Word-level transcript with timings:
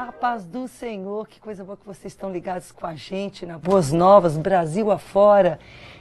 A 0.00 0.12
paz 0.12 0.46
do 0.46 0.66
Senhor, 0.66 1.28
que 1.28 1.38
coisa 1.38 1.62
boa 1.62 1.76
que 1.76 1.84
vocês 1.84 2.14
estão 2.14 2.32
ligados 2.32 2.72
com 2.72 2.86
a 2.86 2.94
gente 2.94 3.44
na 3.44 3.58
Boas 3.58 3.92
Novas, 3.92 4.34
Brasil 4.34 4.90
afora. 4.90 5.60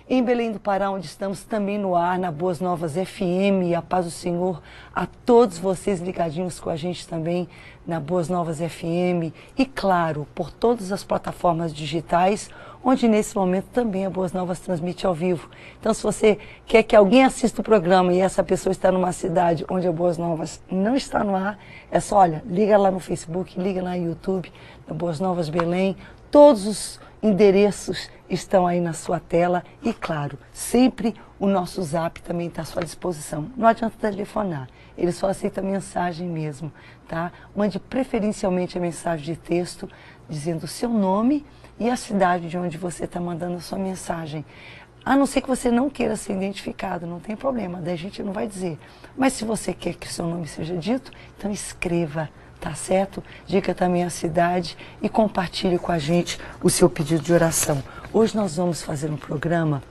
Em 0.09 0.23
Belém 0.23 0.53
do 0.53 0.59
Pará, 0.59 0.89
onde 0.89 1.05
estamos 1.05 1.43
também 1.43 1.77
no 1.77 1.93
ar, 1.97 2.17
na 2.17 2.31
Boas 2.31 2.61
Novas 2.61 2.93
FM, 2.93 3.75
a 3.77 3.81
paz 3.81 4.05
do 4.05 4.11
Senhor 4.11 4.63
a 4.95 5.05
todos 5.05 5.59
vocês 5.59 5.99
ligadinhos 5.99 6.61
com 6.61 6.69
a 6.69 6.77
gente 6.77 7.05
também 7.05 7.49
na 7.85 7.99
Boas 7.99 8.29
Novas 8.29 8.59
FM 8.59 9.35
e, 9.57 9.65
claro, 9.65 10.25
por 10.33 10.49
todas 10.49 10.93
as 10.93 11.03
plataformas 11.03 11.73
digitais, 11.73 12.49
onde 12.83 13.07
nesse 13.07 13.35
momento 13.35 13.67
também 13.73 14.05
a 14.05 14.09
Boas 14.09 14.33
Novas 14.33 14.59
transmite 14.59 15.05
ao 15.05 15.13
vivo. 15.13 15.49
Então, 15.79 15.93
se 15.93 16.01
você 16.01 16.37
quer 16.65 16.83
que 16.83 16.95
alguém 16.95 17.23
assista 17.23 17.61
o 17.61 17.63
programa 17.63 18.13
e 18.13 18.19
essa 18.19 18.43
pessoa 18.43 18.71
está 18.71 18.91
numa 18.91 19.11
cidade 19.11 19.65
onde 19.69 19.87
a 19.87 19.91
Boas 19.91 20.17
Novas 20.17 20.61
não 20.69 20.95
está 20.95 21.23
no 21.23 21.35
ar, 21.35 21.59
é 21.91 21.99
só, 21.99 22.17
olha, 22.17 22.43
liga 22.45 22.77
lá 22.77 22.89
no 22.89 22.99
Facebook, 22.99 23.59
liga 23.59 23.81
lá 23.81 23.95
no 23.95 24.05
YouTube, 24.05 24.51
na 24.87 24.93
Boas 24.93 25.19
Novas 25.19 25.49
Belém, 25.49 25.95
todos 26.31 26.65
os 26.65 26.99
endereços 27.21 28.09
estão 28.29 28.65
aí 28.65 28.79
na 28.79 28.93
sua 28.93 29.19
tela 29.19 29.63
e, 29.83 29.93
claro, 29.93 30.37
sempre 30.53 31.15
o 31.39 31.47
nosso 31.47 31.81
zap 31.83 32.21
também 32.21 32.47
está 32.47 32.61
à 32.61 32.65
sua 32.65 32.83
disposição. 32.83 33.49
Não 33.57 33.67
adianta 33.67 33.95
telefonar, 33.99 34.69
ele 34.97 35.11
só 35.11 35.27
aceita 35.27 35.61
mensagem 35.61 36.27
mesmo, 36.27 36.71
tá? 37.07 37.31
Mande 37.55 37.79
preferencialmente 37.79 38.77
a 38.77 38.81
mensagem 38.81 39.25
de 39.25 39.35
texto 39.39 39.89
dizendo 40.29 40.63
o 40.63 40.67
seu 40.67 40.89
nome 40.89 41.45
e 41.79 41.89
a 41.89 41.95
cidade 41.95 42.49
de 42.49 42.57
onde 42.57 42.77
você 42.77 43.05
está 43.05 43.19
mandando 43.19 43.57
a 43.57 43.61
sua 43.61 43.79
mensagem. 43.79 44.45
A 45.05 45.15
não 45.15 45.25
ser 45.25 45.41
que 45.41 45.47
você 45.47 45.71
não 45.71 45.89
queira 45.89 46.15
ser 46.15 46.33
identificado, 46.33 47.07
não 47.07 47.19
tem 47.19 47.35
problema, 47.35 47.79
daí 47.81 47.93
a 47.93 47.97
gente 47.97 48.21
não 48.21 48.33
vai 48.33 48.47
dizer. 48.47 48.77
Mas 49.17 49.33
se 49.33 49.45
você 49.45 49.73
quer 49.73 49.95
que 49.95 50.07
o 50.07 50.11
seu 50.11 50.27
nome 50.27 50.47
seja 50.47 50.75
dito, 50.75 51.11
então 51.37 51.51
escreva 51.51 52.29
tá 52.59 52.73
certo? 52.73 53.23
Diga 53.45 53.73
também 53.73 54.03
a 54.03 54.09
cidade 54.09 54.77
e 55.01 55.07
compartilhe 55.07 55.79
com 55.79 55.91
a 55.91 55.97
gente 55.97 56.39
o 56.61 56.69
seu 56.69 56.89
pedido 56.89 57.23
de 57.23 57.33
oração. 57.33 57.81
Hoje 58.11 58.35
nós 58.35 58.57
vamos 58.57 58.81
fazer 58.81 59.09
um 59.09 59.17
programa 59.17 59.81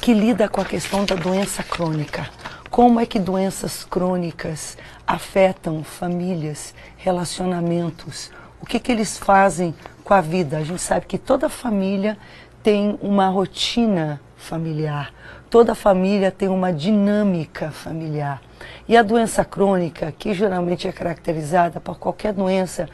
que 0.00 0.14
lida 0.14 0.48
com 0.48 0.60
a 0.60 0.64
questão 0.64 1.04
da 1.04 1.14
doença 1.14 1.62
crônica. 1.62 2.28
Como 2.70 2.98
é 2.98 3.04
que 3.04 3.18
doenças 3.18 3.84
crônicas 3.84 4.78
afetam 5.06 5.84
famílias, 5.84 6.74
relacionamentos? 6.96 8.30
O 8.60 8.66
que, 8.66 8.80
que 8.80 8.90
eles 8.90 9.18
fazem 9.18 9.74
com 10.04 10.14
a 10.14 10.20
vida? 10.20 10.58
A 10.58 10.64
gente 10.64 10.80
sabe 10.80 11.06
que 11.06 11.18
toda 11.18 11.48
família 11.48 12.16
tem 12.62 12.98
uma 13.02 13.28
rotina 13.28 14.20
familiar, 14.36 15.12
toda 15.50 15.74
família 15.74 16.30
tem 16.30 16.48
uma 16.48 16.72
dinâmica 16.72 17.70
familiar. 17.70 18.40
E 18.88 18.96
a 18.96 19.02
doença 19.02 19.44
crônica, 19.44 20.12
que 20.18 20.34
geralmente 20.34 20.86
é 20.86 20.92
caracterizada 20.92 21.80
por 21.80 21.98
qualquer 21.98 22.32
doença 22.32 22.88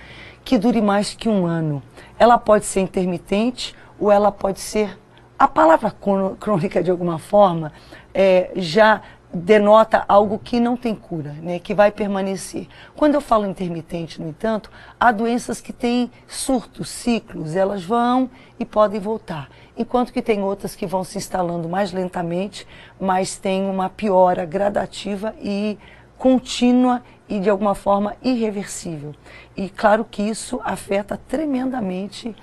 que 0.45 0.59
dure 0.59 0.81
mais 0.81 1.15
que 1.15 1.29
um 1.29 1.47
ano, 1.47 1.83
ela 2.19 2.39
pode 2.39 2.65
ser 2.65 2.81
intermitente 2.81 3.75
ou 3.99 4.11
ela 4.11 4.33
pode 4.33 4.61
ser. 4.61 4.99
A 5.39 5.47
palavra 5.47 5.95
crônica, 6.41 6.83
de 6.83 6.91
alguma 6.91 7.19
forma, 7.19 7.73
é, 8.13 8.51
já 8.57 9.03
denota 9.33 10.05
algo 10.09 10.39
que 10.39 10.59
não 10.59 10.77
tem 10.77 10.95
cura, 10.95 11.33
né, 11.43 11.59
que 11.59 11.75
vai 11.75 11.91
permanecer. 11.91 12.67
Quando 12.97 13.15
eu 13.15 13.21
falo 13.21 13.47
intermitente, 13.47 14.21
no 14.21 14.29
entanto, 14.29 14.71
há 14.99 15.13
doenças 15.13 15.61
que 15.61 15.73
têm 15.73 16.11
surtos, 16.27 16.89
ciclos, 16.89 17.55
elas 17.55 17.85
vão 17.85 18.31
e 18.59 18.65
podem 18.65 18.99
voltar. 18.99 19.51
Enquanto 19.77 20.13
que 20.13 20.23
tem 20.23 20.43
outras 20.43 20.75
que 20.75 20.87
vão 20.87 21.05
se 21.05 21.19
instalando 21.19 21.69
mais 21.69 21.93
lentamente, 21.93 22.67
mas 22.99 23.37
tem 23.37 23.69
uma 23.69 23.91
piora 23.91 24.45
gradativa 24.45 25.35
e 25.41 25.79
contínua 26.17 27.03
e 27.29 27.39
de 27.39 27.51
alguma 27.51 27.75
forma 27.75 28.17
irreversível. 28.23 29.15
E 29.57 29.69
claro 29.69 30.05
que 30.05 30.23
isso 30.23 30.59
afeta 30.65 31.21
tremendamente 31.29 32.35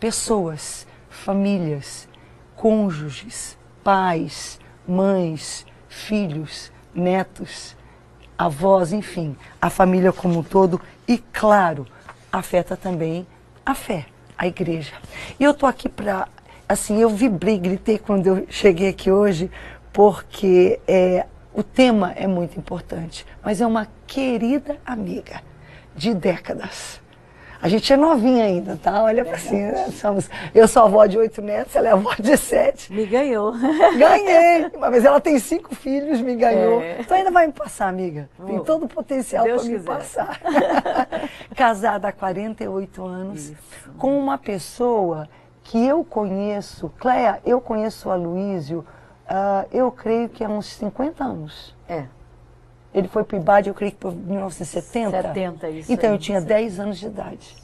pessoas, 0.00 0.86
famílias, 1.08 2.08
cônjuges, 2.56 3.56
pais, 3.82 4.58
mães, 4.86 5.64
filhos, 5.94 6.72
netos, 6.94 7.76
avós, 8.36 8.92
enfim, 8.92 9.36
a 9.62 9.70
família 9.70 10.12
como 10.12 10.40
um 10.40 10.42
todo 10.42 10.80
e, 11.06 11.18
claro, 11.18 11.86
afeta 12.32 12.76
também 12.76 13.26
a 13.64 13.74
fé, 13.74 14.06
a 14.36 14.46
igreja. 14.46 14.92
E 15.38 15.44
eu 15.44 15.52
estou 15.52 15.68
aqui 15.68 15.88
para, 15.88 16.28
assim, 16.68 17.00
eu 17.00 17.08
vibrei, 17.08 17.58
gritei 17.58 17.96
quando 17.96 18.26
eu 18.26 18.46
cheguei 18.50 18.88
aqui 18.88 19.10
hoje, 19.10 19.50
porque 19.92 20.80
é, 20.86 21.26
o 21.54 21.62
tema 21.62 22.12
é 22.16 22.26
muito 22.26 22.58
importante, 22.58 23.24
mas 23.42 23.60
é 23.60 23.66
uma 23.66 23.86
querida 24.06 24.76
amiga 24.84 25.40
de 25.96 26.12
décadas. 26.12 27.00
A 27.64 27.68
gente 27.68 27.90
é 27.90 27.96
novinha 27.96 28.44
ainda, 28.44 28.76
tá? 28.76 29.02
Olha 29.02 29.24
para 29.24 29.38
cima. 29.38 29.72
Né? 29.72 29.88
Somos, 29.92 30.28
eu 30.54 30.68
sou 30.68 30.82
avó 30.82 31.06
de 31.06 31.16
oito 31.16 31.40
netos, 31.40 31.74
ela 31.74 31.88
é 31.88 31.92
avó 31.92 32.14
de 32.14 32.36
sete. 32.36 32.92
Me 32.92 33.06
ganhou. 33.06 33.54
Ganhei! 33.96 34.70
Mas 34.78 35.02
ela 35.02 35.18
tem 35.18 35.38
cinco 35.38 35.74
filhos, 35.74 36.20
me 36.20 36.36
ganhou. 36.36 36.82
É. 36.82 37.00
Então 37.00 37.16
ainda 37.16 37.30
vai 37.30 37.46
me 37.46 37.54
passar, 37.54 37.88
amiga. 37.88 38.28
Tem 38.46 38.62
todo 38.62 38.84
o 38.84 38.88
potencial 38.88 39.46
para 39.46 39.62
me 39.62 39.78
passar. 39.80 40.38
Casada 41.56 42.08
há 42.08 42.12
48 42.12 43.02
anos, 43.02 43.48
Isso. 43.48 43.56
com 43.96 44.18
uma 44.18 44.36
pessoa 44.36 45.26
que 45.62 45.86
eu 45.86 46.04
conheço, 46.04 46.92
Cléa, 46.98 47.40
eu 47.46 47.62
conheço 47.62 48.10
a 48.10 48.14
Luísio, 48.14 48.84
uh, 49.24 49.66
eu 49.72 49.90
creio 49.90 50.28
que 50.28 50.44
há 50.44 50.50
uns 50.50 50.66
50 50.66 51.24
anos. 51.24 51.74
É. 51.88 52.04
Ele 52.94 53.08
foi 53.08 53.24
para 53.24 53.36
o 53.36 53.40
IBAD, 53.40 53.68
eu 53.68 53.74
creio 53.74 53.92
que 53.92 53.98
por 53.98 54.14
1970. 54.14 55.22
70, 55.22 55.68
isso. 55.70 55.92
Então 55.92 56.10
aí, 56.10 56.16
eu 56.16 56.18
tinha 56.18 56.40
10 56.40 56.78
anos 56.80 56.98
de 56.98 57.06
idade. 57.06 57.56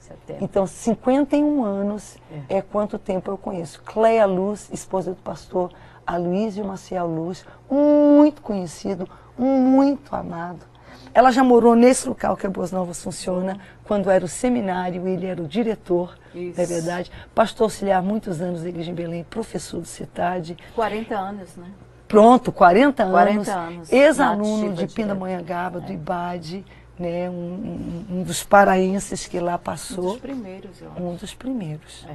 70. 0.00 0.42
Então, 0.42 0.66
51 0.66 1.64
anos 1.64 2.16
é. 2.48 2.56
é 2.58 2.62
quanto 2.62 2.98
tempo 2.98 3.30
eu 3.30 3.36
conheço. 3.36 3.82
Cleia 3.82 4.24
Luz, 4.24 4.70
esposa 4.72 5.10
do 5.10 5.16
pastor 5.16 5.70
Aloysio 6.06 6.64
Maciel 6.64 7.06
Luz, 7.06 7.44
muito 7.70 8.40
conhecido, 8.40 9.06
muito 9.36 10.16
amado. 10.16 10.64
Ela 11.12 11.30
já 11.30 11.44
morou 11.44 11.74
nesse 11.74 12.08
local 12.08 12.36
que 12.36 12.46
a 12.46 12.50
Boas 12.50 12.72
Novas 12.72 13.02
funciona, 13.02 13.58
quando 13.84 14.10
era 14.10 14.24
o 14.24 14.28
seminário, 14.28 15.06
ele 15.06 15.26
era 15.26 15.42
o 15.42 15.46
diretor, 15.46 16.16
Isso. 16.34 16.60
é 16.60 16.64
verdade. 16.64 17.10
Pastor 17.34 17.64
auxiliar 17.64 18.02
muitos 18.02 18.40
anos 18.40 18.62
da 18.62 18.68
Igreja 18.68 18.90
em 18.90 18.94
Belém, 18.94 19.24
professor 19.24 19.80
de 19.80 19.88
cidade. 19.88 20.56
40 20.74 21.14
anos, 21.14 21.56
né? 21.56 21.68
Pronto, 22.08 22.50
40 22.50 23.02
anos. 23.02 23.12
40 23.12 23.52
anos. 23.52 23.92
Ex-aluno 23.92 24.72
de 24.72 24.86
Pindamonhangaba, 24.86 25.78
é. 25.78 25.82
do 25.82 25.92
IBAD, 25.92 26.64
né, 26.98 27.30
um, 27.30 28.04
um, 28.10 28.22
dos 28.22 28.42
paraenses 28.42 29.26
que 29.26 29.38
lá 29.38 29.58
passou. 29.58 30.04
Um 30.04 30.12
dos 30.12 30.20
primeiros, 30.20 30.80
eu 30.80 30.90
acho. 30.90 31.02
Um 31.02 31.14
dos 31.14 31.34
primeiros. 31.34 32.06
É. 32.08 32.14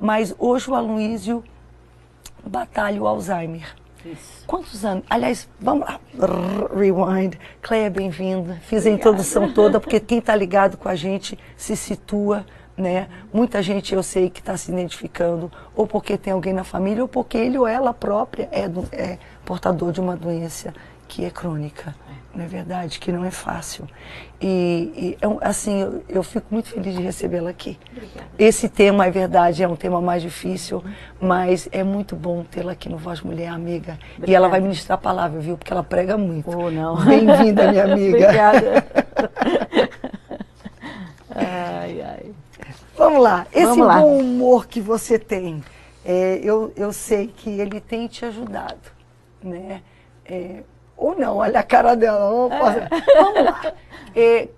Mas 0.00 0.34
hoje 0.38 0.70
o 0.70 0.74
Aloysio 0.74 1.44
batalha 2.44 3.00
o 3.00 3.06
Alzheimer. 3.06 3.74
Isso. 4.04 4.44
Quantos 4.46 4.84
anos? 4.84 5.04
Aliás, 5.10 5.48
vamos 5.60 5.86
lá. 5.86 6.00
Rewind. 6.74 7.36
Cleia, 7.60 7.90
bem-vinda. 7.90 8.54
Fiz 8.62 8.80
Obrigada. 8.80 8.88
a 8.88 8.92
introdução 8.92 9.52
toda, 9.52 9.80
porque 9.80 9.98
quem 9.98 10.18
está 10.18 10.34
ligado 10.34 10.76
com 10.76 10.88
a 10.88 10.94
gente 10.94 11.38
se 11.56 11.76
situa 11.76 12.46
né? 12.76 13.08
Muita 13.32 13.62
gente 13.62 13.94
eu 13.94 14.02
sei 14.02 14.28
que 14.28 14.40
está 14.40 14.56
se 14.56 14.70
identificando, 14.70 15.50
ou 15.74 15.86
porque 15.86 16.18
tem 16.18 16.32
alguém 16.32 16.52
na 16.52 16.64
família, 16.64 17.02
ou 17.02 17.08
porque 17.08 17.38
ele 17.38 17.58
ou 17.58 17.66
ela 17.66 17.94
própria 17.94 18.48
é, 18.52 18.68
do, 18.68 18.86
é 18.92 19.18
portador 19.44 19.92
de 19.92 20.00
uma 20.00 20.16
doença 20.16 20.74
que 21.08 21.24
é 21.24 21.30
crônica, 21.30 21.94
não 22.34 22.44
é 22.44 22.48
verdade? 22.48 22.98
Que 22.98 23.12
não 23.12 23.24
é 23.24 23.30
fácil. 23.30 23.88
E, 24.40 25.16
e 25.18 25.18
é 25.20 25.48
assim, 25.48 25.80
eu, 25.80 26.04
eu, 26.08 26.22
fico 26.22 26.46
muito 26.50 26.68
feliz 26.68 26.94
de 26.94 27.02
recebê-la 27.02 27.48
aqui. 27.50 27.78
Obrigada. 27.90 28.26
Esse 28.38 28.68
tema, 28.68 29.06
é 29.06 29.10
verdade, 29.10 29.62
é 29.62 29.68
um 29.68 29.76
tema 29.76 30.00
mais 30.00 30.20
difícil, 30.20 30.84
mas 31.20 31.68
é 31.72 31.82
muito 31.82 32.14
bom 32.14 32.44
tê-la 32.44 32.72
aqui 32.72 32.88
no 32.88 32.98
Voz 32.98 33.20
Mulher, 33.22 33.48
amiga. 33.48 33.98
Obrigada. 34.10 34.30
E 34.30 34.34
ela 34.34 34.48
vai 34.48 34.60
ministrar 34.60 34.98
a 34.98 35.00
palavra, 35.00 35.40
viu? 35.40 35.56
Porque 35.56 35.72
ela 35.72 35.82
prega 35.82 36.18
muito. 36.18 36.50
Oh, 36.50 36.70
não. 36.70 36.96
Bem-vinda, 37.04 37.70
minha 37.70 37.84
amiga. 37.90 38.16
Obrigada. 38.18 38.86
ai, 41.34 42.02
ai. 42.02 42.34
Vamos 42.96 43.22
lá. 43.22 43.46
Esse 43.52 43.66
Vamos 43.66 43.86
lá. 43.86 44.00
bom 44.00 44.18
humor 44.18 44.66
que 44.66 44.80
você 44.80 45.18
tem, 45.18 45.62
é, 46.04 46.40
eu, 46.42 46.72
eu 46.76 46.92
sei 46.92 47.26
que 47.26 47.50
ele 47.50 47.80
tem 47.80 48.06
te 48.06 48.24
ajudado, 48.24 48.78
né? 49.42 49.82
É, 50.24 50.62
ou 50.96 51.18
não, 51.18 51.36
olha 51.36 51.60
a 51.60 51.62
cara 51.62 51.94
dela. 51.94 52.48
É. 52.50 52.88
Vamos 53.22 53.44
lá. 53.44 53.74
É, 54.14 54.48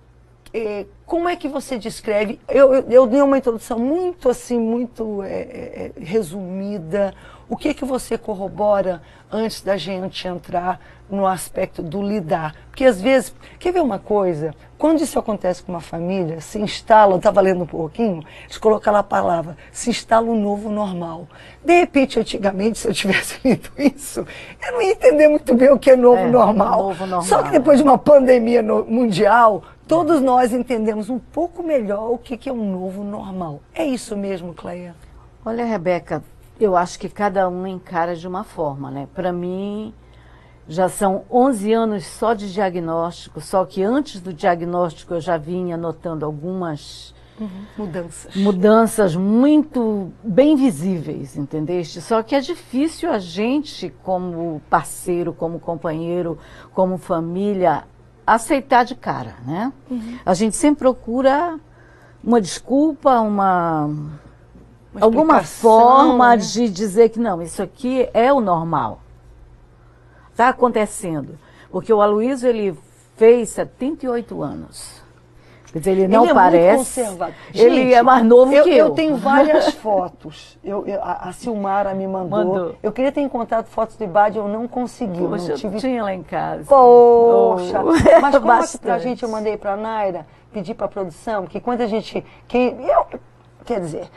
é, 0.53 0.85
como 1.05 1.27
é 1.27 1.35
que 1.35 1.47
você 1.47 1.77
descreve? 1.77 2.39
Eu, 2.47 2.73
eu, 2.73 2.85
eu, 2.89 3.07
dei 3.07 3.21
uma 3.21 3.37
introdução 3.37 3.77
muito 3.77 4.29
assim, 4.29 4.59
muito 4.59 5.21
é, 5.23 5.91
resumida. 5.99 7.13
O 7.49 7.57
que 7.57 7.73
que 7.73 7.83
você 7.83 8.15
corrobora 8.15 9.01
antes 9.31 9.61
da 9.61 9.75
gente 9.75 10.27
entrar 10.27 10.79
no 11.09 11.25
aspecto 11.25 11.81
do 11.81 11.99
lidar? 11.99 12.55
Porque 12.67 12.85
às 12.85 13.01
vezes, 13.01 13.33
quer 13.57 13.73
ver 13.73 13.81
uma 13.81 13.97
coisa? 13.97 14.53
Quando 14.77 15.01
isso 15.01 15.17
acontece 15.17 15.63
com 15.63 15.71
uma 15.71 15.81
família, 15.81 16.39
se 16.41 16.59
instala, 16.59 17.13
eu 17.13 17.17
estava 17.17 17.41
lendo 17.41 17.63
um 17.63 17.67
pouquinho, 17.67 18.23
eles 18.43 18.59
colocam 18.59 18.93
lá 18.93 18.99
a 18.99 19.03
palavra, 19.03 19.57
se 19.71 19.89
instala 19.89 20.27
um 20.27 20.39
novo 20.39 20.69
normal. 20.69 21.27
De 21.65 21.73
repente, 21.73 22.19
antigamente, 22.19 22.77
se 22.77 22.87
eu 22.87 22.93
tivesse 22.93 23.39
lido 23.43 23.71
isso, 23.79 24.27
eu 24.63 24.71
não 24.73 24.81
ia 24.83 24.91
entender 24.91 25.27
muito 25.27 25.55
bem 25.55 25.71
o 25.71 25.79
que 25.79 25.89
é 25.89 25.95
novo, 25.95 26.21
é, 26.21 26.29
normal. 26.29 26.83
Novo 26.83 27.07
normal. 27.07 27.23
Só 27.23 27.41
que 27.41 27.49
depois 27.49 27.79
de 27.79 27.83
uma 27.83 27.97
pandemia 27.97 28.61
no, 28.61 28.85
mundial, 28.85 29.63
todos 29.87 30.21
nós 30.21 30.53
entendemos 30.53 31.09
um 31.09 31.17
pouco 31.17 31.63
melhor 31.63 32.11
o 32.11 32.17
que, 32.19 32.37
que 32.37 32.47
é 32.47 32.53
um 32.53 32.71
novo 32.71 33.03
normal. 33.03 33.59
É 33.73 33.83
isso 33.83 34.15
mesmo, 34.15 34.53
Cleia? 34.53 34.93
Olha, 35.43 35.65
Rebeca, 35.65 36.23
eu 36.59 36.75
acho 36.75 36.99
que 36.99 37.09
cada 37.09 37.47
um 37.49 37.65
encara 37.65 38.15
de 38.15 38.27
uma 38.27 38.43
forma, 38.43 38.91
né? 38.91 39.07
Para 39.13 39.31
mim, 39.31 39.93
já 40.67 40.87
são 40.89 41.23
11 41.31 41.73
anos 41.73 42.05
só 42.05 42.33
de 42.33 42.51
diagnóstico, 42.51 43.41
só 43.41 43.65
que 43.65 43.81
antes 43.81 44.19
do 44.21 44.33
diagnóstico 44.33 45.15
eu 45.15 45.21
já 45.21 45.37
vinha 45.37 45.77
notando 45.77 46.25
algumas 46.25 47.13
Uhum. 47.39 47.65
Mudanças. 47.77 48.35
Mudanças 48.35 49.15
muito 49.15 50.11
bem 50.21 50.57
visíveis, 50.57 51.37
entendeste? 51.37 52.01
Só 52.01 52.21
que 52.21 52.35
é 52.35 52.41
difícil 52.41 53.09
a 53.09 53.17
gente, 53.17 53.93
como 54.03 54.61
parceiro, 54.69 55.33
como 55.33 55.57
companheiro, 55.59 56.37
como 56.73 56.97
família, 56.97 57.85
aceitar 58.27 58.83
de 58.83 58.93
cara, 58.93 59.35
né? 59.45 59.71
Uhum. 59.89 60.19
A 60.25 60.33
gente 60.33 60.55
sempre 60.55 60.79
procura 60.79 61.57
uma 62.21 62.41
desculpa, 62.41 63.19
uma, 63.21 63.89
uma 64.93 65.05
alguma 65.05 65.43
forma 65.43 66.35
né? 66.35 66.37
de 66.37 66.69
dizer 66.69 67.09
que 67.09 67.19
não, 67.19 67.41
isso 67.41 67.61
aqui 67.61 68.09
é 68.13 68.31
o 68.33 68.39
normal. 68.39 68.99
Está 70.31 70.49
acontecendo. 70.49 71.37
Porque 71.71 71.93
o 71.93 72.01
Aloysio, 72.01 72.49
ele 72.49 72.77
fez 73.15 73.49
78 73.49 74.41
anos. 74.41 74.99
Quer 75.71 75.79
dizer, 75.79 75.91
ele 75.91 76.07
não 76.07 76.23
ele 76.23 76.31
é 76.31 76.33
parece. 76.33 77.01
Ele 77.53 77.83
Gente, 77.83 77.93
é 77.93 78.01
mais 78.01 78.25
novo 78.25 78.51
eu, 78.51 78.63
que 78.63 78.69
eu. 78.69 78.87
Eu 78.87 78.91
tenho 78.91 79.17
várias 79.17 79.73
fotos. 79.75 80.57
Eu, 80.63 80.87
eu, 80.87 80.99
a, 81.03 81.29
a 81.29 81.31
Silmara 81.31 81.93
me 81.93 82.07
mandou. 82.07 82.45
mandou. 82.45 82.75
Eu 82.81 82.91
queria 82.91 83.11
ter 83.11 83.21
encontrado 83.21 83.67
fotos 83.67 83.95
do 83.95 84.03
Ibad, 84.03 84.35
eu 84.35 84.47
não 84.47 84.67
consegui. 84.67 85.19
Poxa, 85.19 85.49
não 85.49 85.55
tive... 85.55 85.75
eu 85.75 85.79
tinha 85.79 86.03
lá 86.03 86.13
em 86.13 86.23
casa. 86.23 86.63
Poxa! 86.65 87.81
Oh. 87.83 87.91
Mas 88.19 88.37
conta 88.37 88.77
pra 88.81 88.97
gente, 88.97 89.21
eu 89.21 89.29
mandei 89.29 89.57
pra 89.57 89.77
Naira, 89.77 90.25
pedi 90.51 90.73
pra 90.73 90.87
produção, 90.87 91.45
que 91.45 91.59
quando 91.59 91.81
a 91.81 91.87
gente. 91.87 92.25
Quem, 92.47 92.81
eu, 92.81 93.05
quer 93.63 93.79
dizer, 93.79 94.09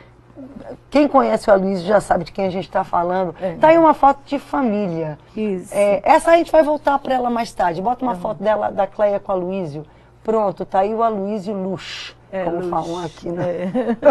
quem 0.89 1.07
conhece 1.07 1.49
o 1.49 1.53
Aloysio 1.53 1.85
já 1.85 1.99
sabe 1.99 2.23
de 2.23 2.31
quem 2.31 2.45
a 2.45 2.49
gente 2.49 2.65
está 2.65 2.83
falando. 2.83 3.35
É. 3.41 3.55
Tá 3.55 3.69
aí 3.69 3.77
uma 3.77 3.93
foto 3.93 4.21
de 4.25 4.39
família. 4.39 5.17
Isso. 5.35 5.73
É, 5.73 6.01
essa 6.03 6.31
a 6.31 6.37
gente 6.37 6.51
vai 6.51 6.63
voltar 6.63 6.97
para 6.99 7.13
ela 7.13 7.29
mais 7.29 7.51
tarde. 7.53 7.81
Bota 7.81 8.03
uma 8.03 8.13
uhum. 8.13 8.19
foto 8.19 8.43
dela, 8.43 8.71
da 8.71 8.87
Cleia 8.87 9.19
com 9.19 9.31
o 9.31 9.35
Aloysio. 9.35 9.85
Pronto, 10.23 10.65
tá 10.65 10.79
aí 10.79 10.95
o 10.95 11.03
Aloysio 11.03 11.53
Lux, 11.53 12.15
é, 12.31 12.45
como 12.45 12.57
Lux. 12.57 12.69
falam 12.69 13.03
aqui, 13.03 13.29
né? 13.29 13.43
É. 13.45 14.03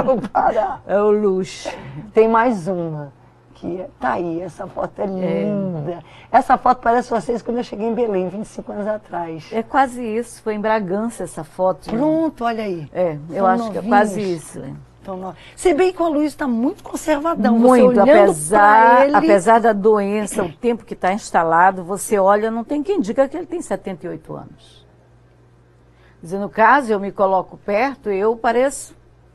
É 0.93 1.01
o 1.01 1.11
Lux. 1.11 1.69
Tem 2.13 2.29
mais 2.29 2.69
uma, 2.69 3.13
que 3.55 3.81
é, 3.81 3.89
tá 3.99 4.13
aí, 4.13 4.43
essa 4.43 4.67
foto 4.67 5.01
é, 5.01 5.05
é. 5.05 5.07
linda. 5.07 5.91
É. 5.93 5.99
Essa 6.31 6.59
foto 6.59 6.81
parece 6.83 7.09
vocês 7.09 7.41
quando 7.41 7.59
eu 7.59 7.65
cheguei 7.65 7.87
em 7.87 7.95
Belém, 7.95 8.29
25 8.29 8.73
anos 8.73 8.87
atrás. 8.87 9.49
É 9.51 9.63
quase 9.63 10.03
isso, 10.03 10.43
foi 10.43 10.55
em 10.55 10.61
Bragança 10.61 11.25
essa 11.25 11.43
foto. 11.43 11.89
Pronto, 11.89 12.45
olha 12.45 12.65
aí. 12.65 12.87
É, 12.93 13.17
eu 13.31 13.37
São 13.37 13.47
acho 13.47 13.65
novinhos. 13.65 13.71
que 13.71 13.79
é 13.79 13.89
quase 13.89 14.35
isso. 14.35 14.63
Então, 15.03 15.17
no... 15.17 15.35
Se 15.57 15.75
bem 15.75 15.93
que 15.93 16.01
o 16.01 16.09
Luiz 16.09 16.29
está 16.29 16.47
muito 16.47 16.85
conservadão. 16.85 17.59
Muito, 17.59 18.01
apesar, 18.01 19.07
ele... 19.07 19.17
apesar 19.17 19.61
da 19.61 19.73
doença, 19.73 20.45
o 20.45 20.53
tempo 20.53 20.85
que 20.85 20.95
está 20.95 21.13
instalado, 21.13 21.83
você 21.83 22.19
olha, 22.19 22.53
não 22.53 22.63
tem 22.63 22.85
quem 22.85 23.01
diga 23.01 23.29
que 23.29 23.37
ele 23.37 23.47
tem 23.47 23.61
78 23.61 24.33
anos. 24.33 24.87
Dizer, 26.23 26.39
no 26.39 26.49
caso, 26.49 26.93
eu 26.93 27.01
me 27.01 27.11
coloco 27.11 27.57
perto, 27.57 28.11
eu 28.11 28.37
pareço 28.37 28.95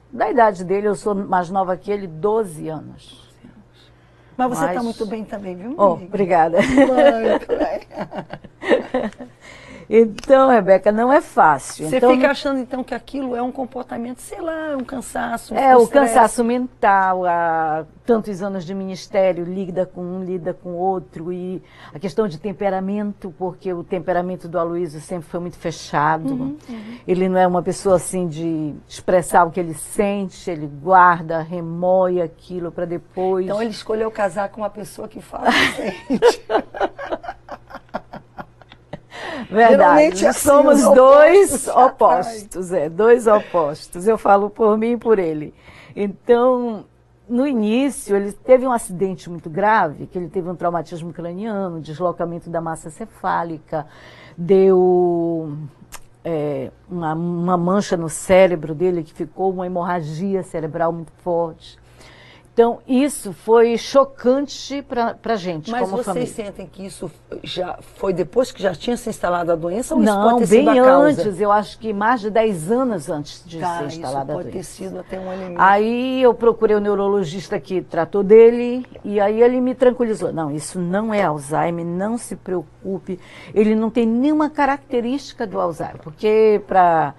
da 0.10 0.31
idade 0.31 0.64
dele, 0.64 0.88
eu 0.88 0.96
sou 0.96 1.14
mais 1.14 1.50
nova 1.50 1.75
que 1.75 1.92
ele, 1.92 2.08
12 2.08 2.69
anos. 2.69 3.28
Mas 4.38 4.50
você 4.50 4.66
está 4.68 4.81
muito 4.81 5.06
bem 5.06 5.25
também, 5.25 5.56
viu? 5.56 5.75
Oh, 5.78 5.94
obrigada. 5.94 6.60
Muito. 6.62 7.48
Então, 9.89 10.50
Rebeca, 10.50 10.92
não 10.92 11.12
é 11.12 11.22
fácil. 11.22 11.88
Você 11.88 11.98
então, 11.98 12.12
fica 12.12 12.30
achando 12.30 12.60
então 12.60 12.84
que 12.84 12.94
aquilo 12.94 13.36
é 13.36 13.42
um 13.42 13.51
comportamento, 13.51 14.19
sei 14.19 14.42
lá, 14.42 14.75
um 14.78 14.84
cansaço. 14.84 15.54
Um 15.54 15.57
é, 15.57 15.78
o 15.78 15.88
cansaço 15.88 16.44
mental, 16.44 17.25
há 17.25 17.86
tantos 18.06 18.42
anos 18.42 18.66
de 18.66 18.74
ministério, 18.74 19.45
lida 19.45 19.86
com 19.86 20.01
um, 20.01 20.24
lida 20.24 20.54
com 20.54 20.74
outro, 20.74 21.31
e 21.31 21.63
a 21.94 22.00
questão 22.00 22.28
de 22.28 22.38
temperamento, 22.38 23.34
porque 23.38 23.72
o 23.72 23.84
temperamento 23.84 24.48
do 24.48 24.60
Aloysio 24.60 25.00
sempre 25.00 25.30
foi 25.30 25.39
muito 25.39 25.57
fechado. 25.57 26.33
Uhum, 26.33 26.57
uhum. 26.69 26.98
Ele 27.07 27.30
não 27.30 27.40
é 27.40 27.48
uma 27.48 27.63
pessoa 27.63 27.95
assim 27.95 28.28
de 28.28 28.74
expressar 28.88 29.45
o 29.45 29.51
que 29.51 29.60
ele 29.60 29.74
sente, 29.74 30.51
ele 30.51 30.68
guarda, 30.68 31.42
remoe 31.42 32.22
aquilo 32.22 32.74
para 32.74 32.86
depois. 32.86 33.45
Então 33.45 33.62
ele 33.62 33.72
escolheu 33.72 34.12
casar 34.12 34.50
com 34.50 34.62
uma 34.62 34.69
pessoa 34.69 35.07
que 35.07 35.22
fala 35.22 35.50
sente. 35.51 36.42
Verdade. 39.49 40.27
Assim, 40.27 40.39
Somos 40.39 40.81
dois 40.94 41.67
opostos, 41.69 42.71
é, 42.71 42.89
dois 42.89 43.27
opostos. 43.27 44.07
Eu 44.07 44.17
falo 44.17 44.49
por 44.49 44.77
mim 44.77 44.94
e 44.94 44.97
por 44.97 45.19
ele. 45.19 45.53
Então, 45.95 46.85
no 47.27 47.47
início, 47.47 48.15
ele 48.15 48.31
teve 48.31 48.65
um 48.65 48.71
acidente 48.71 49.29
muito 49.29 49.49
grave, 49.49 50.07
que 50.07 50.17
ele 50.17 50.29
teve 50.29 50.49
um 50.49 50.55
traumatismo 50.55 51.11
craniano, 51.11 51.81
deslocamento 51.81 52.49
da 52.49 52.61
massa 52.61 52.89
cefálica, 52.89 53.85
deu 54.38 55.57
é, 56.23 56.71
uma, 56.89 57.13
uma 57.13 57.57
mancha 57.57 57.97
no 57.97 58.09
cérebro 58.09 58.75
dele 58.75 59.03
que 59.03 59.13
ficou 59.13 59.51
uma 59.51 59.65
hemorragia 59.65 60.44
cerebral 60.44 60.91
muito 60.91 61.11
forte. 61.23 61.79
Então, 62.57 62.80
isso 62.88 63.33
foi 63.33 63.77
chocante 63.77 64.81
para 64.81 65.15
a 65.24 65.36
gente, 65.36 65.69
Mas 65.69 65.88
como 65.88 66.01
vocês 66.01 66.30
sentem 66.30 66.65
que 66.65 66.83
isso 66.88 67.12
já 67.44 67.77
foi 67.98 68.12
depois 68.12 68.51
que 68.51 68.59
já 68.59 68.74
tinha 68.74 68.98
se 68.98 69.12
instalado 69.12 69.51
a 69.51 69.56
doença 69.56 69.94
ou 69.94 70.01
Não, 70.01 70.12
isso 70.12 70.31
pode 70.31 70.50
ter 70.50 70.65
bem 70.65 70.74
sido 70.74 70.88
antes, 70.88 71.39
eu 71.39 71.51
acho 71.51 71.77
que 71.77 71.94
mais 71.94 72.19
de 72.19 72.31
10 72.31 72.71
anos 72.71 73.09
antes 73.12 73.44
de 73.45 73.59
tá, 73.59 73.77
ser 73.77 73.86
instalada 73.86 74.33
a 74.33 74.36
doença. 74.38 74.42
pode 74.42 74.57
ter 74.57 74.63
sido 74.63 74.98
até 74.98 75.19
um 75.19 75.31
elemento. 75.31 75.62
Aí 75.62 76.19
eu 76.19 76.33
procurei 76.33 76.75
o 76.75 76.80
neurologista 76.80 77.59
que 77.59 77.80
tratou 77.80 78.24
dele 78.24 78.88
e 79.04 79.19
aí 79.19 79.39
ele 79.39 79.62
me 79.62 79.75
tranquilizou. 79.75 80.33
Não, 80.33 80.50
isso 80.50 80.80
não 80.80 81.13
é 81.13 81.21
Alzheimer, 81.21 81.86
não 81.86 82.18
se 82.18 82.36
preocupe. 82.36 83.19
Ele 83.54 83.75
não 83.75 83.92
tem 83.92 84.07
nenhuma 84.07 84.50
característica 84.50 85.45
do 85.45 85.62
Alzheimer, 85.62 86.00
porque 86.01 86.59
para 86.65 87.13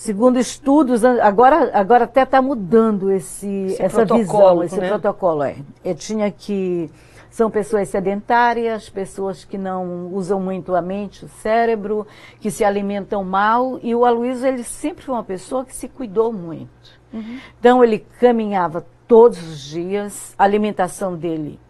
Segundo 0.00 0.38
estudos, 0.38 1.04
agora, 1.04 1.70
agora 1.74 2.04
até 2.04 2.22
está 2.22 2.40
mudando 2.40 3.10
esse, 3.10 3.46
esse 3.46 3.82
essa 3.82 4.02
visão, 4.06 4.64
esse 4.64 4.80
né? 4.80 4.88
protocolo. 4.88 5.42
É. 5.42 5.56
Eu 5.84 5.94
tinha 5.94 6.30
que. 6.30 6.90
São 7.30 7.50
pessoas 7.50 7.90
sedentárias, 7.90 8.88
pessoas 8.88 9.44
que 9.44 9.58
não 9.58 10.06
usam 10.06 10.40
muito 10.40 10.74
a 10.74 10.80
mente, 10.80 11.26
o 11.26 11.28
cérebro, 11.28 12.06
que 12.40 12.50
se 12.50 12.64
alimentam 12.64 13.22
mal. 13.22 13.78
E 13.82 13.94
o 13.94 14.06
Aloysio, 14.06 14.48
ele 14.48 14.64
sempre 14.64 15.04
foi 15.04 15.14
uma 15.14 15.22
pessoa 15.22 15.66
que 15.66 15.76
se 15.76 15.86
cuidou 15.86 16.32
muito. 16.32 16.98
Uhum. 17.12 17.38
Então, 17.58 17.84
ele 17.84 17.98
caminhava 18.18 18.86
todos 19.06 19.38
os 19.46 19.60
dias, 19.60 20.34
a 20.38 20.44
alimentação 20.44 21.14
dele 21.14 21.60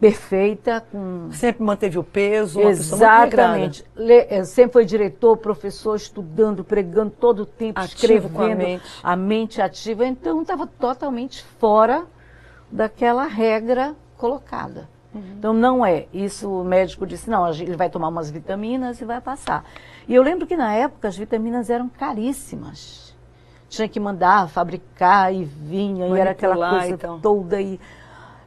perfeita. 0.00 0.84
Com... 0.92 1.28
Sempre 1.32 1.62
manteve 1.62 1.98
o 1.98 2.04
peso. 2.04 2.60
Exatamente. 2.60 3.84
Eh, 3.96 4.44
sempre 4.44 4.72
foi 4.72 4.84
diretor, 4.84 5.36
professor, 5.36 5.96
estudando, 5.96 6.64
pregando 6.64 7.10
todo 7.10 7.40
o 7.40 7.46
tempo, 7.46 7.80
Ativo 7.80 8.26
escrevendo. 8.26 8.52
A 8.52 8.56
mente. 8.56 8.84
a 9.02 9.16
mente 9.16 9.62
ativa. 9.62 10.06
Então 10.06 10.42
estava 10.42 10.66
totalmente 10.66 11.42
fora 11.58 12.04
daquela 12.70 13.26
regra 13.26 13.94
colocada. 14.16 14.88
Uhum. 15.14 15.22
Então 15.38 15.52
não 15.52 15.84
é. 15.84 16.06
Isso 16.12 16.50
o 16.50 16.64
médico 16.64 17.06
disse, 17.06 17.30
não, 17.30 17.48
ele 17.48 17.76
vai 17.76 17.88
tomar 17.88 18.08
umas 18.08 18.30
vitaminas 18.30 19.00
e 19.00 19.04
vai 19.04 19.20
passar. 19.20 19.64
E 20.06 20.14
eu 20.14 20.22
lembro 20.22 20.46
que 20.46 20.56
na 20.56 20.72
época 20.74 21.08
as 21.08 21.16
vitaminas 21.16 21.70
eram 21.70 21.88
caríssimas. 21.88 23.14
Tinha 23.68 23.88
que 23.88 23.98
mandar 23.98 24.48
fabricar 24.48 25.34
e 25.34 25.44
vinha, 25.44 26.08
Manipular, 26.08 26.18
e 26.18 26.20
era 26.20 26.30
aquela 26.30 26.70
coisa 26.70 26.94
então. 26.94 27.20
toda. 27.20 27.60
E 27.60 27.80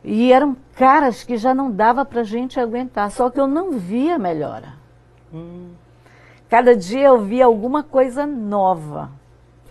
e 0.04 0.32
eram 0.32 0.56
caras 0.76 1.24
que 1.24 1.38
já 1.38 1.54
não 1.54 1.72
dava 1.72 2.06
para 2.06 2.22
a 2.22 2.24
gente 2.24 2.60
aguentar, 2.60 3.12
só 3.12 3.30
que 3.30 3.40
eu 3.40 3.48
não 3.48 3.74
via 3.74 4.18
melhora. 4.18 4.74
Hum. 5.34 5.72
Cada 6.50 6.76
dia 6.76 7.08
eu 7.08 7.22
via 7.22 7.46
alguma 7.46 7.84
coisa 7.84 8.26
nova 8.26 9.12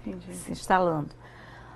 Entendi. 0.07 0.35
se 0.35 0.53
instalando. 0.53 1.11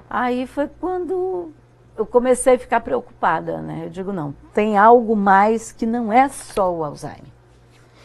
Aí 0.09 0.47
foi 0.47 0.68
quando 0.68 1.50
eu 1.97 2.06
comecei 2.06 2.54
a 2.54 2.59
ficar 2.59 2.80
preocupada, 2.80 3.61
né? 3.61 3.87
Eu 3.87 3.90
digo, 3.90 4.12
não, 4.12 4.35
tem 4.54 4.78
algo 4.78 5.16
mais 5.16 5.73
que 5.73 5.87
não 5.87 6.12
é 6.12 6.28
só 6.28 6.73
o 6.73 6.85
Alzheimer. 6.85 7.32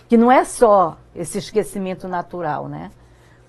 Que 0.07 0.17
não 0.17 0.31
é 0.31 0.43
só 0.43 0.97
esse 1.15 1.37
esquecimento 1.37 2.07
natural, 2.07 2.67
né? 2.67 2.91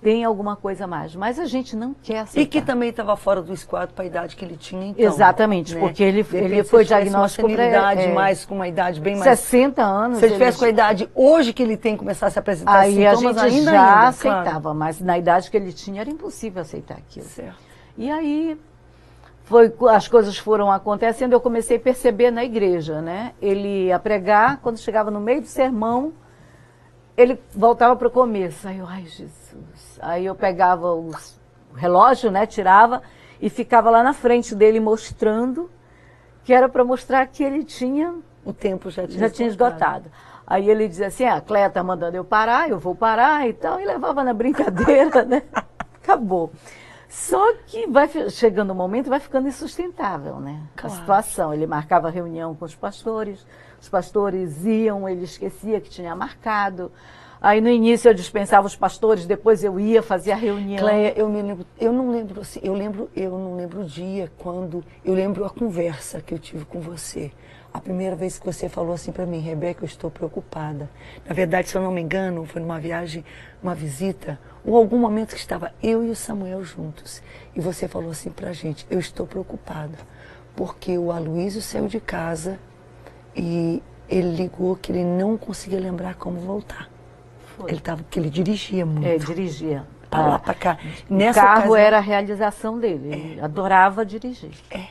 Tem 0.01 0.25
alguma 0.25 0.57
coisa 0.57 0.87
mais. 0.87 1.15
Mas 1.15 1.39
a 1.39 1.45
gente 1.45 1.75
não 1.75 1.95
quer 1.95 2.21
aceitar. 2.21 2.41
E 2.41 2.47
que 2.47 2.65
também 2.65 2.91
estava 2.91 3.17
fora 3.17 3.43
do 3.43 3.53
esquadro 3.53 3.95
para 3.95 4.05
a 4.05 4.07
idade 4.07 4.37
que 4.37 4.45
ele 4.45 4.57
tinha, 4.57 4.87
então. 4.87 5.05
Exatamente, 5.05 5.75
né? 5.75 5.81
porque 5.81 6.03
ele, 6.03 6.27
ele 6.33 6.65
foi 6.65 6.85
diagnosticado 6.85 7.49
com 7.49 7.55
idade 7.55 8.03
é, 8.03 8.13
mais, 8.13 8.45
com 8.45 8.55
uma 8.55 8.69
idade 8.69 9.01
bem 9.01 9.17
mais... 9.17 9.39
60 9.41 9.83
anos. 9.83 10.19
Se 10.19 10.27
ele 10.27 10.35
tivesse 10.35 10.59
com 10.59 10.65
a 10.65 10.69
idade 10.69 11.09
hoje 11.15 11.53
que 11.53 11.63
ele 11.63 11.77
tem, 11.77 11.97
começar 11.97 12.29
a 12.29 12.31
se 12.31 12.39
apresentar 12.39 12.79
Aí 12.79 13.07
a 13.07 13.15
gente 13.15 13.27
ainda, 13.27 13.41
já 13.41 13.47
ainda, 13.47 14.09
aceitava, 14.09 14.61
claro. 14.61 14.79
mas 14.79 15.01
na 15.01 15.19
idade 15.19 15.51
que 15.51 15.57
ele 15.57 15.73
tinha 15.73 16.01
era 16.01 16.11
impossível 16.11 16.63
aceitar 16.63 16.97
aquilo. 16.99 17.27
Certo. 17.27 17.57
E 17.97 18.11
aí 18.11 18.59
foi, 19.45 19.73
as 19.91 20.07
coisas 20.07 20.39
foram 20.39 20.71
acontecendo, 20.71 21.33
eu 21.33 21.41
comecei 21.41 21.77
a 21.77 21.81
perceber 21.81 22.31
na 22.31 22.45
igreja, 22.45 23.01
né? 23.01 23.33
Ele 23.43 23.87
ia 23.87 23.99
pregar, 23.99 24.59
quando 24.59 24.79
chegava 24.79 25.11
no 25.11 25.21
meio 25.21 25.41
do 25.41 25.47
sermão 25.47 26.13
ele 27.19 27.37
voltava 27.53 27.97
para 27.97 28.07
o 28.07 28.11
começo. 28.11 28.69
Aí 28.69 28.79
eu, 28.79 28.87
ai 28.87 29.05
Jesus. 29.05 29.48
Aí 30.01 30.27
eu 30.27 30.35
pegava 30.35 30.95
o 30.95 31.11
relógio, 31.75 32.31
né, 32.31 32.47
tirava 32.47 33.03
e 33.41 33.49
ficava 33.49 33.91
lá 33.91 34.03
na 34.03 34.13
frente 34.13 34.55
dele 34.55 34.81
mostrando 34.81 35.71
que 36.45 36.53
era 36.53 36.69
para 36.69 36.85
mostrar 36.85 37.27
que 37.27 37.43
ele 37.43 37.63
tinha 37.63 38.15
o 38.45 38.53
tempo 38.53 38.91
já 38.91 39.07
tinha, 39.07 39.21
já 39.21 39.31
tinha 39.31 39.49
esgotado. 39.49 40.11
Aí 40.47 40.71
ele 40.71 40.89
dizia 40.89 41.09
assim: 41.09 41.25
ah, 41.25 41.37
a 41.37 41.41
Cleia 41.41 41.67
está 41.67 41.83
mandando 41.83 42.17
eu 42.17 42.25
parar, 42.25 42.71
eu 42.71 42.79
vou 42.79 42.95
parar 42.95 43.47
e 43.47 43.53
tal, 43.53 43.79
e 43.79 43.85
levava 43.85 44.25
na 44.25 44.33
brincadeira, 44.33 45.25
né? 45.25 45.43
Acabou. 46.03 46.51
Só 47.09 47.55
que 47.67 47.87
vai 47.87 48.09
chegando 48.31 48.73
um 48.73 48.77
momento 48.77 49.09
vai 49.09 49.21
ficando 49.21 49.49
insustentável, 49.49 50.41
né? 50.41 50.63
Claro. 50.77 50.95
A 50.95 50.99
situação. 50.99 51.55
Ele 51.55 51.67
marcava 51.67 52.11
reunião 52.11 52.55
com 52.55 52.65
os 52.65 52.75
pastores, 52.75 53.47
os 53.81 53.89
pastores 53.89 54.65
iam, 54.65 55.09
ele 55.09 55.25
esquecia 55.25 55.81
que 55.81 55.91
tinha 55.91 56.15
marcado. 56.15 56.91
Aí 57.41 57.61
no 57.61 57.69
início 57.69 58.09
eu 58.09 58.15
dispensava 58.15 58.67
os 58.67 58.75
pastores, 58.75 59.25
depois 59.25 59.63
eu 59.63 59.79
ia 59.79 60.03
fazer 60.03 60.33
a 60.33 60.37
reunião. 60.37 60.79
Cleia, 60.79 61.13
eu 61.17 61.29
me 61.29 61.41
lembro, 61.41 61.67
eu 61.79 61.93
não 61.93 62.11
lembro 62.11 62.41
assim, 62.41 62.59
eu 62.63 62.75
lembro, 62.75 63.09
eu 63.15 63.31
não 63.39 63.55
lembro 63.55 63.83
o 63.83 63.85
dia 63.85 64.31
quando, 64.39 64.85
eu 65.05 65.15
lembro 65.15 65.45
a 65.45 65.51
conversa 65.51 66.21
que 66.21 66.35
eu 66.35 66.39
tive 66.39 66.65
com 66.65 66.81
você. 66.81 67.31
A 67.73 67.81
primeira 67.81 68.17
vez 68.17 68.39
que 68.39 68.47
você 68.47 68.69
falou 68.69 68.93
assim 68.93 69.13
para 69.13 69.25
mim, 69.25 69.39
Rebeca, 69.39 69.85
eu 69.85 69.87
estou 69.87 70.11
preocupada. 70.11 70.91
Na 71.25 71.33
verdade, 71.33 71.69
se 71.69 71.77
eu 71.77 71.83
não 71.83 71.93
me 71.93 72.01
engano, 72.01 72.45
foi 72.45 72.61
numa 72.61 72.81
viagem, 72.81 73.25
uma 73.63 73.75
visita, 73.75 74.41
ou 74.65 74.77
algum 74.77 74.99
momento 74.99 75.35
que 75.35 75.41
estava 75.41 75.73
eu 75.81 76.05
e 76.05 76.11
o 76.11 76.17
Samuel 76.17 76.65
juntos. 76.65 77.23
E 77.55 77.61
você 77.61 77.87
falou 77.87 78.11
assim 78.11 78.31
pra 78.31 78.53
gente, 78.53 78.85
eu 78.91 78.99
estou 78.99 79.27
preocupada, 79.27 79.97
porque 80.57 80.99
o 80.99 81.13
Aloysio 81.13 81.63
saiu 81.63 81.87
de 81.87 82.01
casa 82.01 82.59
e 83.37 83.81
ele 84.09 84.35
ligou 84.35 84.75
que 84.75 84.91
ele 84.91 85.05
não 85.05 85.37
conseguia 85.37 85.79
lembrar 85.79 86.17
como 86.17 86.41
voltar. 86.41 86.98
Foi. 87.59 87.71
Ele 87.71 87.81
tava, 87.81 88.03
porque 88.03 88.19
ele 88.19 88.31
dirigia 88.31 88.87
muito. 88.87 89.07
É, 89.07 89.19
dirigia. 89.19 89.85
Para 90.09 90.27
lá, 90.27 90.39
para 90.39 90.55
cá. 90.55 90.79
Nessa 91.11 91.41
o 91.41 91.43
carro 91.43 91.59
ocasião, 91.59 91.77
era 91.77 91.99
a 91.99 92.01
realização 92.01 92.79
dele. 92.79 93.13
Ele 93.13 93.41
é, 93.41 93.45
adorava 93.45 94.07
dirigir. 94.07 94.53
É. 94.71 94.87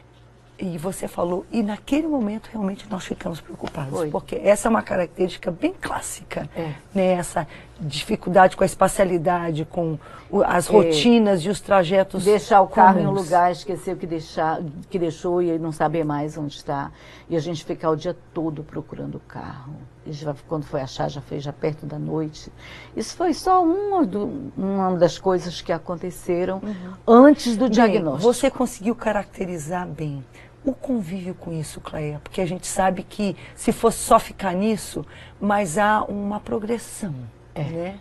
E 0.59 0.75
você 0.75 1.07
falou, 1.07 1.45
e 1.51 1.61
naquele 1.61 2.07
momento 2.07 2.49
realmente 2.51 2.87
nós 2.89 3.05
ficamos 3.05 3.39
preocupados, 3.39 3.91
Foi. 3.91 4.09
porque 4.09 4.35
essa 4.43 4.67
é 4.67 4.69
uma 4.69 4.81
característica 4.81 5.51
bem 5.51 5.71
clássica, 5.79 6.49
é. 6.55 6.73
né? 6.95 7.11
essa 7.13 7.47
dificuldade 7.79 8.57
com 8.57 8.63
a 8.63 8.65
espacialidade, 8.65 9.65
com 9.65 9.99
as 10.47 10.67
é. 10.67 10.71
rotinas 10.71 11.41
e 11.41 11.49
os 11.49 11.61
trajetos. 11.61 12.23
Deixar 12.23 12.61
o 12.61 12.67
carro 12.67 12.97
comuns. 12.97 13.05
em 13.05 13.07
um 13.07 13.23
lugar, 13.23 13.51
esquecer 13.51 13.93
o 13.93 13.97
que, 13.97 14.07
deixar, 14.07 14.59
que 14.89 14.97
deixou 14.97 15.43
e 15.43 15.59
não 15.59 15.71
saber 15.71 16.03
mais 16.03 16.35
onde 16.39 16.55
está. 16.55 16.91
E 17.29 17.35
a 17.35 17.39
gente 17.39 17.63
ficar 17.63 17.91
o 17.91 17.95
dia 17.95 18.17
todo 18.33 18.63
procurando 18.63 19.15
o 19.15 19.21
carro. 19.21 19.75
Já, 20.09 20.35
quando 20.47 20.65
foi 20.65 20.81
achar, 20.81 21.09
já 21.09 21.21
foi 21.21 21.39
já 21.39 21.53
perto 21.53 21.85
da 21.85 21.99
noite. 21.99 22.51
Isso 22.95 23.15
foi 23.15 23.33
só 23.33 23.63
uma, 23.63 24.05
do, 24.05 24.51
uma 24.57 24.95
das 24.97 25.17
coisas 25.17 25.61
que 25.61 25.71
aconteceram 25.71 26.61
uhum. 26.63 26.93
antes 27.07 27.55
do 27.55 27.65
bem, 27.65 27.71
diagnóstico. 27.71 28.33
Você 28.33 28.49
conseguiu 28.49 28.95
caracterizar 28.95 29.87
bem 29.87 30.23
o 30.65 30.73
convívio 30.73 31.33
com 31.33 31.53
isso, 31.53 31.79
Cleia? 31.79 32.19
Porque 32.23 32.41
a 32.41 32.45
gente 32.45 32.67
sabe 32.67 33.03
que 33.03 33.35
se 33.55 33.71
fosse 33.71 33.99
só 33.99 34.19
ficar 34.19 34.53
nisso, 34.53 35.05
mas 35.39 35.77
há 35.77 36.03
uma 36.03 36.39
progressão, 36.39 37.15
é. 37.55 37.63
né? 37.63 37.99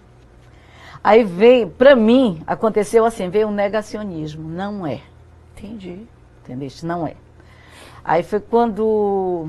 Aí 1.03 1.23
veio, 1.23 1.69
para 1.69 1.95
mim, 1.95 2.43
aconteceu 2.47 3.05
assim, 3.05 3.29
veio 3.29 3.47
um 3.47 3.53
negacionismo, 3.53 4.49
não 4.49 4.85
é. 4.85 5.01
Entendi. 5.57 6.05
Entendeste? 6.43 6.85
Não 6.85 7.07
é. 7.07 7.15
Aí 8.05 8.23
foi 8.23 8.41
quando 8.41 9.49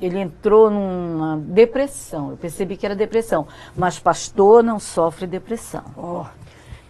ele 0.00 0.18
entrou 0.18 0.70
numa 0.70 1.36
depressão. 1.36 2.30
Eu 2.30 2.36
percebi 2.36 2.76
que 2.76 2.86
era 2.86 2.94
depressão. 2.94 3.46
Mas 3.76 3.98
pastor 3.98 4.62
não 4.62 4.78
sofre 4.78 5.26
depressão. 5.26 5.84
Oh. 5.96 6.24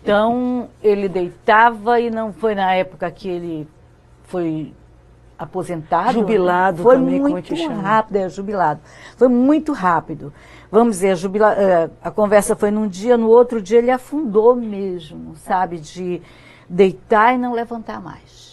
Então, 0.03 0.69
ele 0.83 1.09
deitava 1.09 2.01
e 2.01 2.11
não 2.11 2.33
foi 2.33 2.55
na 2.55 2.75
época 2.75 3.11
que 3.11 3.29
ele 3.29 3.69
foi 4.25 4.73
aposentado. 5.39 6.13
Jubilado 6.13 6.83
foi 6.83 6.97
também, 6.97 7.21
muito 7.21 7.55
rápido, 7.67 8.17
é, 8.17 8.29
jubilado. 8.29 8.81
Foi 9.17 9.29
muito 9.29 9.73
rápido. 9.73 10.33
Vamos 10.71 10.97
dizer, 10.97 11.11
a, 11.11 11.15
jubila, 11.15 11.55
é, 11.55 11.91
a 12.03 12.11
conversa 12.11 12.57
foi 12.57 12.71
num 12.71 12.89
dia, 12.89 13.17
no 13.17 13.29
outro 13.29 13.61
dia 13.63 13.79
ele 13.79 13.91
afundou 13.91 14.55
mesmo, 14.55 15.35
sabe? 15.37 15.79
De 15.79 16.21
deitar 16.69 17.35
e 17.35 17.39
não 17.39 17.53
levantar 17.53 18.01
mais. 18.01 18.48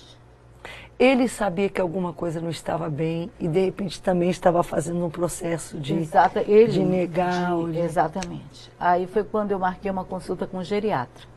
Ele 0.97 1.27
sabia 1.27 1.67
que 1.67 1.81
alguma 1.81 2.13
coisa 2.13 2.39
não 2.39 2.49
estava 2.49 2.89
bem 2.89 3.29
e 3.37 3.49
de 3.49 3.65
repente 3.65 4.01
também 4.01 4.29
estava 4.29 4.63
fazendo 4.63 5.05
um 5.05 5.09
processo 5.09 5.77
de, 5.77 5.93
Exato, 5.93 6.39
ele, 6.39 6.71
de 6.71 6.83
negar. 6.83 7.53
De, 7.69 7.79
Exatamente. 7.79 8.71
Aí 8.79 9.05
foi 9.05 9.23
quando 9.25 9.51
eu 9.51 9.59
marquei 9.59 9.91
uma 9.91 10.05
consulta 10.05 10.47
com 10.47 10.59
um 10.59 10.63
geriatra. 10.63 11.27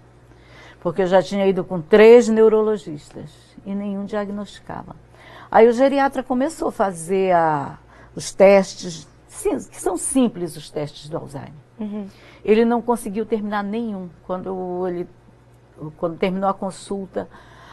Porque 0.80 1.02
eu 1.02 1.06
já 1.08 1.20
tinha 1.20 1.44
ido 1.44 1.64
com 1.64 1.80
três 1.80 2.28
neurologistas 2.28 3.30
e 3.66 3.74
nenhum 3.74 4.04
diagnosticava. 4.04 4.94
Aí 5.50 5.66
o 5.66 5.72
geriatra 5.72 6.22
começou 6.22 6.68
a 6.68 6.72
fazer 6.72 7.34
a, 7.34 7.78
os 8.14 8.32
testes, 8.32 9.08
sim, 9.26 9.56
que 9.58 9.80
são 9.80 9.96
simples 9.96 10.56
os 10.56 10.70
testes 10.70 11.08
do 11.08 11.16
Alzheimer. 11.16 11.52
Uhum. 11.80 12.06
Ele 12.44 12.64
não 12.64 12.80
conseguiu 12.80 13.26
terminar 13.26 13.64
nenhum. 13.64 14.08
Quando, 14.24 14.86
ele, 14.86 15.08
quando 15.96 16.16
terminou 16.16 16.48
a 16.48 16.54
consulta, 16.54 17.28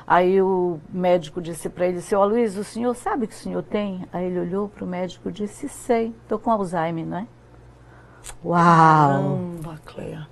aí 0.08 0.42
o 0.42 0.80
médico 0.90 1.42
disse 1.42 1.70
para 1.70 1.88
ele, 1.88 2.02
seu 2.02 2.24
Luiz, 2.26 2.58
o 2.58 2.64
senhor 2.64 2.96
sabe 2.96 3.28
que 3.28 3.34
o 3.34 3.38
senhor 3.38 3.64
tem? 3.64 4.06
Aí 4.12 4.26
ele 4.26 4.40
olhou 4.40 4.70
para 4.70 4.84
o 4.84 4.88
médico 4.88 5.30
e 5.30 5.32
disse, 5.32 5.68
sei, 5.70 6.14
estou 6.24 6.40
com 6.40 6.52
Alzheimer, 6.52 7.06
não 7.06 7.18
é? 7.18 7.28
Uau! 8.44 8.58
Caramba, 8.58 9.80
Cleia. 9.86 10.28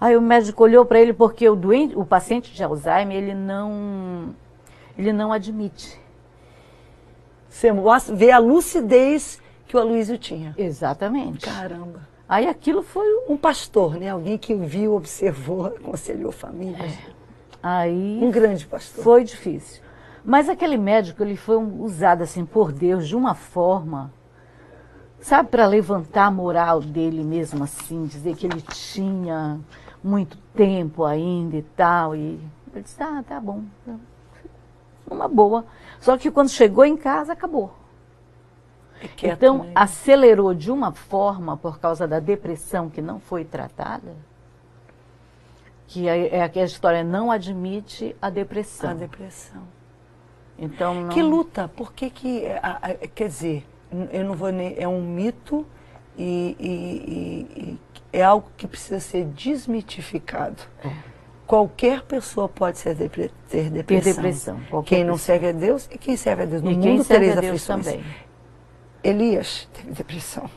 Aí 0.00 0.16
o 0.16 0.20
médico 0.20 0.62
olhou 0.62 0.84
para 0.84 1.00
ele 1.00 1.12
porque 1.12 1.48
o 1.48 1.56
doente, 1.56 1.96
o 1.96 2.04
paciente 2.04 2.52
de 2.54 2.62
Alzheimer, 2.62 3.16
ele 3.16 3.34
não, 3.34 4.34
ele 4.96 5.12
não 5.12 5.32
admite 5.32 5.98
você 7.56 7.72
vê 8.12 8.30
a 8.30 8.38
lucidez 8.38 9.40
que 9.66 9.76
o 9.76 9.80
Aloysio 9.80 10.18
tinha. 10.18 10.54
Exatamente. 10.58 11.46
Caramba. 11.46 12.06
Aí 12.28 12.46
aquilo 12.46 12.82
foi 12.82 13.06
um 13.28 13.36
pastor, 13.36 13.98
né? 13.98 14.10
Alguém 14.10 14.36
que 14.36 14.54
viu, 14.54 14.94
observou, 14.94 15.64
aconselhou 15.74 16.30
famílias. 16.30 16.92
É. 16.92 17.15
Aí 17.68 18.20
um 18.22 18.30
grande 18.30 18.64
pastor. 18.64 19.02
Foi 19.02 19.24
difícil. 19.24 19.82
Mas 20.24 20.48
aquele 20.48 20.76
médico, 20.76 21.20
ele 21.20 21.36
foi 21.36 21.56
usado 21.56 22.22
assim 22.22 22.46
por 22.46 22.70
Deus 22.70 23.08
de 23.08 23.16
uma 23.16 23.34
forma, 23.34 24.12
sabe, 25.18 25.48
para 25.48 25.66
levantar 25.66 26.26
a 26.26 26.30
moral 26.30 26.80
dele 26.80 27.24
mesmo 27.24 27.64
assim, 27.64 28.06
dizer 28.06 28.36
que 28.36 28.46
ele 28.46 28.60
tinha 28.60 29.58
muito 30.02 30.38
tempo 30.54 31.02
ainda 31.04 31.56
e 31.56 31.62
tal. 31.62 32.14
E 32.14 32.40
ele 32.72 32.82
disse, 32.84 33.02
ah, 33.02 33.24
tá 33.26 33.40
bom. 33.40 33.64
Uma 35.10 35.26
boa. 35.26 35.64
Só 35.98 36.16
que 36.16 36.30
quando 36.30 36.50
chegou 36.50 36.84
em 36.84 36.96
casa, 36.96 37.32
acabou. 37.32 37.74
É 39.02 39.28
então, 39.28 39.64
né? 39.64 39.72
acelerou 39.74 40.54
de 40.54 40.70
uma 40.70 40.92
forma 40.92 41.56
por 41.56 41.80
causa 41.80 42.06
da 42.06 42.20
depressão 42.20 42.88
que 42.88 43.02
não 43.02 43.18
foi 43.18 43.44
tratada, 43.44 44.14
que 45.86 46.08
é, 46.08 46.36
é 46.36 46.42
aquela 46.42 46.66
história, 46.66 47.04
não 47.04 47.30
admite 47.30 48.14
a 48.20 48.30
depressão. 48.30 48.90
A 48.90 48.94
depressão. 48.94 49.62
Então, 50.58 50.94
não... 51.02 51.08
Que 51.10 51.22
luta, 51.22 51.68
por 51.68 51.92
que 51.92 52.10
que, 52.10 52.44
quer 53.14 53.28
dizer, 53.28 53.66
eu 54.10 54.24
não 54.24 54.34
vou 54.34 54.50
nem, 54.50 54.74
é 54.78 54.88
um 54.88 55.02
mito 55.02 55.66
e, 56.16 56.56
e, 56.58 57.60
e, 57.60 57.78
é 58.12 58.22
algo 58.22 58.48
que 58.56 58.66
precisa 58.66 59.00
ser 59.00 59.24
desmitificado. 59.26 60.62
É 60.82 61.16
qualquer 61.46 62.02
pessoa 62.02 62.48
pode 62.48 62.78
ser 62.78 62.94
depre 62.94 63.30
ter 63.48 63.70
depressão. 63.70 64.14
Depressão 64.14 64.82
quem 64.82 65.04
não 65.04 65.16
serve 65.16 65.48
a 65.48 65.52
Deus 65.52 65.88
e 65.90 65.96
quem 65.96 66.16
serve 66.16 66.42
a 66.42 66.46
Deus. 66.46 66.62
No 66.62 66.72
e 66.72 66.76
mundo 66.76 67.04
tereis 67.04 67.38
aflições. 67.38 67.86
Também. 67.86 68.04
Elias 69.02 69.68
teve 69.72 69.92
depressão. 69.92 70.50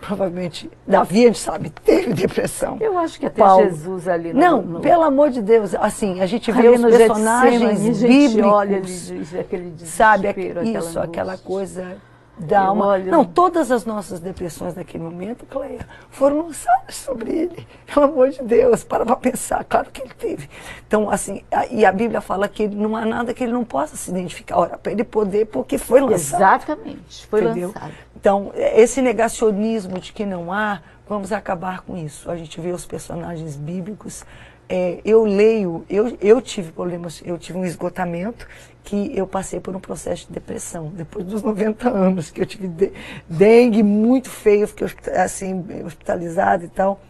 Provavelmente, 0.00 0.70
Davi, 0.86 1.24
a 1.24 1.26
gente 1.26 1.38
sabe, 1.38 1.70
teve 1.84 2.14
depressão. 2.14 2.78
Eu 2.80 2.98
acho 2.98 3.20
que 3.20 3.26
até 3.26 3.42
Paulo. 3.42 3.64
Jesus 3.64 4.08
ali. 4.08 4.32
No, 4.32 4.40
não, 4.40 4.62
no... 4.62 4.80
pelo 4.80 5.02
amor 5.02 5.30
de 5.30 5.42
Deus, 5.42 5.74
assim, 5.74 6.20
a 6.20 6.26
gente 6.26 6.50
vê 6.50 6.68
os 6.68 6.80
personagens 6.80 8.02
bíblicos, 8.02 8.52
olha, 8.52 8.76
ele, 8.76 9.40
aquele 9.40 9.74
sabe, 9.84 10.28
isso, 10.28 10.58
angústia. 10.58 11.02
aquela 11.02 11.36
coisa 11.36 11.96
dá 12.38 12.70
uma. 12.72 12.86
Olho... 12.86 13.10
Não, 13.10 13.24
todas 13.24 13.70
as 13.70 13.84
nossas 13.84 14.20
depressões 14.20 14.74
naquele 14.74 15.04
momento, 15.04 15.46
Cleia, 15.46 15.86
foram 16.10 16.46
lançadas 16.46 16.94
sobre 16.94 17.30
ele. 17.30 17.66
Pelo 17.86 18.06
amor 18.06 18.30
de 18.30 18.42
Deus, 18.42 18.84
para 18.84 19.04
para 19.04 19.16
pensar. 19.16 19.64
Claro 19.64 19.90
que 19.90 20.02
ele 20.02 20.14
teve. 20.14 20.48
Então, 20.86 21.10
assim, 21.10 21.42
a, 21.50 21.66
e 21.66 21.84
a 21.84 21.92
Bíblia 21.92 22.20
fala 22.20 22.48
que 22.48 22.68
não 22.68 22.96
há 22.96 23.04
nada 23.04 23.34
que 23.34 23.44
ele 23.44 23.52
não 23.52 23.64
possa 23.64 23.96
se 23.96 24.10
identificar. 24.10 24.58
Ora, 24.58 24.78
para 24.78 24.92
ele 24.92 25.04
poder, 25.04 25.46
porque 25.46 25.78
foi 25.78 26.00
lançado. 26.00 26.62
Exatamente, 26.62 27.26
foi 27.26 27.44
entendeu? 27.44 27.68
lançado. 27.68 27.92
Então, 28.16 28.52
esse 28.54 29.00
negacionismo 29.00 29.98
de 29.98 30.12
que 30.12 30.26
não 30.26 30.52
há, 30.52 30.80
vamos 31.08 31.32
acabar 31.32 31.82
com 31.82 31.96
isso. 31.96 32.30
A 32.30 32.36
gente 32.36 32.60
vê 32.60 32.70
os 32.70 32.84
personagens 32.84 33.56
bíblicos 33.56 34.24
é, 34.72 35.00
eu 35.04 35.24
leio, 35.24 35.84
eu, 35.90 36.16
eu 36.20 36.40
tive 36.40 36.70
problemas, 36.70 37.20
eu 37.24 37.36
tive 37.36 37.58
um 37.58 37.64
esgotamento 37.64 38.46
que 38.84 39.16
eu 39.16 39.26
passei 39.26 39.60
por 39.60 39.74
um 39.74 39.80
processo 39.80 40.26
de 40.26 40.32
depressão, 40.32 40.88
depois 40.88 41.24
dos 41.24 41.42
90 41.42 41.88
anos, 41.88 42.30
que 42.30 42.40
eu 42.40 42.46
tive 42.46 42.68
de, 42.68 42.92
dengue 43.28 43.82
muito 43.82 44.30
feio, 44.30 44.66
fiquei 44.66 44.88
assim, 45.14 45.64
hospitalizado 45.84 46.64
e 46.64 46.68
tal. 46.68 47.00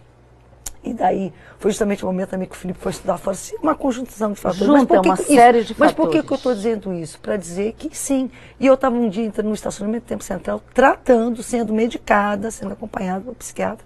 E 0.83 0.95
daí, 0.95 1.31
foi 1.59 1.71
justamente 1.71 2.03
o 2.03 2.07
momento 2.07 2.31
também 2.31 2.49
que 2.49 2.55
o 2.55 2.59
Felipe 2.59 2.79
foi 2.81 2.91
estudar 2.91 3.19
fora, 3.19 3.37
uma 3.62 3.75
conjunção 3.75 4.33
de 4.33 4.41
fatores. 4.41 4.67
Junta 4.67 4.97
mas 4.97 5.07
uma 5.07 5.17
que, 5.17 5.25
série 5.25 5.59
isso? 5.59 5.75
de 5.75 5.81
mas 5.81 5.91
fatores. 5.91 5.95
Mas 5.95 5.95
por 5.95 6.11
que, 6.11 6.27
que 6.27 6.33
eu 6.33 6.37
estou 6.37 6.55
dizendo 6.55 6.95
isso? 6.95 7.21
Para 7.21 7.37
dizer 7.37 7.75
que 7.75 7.95
sim. 7.95 8.31
E 8.59 8.67
eu 8.67 8.75
estava 8.75 8.97
um 8.97 9.09
dia 9.09 9.25
entrando 9.25 9.49
no 9.49 9.55
estacionamento 9.55 10.07
do 10.07 10.09
Tempo 10.09 10.25
Central, 10.25 10.62
tratando, 10.73 11.43
sendo 11.43 11.75
medicada, 11.75 12.50
sendo 12.50 12.73
acompanada 12.73 13.21
por 13.21 13.33
um 13.33 13.35
psiquiatra. 13.35 13.85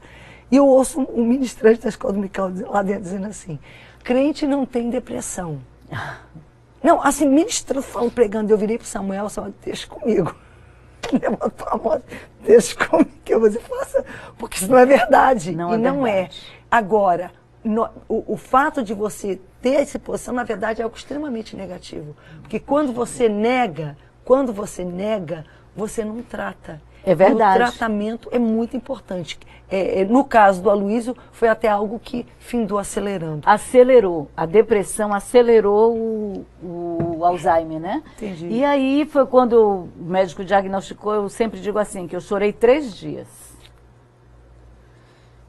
E 0.53 0.57
eu 0.57 0.67
ouço 0.67 1.01
um, 1.01 1.23
um 1.23 1.27
ministrante 1.27 1.81
da 1.81 1.89
escola 1.89 2.13
dominical 2.13 2.51
lá 2.69 2.81
dentro 2.81 3.03
dizendo 3.03 3.27
assim, 3.27 3.59
crente 4.05 4.47
não 4.47 4.65
tem 4.65 4.89
depressão. 4.89 5.59
Não, 6.85 7.03
assim, 7.03 7.27
ministrando, 7.27 7.81
falando, 7.81 8.13
pregando, 8.13 8.53
eu 8.53 8.59
virei 8.59 8.77
para 8.77 8.87
Samuel, 8.87 9.31
Samuel, 9.31 9.55
deixa 9.65 9.87
comigo. 9.87 10.37
Levantou 11.11 11.67
a 11.67 11.79
mão, 11.79 12.03
deixa 12.45 12.77
comigo, 12.77 13.11
que 13.25 13.35
você 13.39 13.59
faça, 13.59 14.05
porque 14.37 14.59
isso 14.59 14.71
não 14.71 14.77
é 14.77 14.85
verdade. 14.85 15.57
Não 15.57 15.71
e 15.71 15.75
é 15.77 15.79
não 15.79 16.03
verdade. 16.03 16.43
é. 16.43 16.65
Agora, 16.71 17.33
no, 17.65 17.89
o, 18.07 18.35
o, 18.35 18.37
fato 18.37 18.83
de 18.83 18.93
você 18.93 19.41
ter 19.63 19.77
essa 19.77 19.99
posição, 19.99 20.35
na 20.35 20.45
verdade, 20.45 20.83
é 20.83 20.85
algo 20.85 20.95
extremamente 20.95 21.57
negativo. 21.57 22.15
Porque 22.43 22.61
quando 22.61 22.93
você 22.93 23.31
nega, 23.31 23.97
quando 24.23 24.53
você 24.53 24.85
nega, 24.85 25.47
você 25.75 26.05
não 26.05 26.21
trata. 26.21 26.83
É 27.07 27.15
verdade. 27.15 27.63
O 27.63 27.67
tratamento 27.67 28.29
é 28.33 28.39
muito 28.39 28.77
importante. 28.77 29.39
É, 29.71 30.01
é, 30.01 30.05
no 30.05 30.25
caso 30.25 30.63
do 30.63 30.71
Aloysio, 30.71 31.17
foi 31.33 31.49
até 31.49 31.69
algo 31.69 31.99
que 31.99 32.27
findou 32.39 32.79
acelerando. 32.79 33.43
Acelerou. 33.45 34.31
A 34.37 34.47
depressão 34.47 35.13
acelerou 35.13 35.95
o, 35.95 36.47
o 36.63 37.25
Alzheimer, 37.25 37.81
né? 37.81 38.03
Entendi. 38.17 38.49
E 38.49 38.65
aí 38.65 39.05
foi 39.05 39.27
quando 39.27 39.53
o 39.53 39.89
médico 39.97 40.45
diagnosticou, 40.45 41.15
eu 41.15 41.29
sempre 41.29 41.61
digo 41.61 41.79
assim, 41.79 42.07
que 42.07 42.17
eu 42.17 42.21
chorei 42.21 42.53
três 42.53 42.95
dias. 42.95 43.29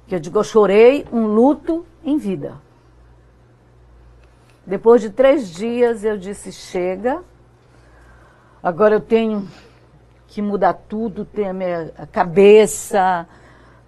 Que 0.08 0.16
eu 0.16 0.20
digo, 0.20 0.40
eu 0.40 0.44
chorei 0.44 1.06
um 1.12 1.26
luto 1.28 1.86
em 2.04 2.18
vida. 2.18 2.56
Depois 4.66 5.02
de 5.02 5.10
três 5.10 5.54
dias 5.54 6.04
eu 6.04 6.18
disse, 6.18 6.52
chega, 6.52 7.22
agora 8.64 8.96
eu 8.96 9.02
tenho 9.02 9.48
que 10.36 10.42
mudar 10.42 10.74
tudo, 10.74 11.24
ter 11.24 11.46
a 11.46 11.54
minha 11.54 11.92
cabeça, 12.12 13.26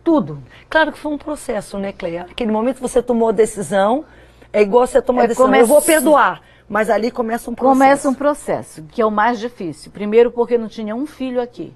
tudo. 0.01 0.41
Claro 0.69 0.93
que 0.93 0.97
foi 0.97 1.11
um 1.11 1.17
processo, 1.17 1.77
né, 1.77 1.91
Cleia? 1.91 2.25
Aquele 2.31 2.51
momento 2.53 2.79
você 2.79 3.01
tomou 3.03 3.27
a 3.27 3.31
decisão, 3.33 4.05
é 4.53 4.61
igual 4.61 4.87
você 4.87 5.01
tomou 5.01 5.19
a 5.21 5.25
É, 5.25 5.27
decisão, 5.27 5.45
começa- 5.47 5.63
eu 5.63 5.67
vou 5.67 5.81
perdoar. 5.81 6.41
Mas 6.69 6.89
ali 6.89 7.11
começa 7.11 7.51
um 7.51 7.55
processo. 7.55 7.73
Começa 7.79 8.09
um 8.09 8.13
processo, 8.13 8.83
que 8.91 9.01
é 9.01 9.05
o 9.05 9.11
mais 9.11 9.39
difícil. 9.39 9.91
Primeiro 9.91 10.31
porque 10.31 10.57
não 10.57 10.67
tinha 10.69 10.95
um 10.95 11.05
filho 11.05 11.41
aqui. 11.41 11.73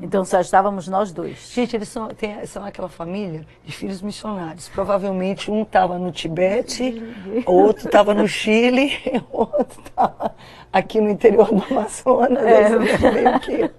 Então 0.00 0.24
só 0.24 0.40
estávamos 0.40 0.88
nós 0.88 1.12
dois. 1.12 1.50
Gente, 1.52 1.76
eles 1.76 1.88
são, 1.88 2.08
tem- 2.08 2.44
são 2.46 2.64
aquela 2.64 2.88
família 2.88 3.46
de 3.64 3.72
filhos 3.72 4.00
missionários. 4.00 4.68
Provavelmente 4.68 5.50
um 5.50 5.62
estava 5.62 5.98
no 5.98 6.10
Tibete, 6.10 7.02
outro 7.46 7.86
estava 7.86 8.14
no 8.14 8.26
Chile, 8.26 8.92
outro 9.30 9.82
estava 9.86 10.34
aqui 10.72 11.00
no 11.00 11.10
interior 11.10 11.46
do 11.52 11.62
Amazonas. 11.74 12.42
É. 12.42 12.68
meio 13.12 13.40
que- 13.40 13.70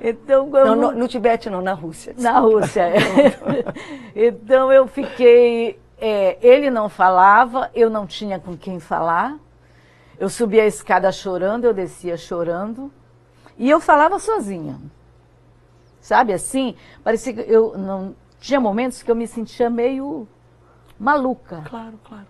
Então, 0.00 0.46
Não, 0.48 0.58
eu 0.66 0.76
no, 0.76 0.92
no 0.92 1.08
Tibete 1.08 1.48
não, 1.48 1.62
na 1.62 1.72
Rússia. 1.72 2.14
Na 2.18 2.38
Rússia. 2.40 2.82
é. 2.82 2.96
então 4.28 4.72
eu 4.72 4.86
fiquei. 4.86 5.78
é, 6.00 6.36
ele 6.42 6.70
não 6.70 6.88
falava, 6.88 7.70
eu 7.74 7.88
não 7.88 8.06
tinha 8.06 8.38
com 8.38 8.56
quem 8.56 8.78
falar. 8.80 9.36
Eu 10.18 10.28
subia 10.28 10.62
a 10.62 10.66
escada 10.66 11.10
chorando, 11.10 11.64
eu 11.64 11.74
descia 11.74 12.16
chorando. 12.16 12.92
E 13.58 13.68
eu 13.70 13.80
falava 13.80 14.18
sozinha. 14.18 14.78
Sabe 16.00 16.32
assim? 16.32 16.74
Parecia 17.02 17.32
que 17.32 17.40
eu 17.40 17.76
não. 17.78 18.14
Tinha 18.40 18.60
momentos 18.60 19.02
que 19.02 19.10
eu 19.10 19.14
me 19.16 19.26
sentia 19.26 19.70
meio 19.70 20.28
maluca. 20.98 21.62
Claro, 21.68 21.98
claro. 22.04 22.26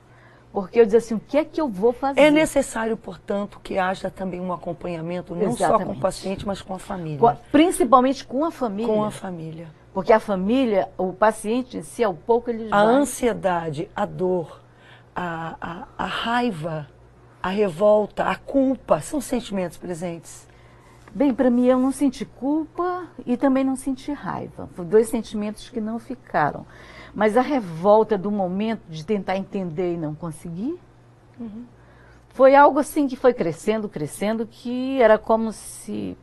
Porque 0.52 0.78
eu 0.78 0.84
dizia 0.84 0.98
assim: 0.98 1.14
o 1.14 1.20
que 1.20 1.36
é 1.36 1.44
que 1.44 1.60
eu 1.60 1.68
vou 1.68 1.92
fazer? 1.92 2.20
É 2.20 2.30
necessário, 2.30 2.96
portanto, 2.96 3.58
que 3.62 3.76
haja 3.78 4.10
também 4.10 4.40
um 4.40 4.52
acompanhamento, 4.52 5.34
não 5.34 5.50
só 5.52 5.66
com 5.66 5.72
o 5.72 5.76
Exatamente. 5.76 6.00
paciente, 6.00 6.46
mas 6.46 6.62
com 6.62 6.74
a 6.74 6.78
família. 6.78 7.18
Com 7.18 7.26
a- 7.26 7.34
Principalmente 7.50 8.24
com 8.24 8.44
a 8.44 8.50
família. 8.52 8.86
Com 8.92 9.02
a 9.02 9.10
família. 9.10 9.66
Porque 9.92 10.12
a 10.12 10.20
família, 10.20 10.88
o 10.98 11.12
paciente 11.12 11.78
em 11.78 11.82
si, 11.82 12.02
ao 12.04 12.14
pouco 12.14 12.50
ele 12.50 12.68
A 12.70 12.84
vai. 12.84 12.94
ansiedade, 12.94 13.88
a 13.94 14.04
dor, 14.04 14.60
a, 15.14 15.56
a, 15.60 16.04
a 16.04 16.06
raiva, 16.06 16.88
a 17.42 17.48
revolta, 17.48 18.24
a 18.24 18.34
culpa, 18.36 19.00
são 19.00 19.20
sentimentos 19.20 19.76
presentes. 19.76 20.48
Bem, 21.14 21.32
para 21.32 21.48
mim 21.48 21.66
eu 21.66 21.78
não 21.78 21.92
senti 21.92 22.24
culpa 22.24 23.06
e 23.24 23.36
também 23.36 23.62
não 23.62 23.76
senti 23.76 24.10
raiva. 24.12 24.68
Foram 24.74 24.88
dois 24.88 25.08
sentimentos 25.08 25.70
que 25.70 25.80
não 25.80 25.98
ficaram. 26.00 26.66
Mas 27.14 27.36
a 27.36 27.40
revolta 27.40 28.18
do 28.18 28.32
momento 28.32 28.82
de 28.88 29.06
tentar 29.06 29.36
entender 29.36 29.94
e 29.94 29.96
não 29.96 30.12
conseguir, 30.12 30.76
foi 32.30 32.56
algo 32.56 32.80
assim 32.80 33.06
que 33.06 33.14
foi 33.14 33.32
crescendo, 33.32 33.88
crescendo, 33.88 34.44
que 34.44 35.00
era 35.00 35.16
como 35.16 35.52
se. 35.52 36.16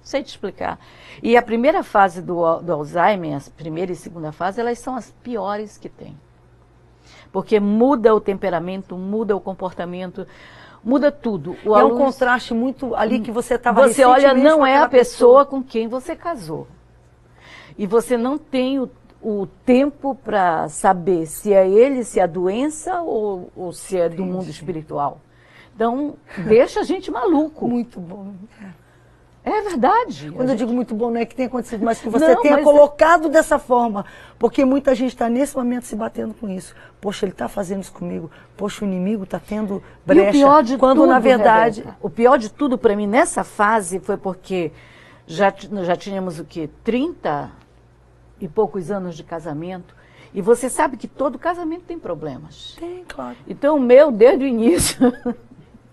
Sei 0.00 0.22
te 0.22 0.28
explicar. 0.28 0.78
E 1.20 1.36
a 1.36 1.42
primeira 1.42 1.82
fase 1.82 2.22
do, 2.22 2.60
do 2.60 2.72
Alzheimer, 2.72 3.36
a 3.36 3.50
primeira 3.56 3.90
e 3.90 3.96
segunda 3.96 4.30
fase, 4.30 4.60
elas 4.60 4.78
são 4.78 4.94
as 4.94 5.10
piores 5.24 5.76
que 5.76 5.88
tem. 5.88 6.16
Porque 7.32 7.58
muda 7.58 8.14
o 8.14 8.20
temperamento, 8.20 8.96
muda 8.96 9.34
o 9.34 9.40
comportamento, 9.40 10.24
muda 10.84 11.10
tudo. 11.12 11.56
O 11.64 11.68
é 11.68 11.82
um 11.84 11.86
aluno- 11.88 12.04
contraste 12.04 12.54
muito 12.54 12.94
ali 12.94 13.20
que 13.20 13.30
você 13.30 13.54
estava 13.54 13.86
você 13.88 14.04
olha, 14.04 14.32
não 14.34 14.64
é 14.66 14.72
a 14.72 14.84
aquela 14.84 14.88
pessoa 14.88 15.44
com 15.46 15.62
quem 15.62 15.88
você 15.88 16.14
casou. 16.16 16.66
E 17.78 17.86
você 17.86 18.16
não 18.16 18.38
tem 18.38 18.78
o, 18.80 18.88
o 19.22 19.46
tempo 19.64 20.14
para 20.14 20.68
saber 20.68 21.26
se 21.26 21.52
é 21.52 21.68
ele, 21.68 22.04
se 22.04 22.18
é 22.18 22.22
a 22.22 22.26
doença 22.26 23.00
ou, 23.02 23.50
ou 23.54 23.72
se 23.72 23.98
é 23.98 24.08
do 24.08 24.14
Entendi. 24.16 24.30
mundo 24.30 24.48
espiritual. 24.48 25.20
Então, 25.74 26.14
deixa 26.46 26.80
a 26.80 26.84
gente 26.84 27.10
maluco. 27.10 27.68
Muito 27.68 28.00
bom. 28.00 28.32
É 29.48 29.60
verdade. 29.62 30.32
Quando 30.32 30.48
eu 30.50 30.56
digo 30.56 30.72
muito 30.72 30.92
bom, 30.92 31.08
não 31.08 31.20
é 31.20 31.24
que 31.24 31.32
tenha 31.36 31.46
acontecido, 31.46 31.84
mas 31.84 32.00
que 32.00 32.08
você 32.08 32.34
Não, 32.34 32.42
tenha 32.42 32.56
mas- 32.56 32.64
colocado 32.64 33.28
dessa 33.28 33.60
forma. 33.60 34.04
Porque 34.40 34.64
muita 34.64 34.92
gente 34.92 35.10
está 35.10 35.28
nesse 35.28 35.56
momento 35.56 35.84
se 35.84 35.94
batendo 35.94 36.34
com 36.34 36.48
isso. 36.48 36.74
Poxa, 37.00 37.24
ele 37.24 37.32
está 37.32 37.48
fazendo 37.48 37.82
isso 37.82 37.92
comigo. 37.92 38.28
Poxa, 38.56 38.84
o 38.84 38.88
inimigo 38.88 39.22
está 39.22 39.38
tendo 39.38 39.80
brecha. 40.04 40.26
E 40.26 40.28
o 40.30 40.32
pior 40.32 40.62
de 40.64 40.76
quando, 40.76 40.98
tudo, 40.98 41.06
na 41.08 41.20
verdade, 41.20 41.80
Rebeca, 41.82 41.96
o 42.02 42.10
pior 42.10 42.36
de 42.38 42.50
tudo 42.50 42.76
para 42.76 42.96
mim 42.96 43.06
nessa 43.06 43.44
fase 43.44 44.00
foi 44.00 44.16
porque 44.16 44.72
já, 45.28 45.54
já 45.84 45.94
tínhamos 45.94 46.40
o 46.40 46.44
quê? 46.44 46.68
30 46.82 47.48
e 48.40 48.48
poucos 48.48 48.90
anos 48.90 49.14
de 49.16 49.22
casamento. 49.22 49.94
E 50.34 50.42
você 50.42 50.68
sabe 50.68 50.96
que 50.96 51.06
todo 51.06 51.38
casamento 51.38 51.84
tem 51.84 51.98
problemas. 52.00 52.76
tem, 52.80 53.04
claro. 53.06 53.36
Então, 53.48 53.76
o 53.76 53.80
meu, 53.80 54.10
desde 54.10 54.44
o 54.44 54.46
início, 54.48 54.98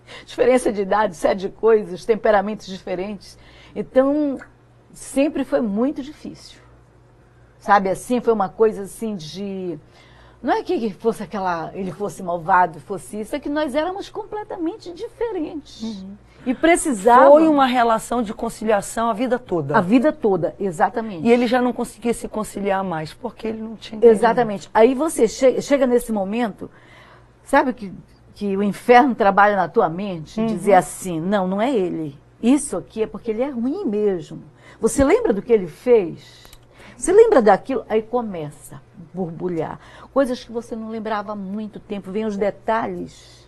diferença 0.26 0.72
de 0.72 0.82
idade, 0.82 1.16
série 1.16 1.38
de 1.38 1.48
coisas, 1.48 2.04
temperamentos 2.04 2.66
diferentes. 2.66 3.38
Então, 3.74 4.38
sempre 4.92 5.44
foi 5.44 5.60
muito 5.60 6.02
difícil. 6.02 6.58
Sabe 7.58 7.88
assim, 7.88 8.20
foi 8.20 8.32
uma 8.32 8.48
coisa 8.48 8.82
assim 8.82 9.16
de. 9.16 9.78
Não 10.42 10.52
é 10.52 10.62
que 10.62 10.90
fosse 10.90 11.22
aquela. 11.22 11.70
ele 11.74 11.90
fosse 11.90 12.22
malvado, 12.22 12.78
fosse 12.80 13.20
isso, 13.20 13.34
é 13.34 13.40
que 13.40 13.48
nós 13.48 13.74
éramos 13.74 14.10
completamente 14.10 14.92
diferentes. 14.92 16.04
E 16.46 16.52
precisava. 16.54 17.30
Foi 17.30 17.48
uma 17.48 17.64
relação 17.64 18.22
de 18.22 18.34
conciliação 18.34 19.08
a 19.08 19.14
vida 19.14 19.38
toda. 19.38 19.78
A 19.78 19.80
vida 19.80 20.12
toda, 20.12 20.54
exatamente. 20.60 21.26
E 21.26 21.32
ele 21.32 21.46
já 21.46 21.62
não 21.62 21.72
conseguia 21.72 22.12
se 22.12 22.28
conciliar 22.28 22.84
mais, 22.84 23.14
porque 23.14 23.46
ele 23.48 23.62
não 23.62 23.76
tinha. 23.76 24.04
Exatamente. 24.04 24.68
Aí 24.74 24.94
você 24.94 25.26
che- 25.26 25.62
chega 25.62 25.86
nesse 25.86 26.12
momento, 26.12 26.70
sabe 27.42 27.72
que, 27.72 27.90
que 28.34 28.56
o 28.56 28.62
inferno 28.62 29.14
trabalha 29.14 29.56
na 29.56 29.68
tua 29.68 29.88
mente? 29.88 30.40
Uhum. 30.40 30.46
Dizer 30.46 30.74
assim, 30.74 31.20
não, 31.20 31.46
não 31.46 31.62
é 31.62 31.74
ele. 31.74 32.18
Isso 32.42 32.76
aqui 32.76 33.02
é 33.02 33.06
porque 33.06 33.30
ele 33.30 33.42
é 33.42 33.48
ruim 33.48 33.84
mesmo. 33.84 34.42
Você 34.80 35.04
lembra 35.04 35.32
do 35.32 35.40
que 35.40 35.52
ele 35.52 35.68
fez? 35.68 36.44
Você 36.96 37.12
lembra 37.12 37.40
daquilo? 37.40 37.84
Aí 37.88 38.02
começa 38.02 38.76
a 38.76 38.80
borbulhar. 39.14 39.78
Coisas 40.12 40.44
que 40.44 40.52
você 40.52 40.76
não 40.76 40.90
lembrava 40.90 41.32
há 41.32 41.36
muito 41.36 41.80
tempo. 41.80 42.10
Vem 42.10 42.24
os 42.24 42.36
detalhes. 42.36 43.44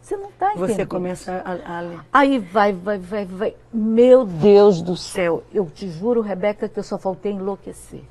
Você 0.00 0.16
não 0.16 0.28
está 0.28 0.52
entendendo. 0.52 0.76
Você 0.76 0.86
começa 0.86 1.42
a, 1.44 1.78
a 1.78 1.80
ler. 1.80 2.00
Aí 2.12 2.38
vai, 2.38 2.72
vai, 2.72 2.98
vai, 2.98 3.24
vai. 3.24 3.56
Meu 3.72 4.24
Deus 4.24 4.80
do 4.80 4.96
céu. 4.96 5.42
Eu 5.52 5.66
te 5.66 5.88
juro, 5.88 6.20
Rebeca, 6.20 6.68
que 6.68 6.78
eu 6.78 6.84
só 6.84 6.96
faltei 6.96 7.32
enlouquecer. 7.32 8.04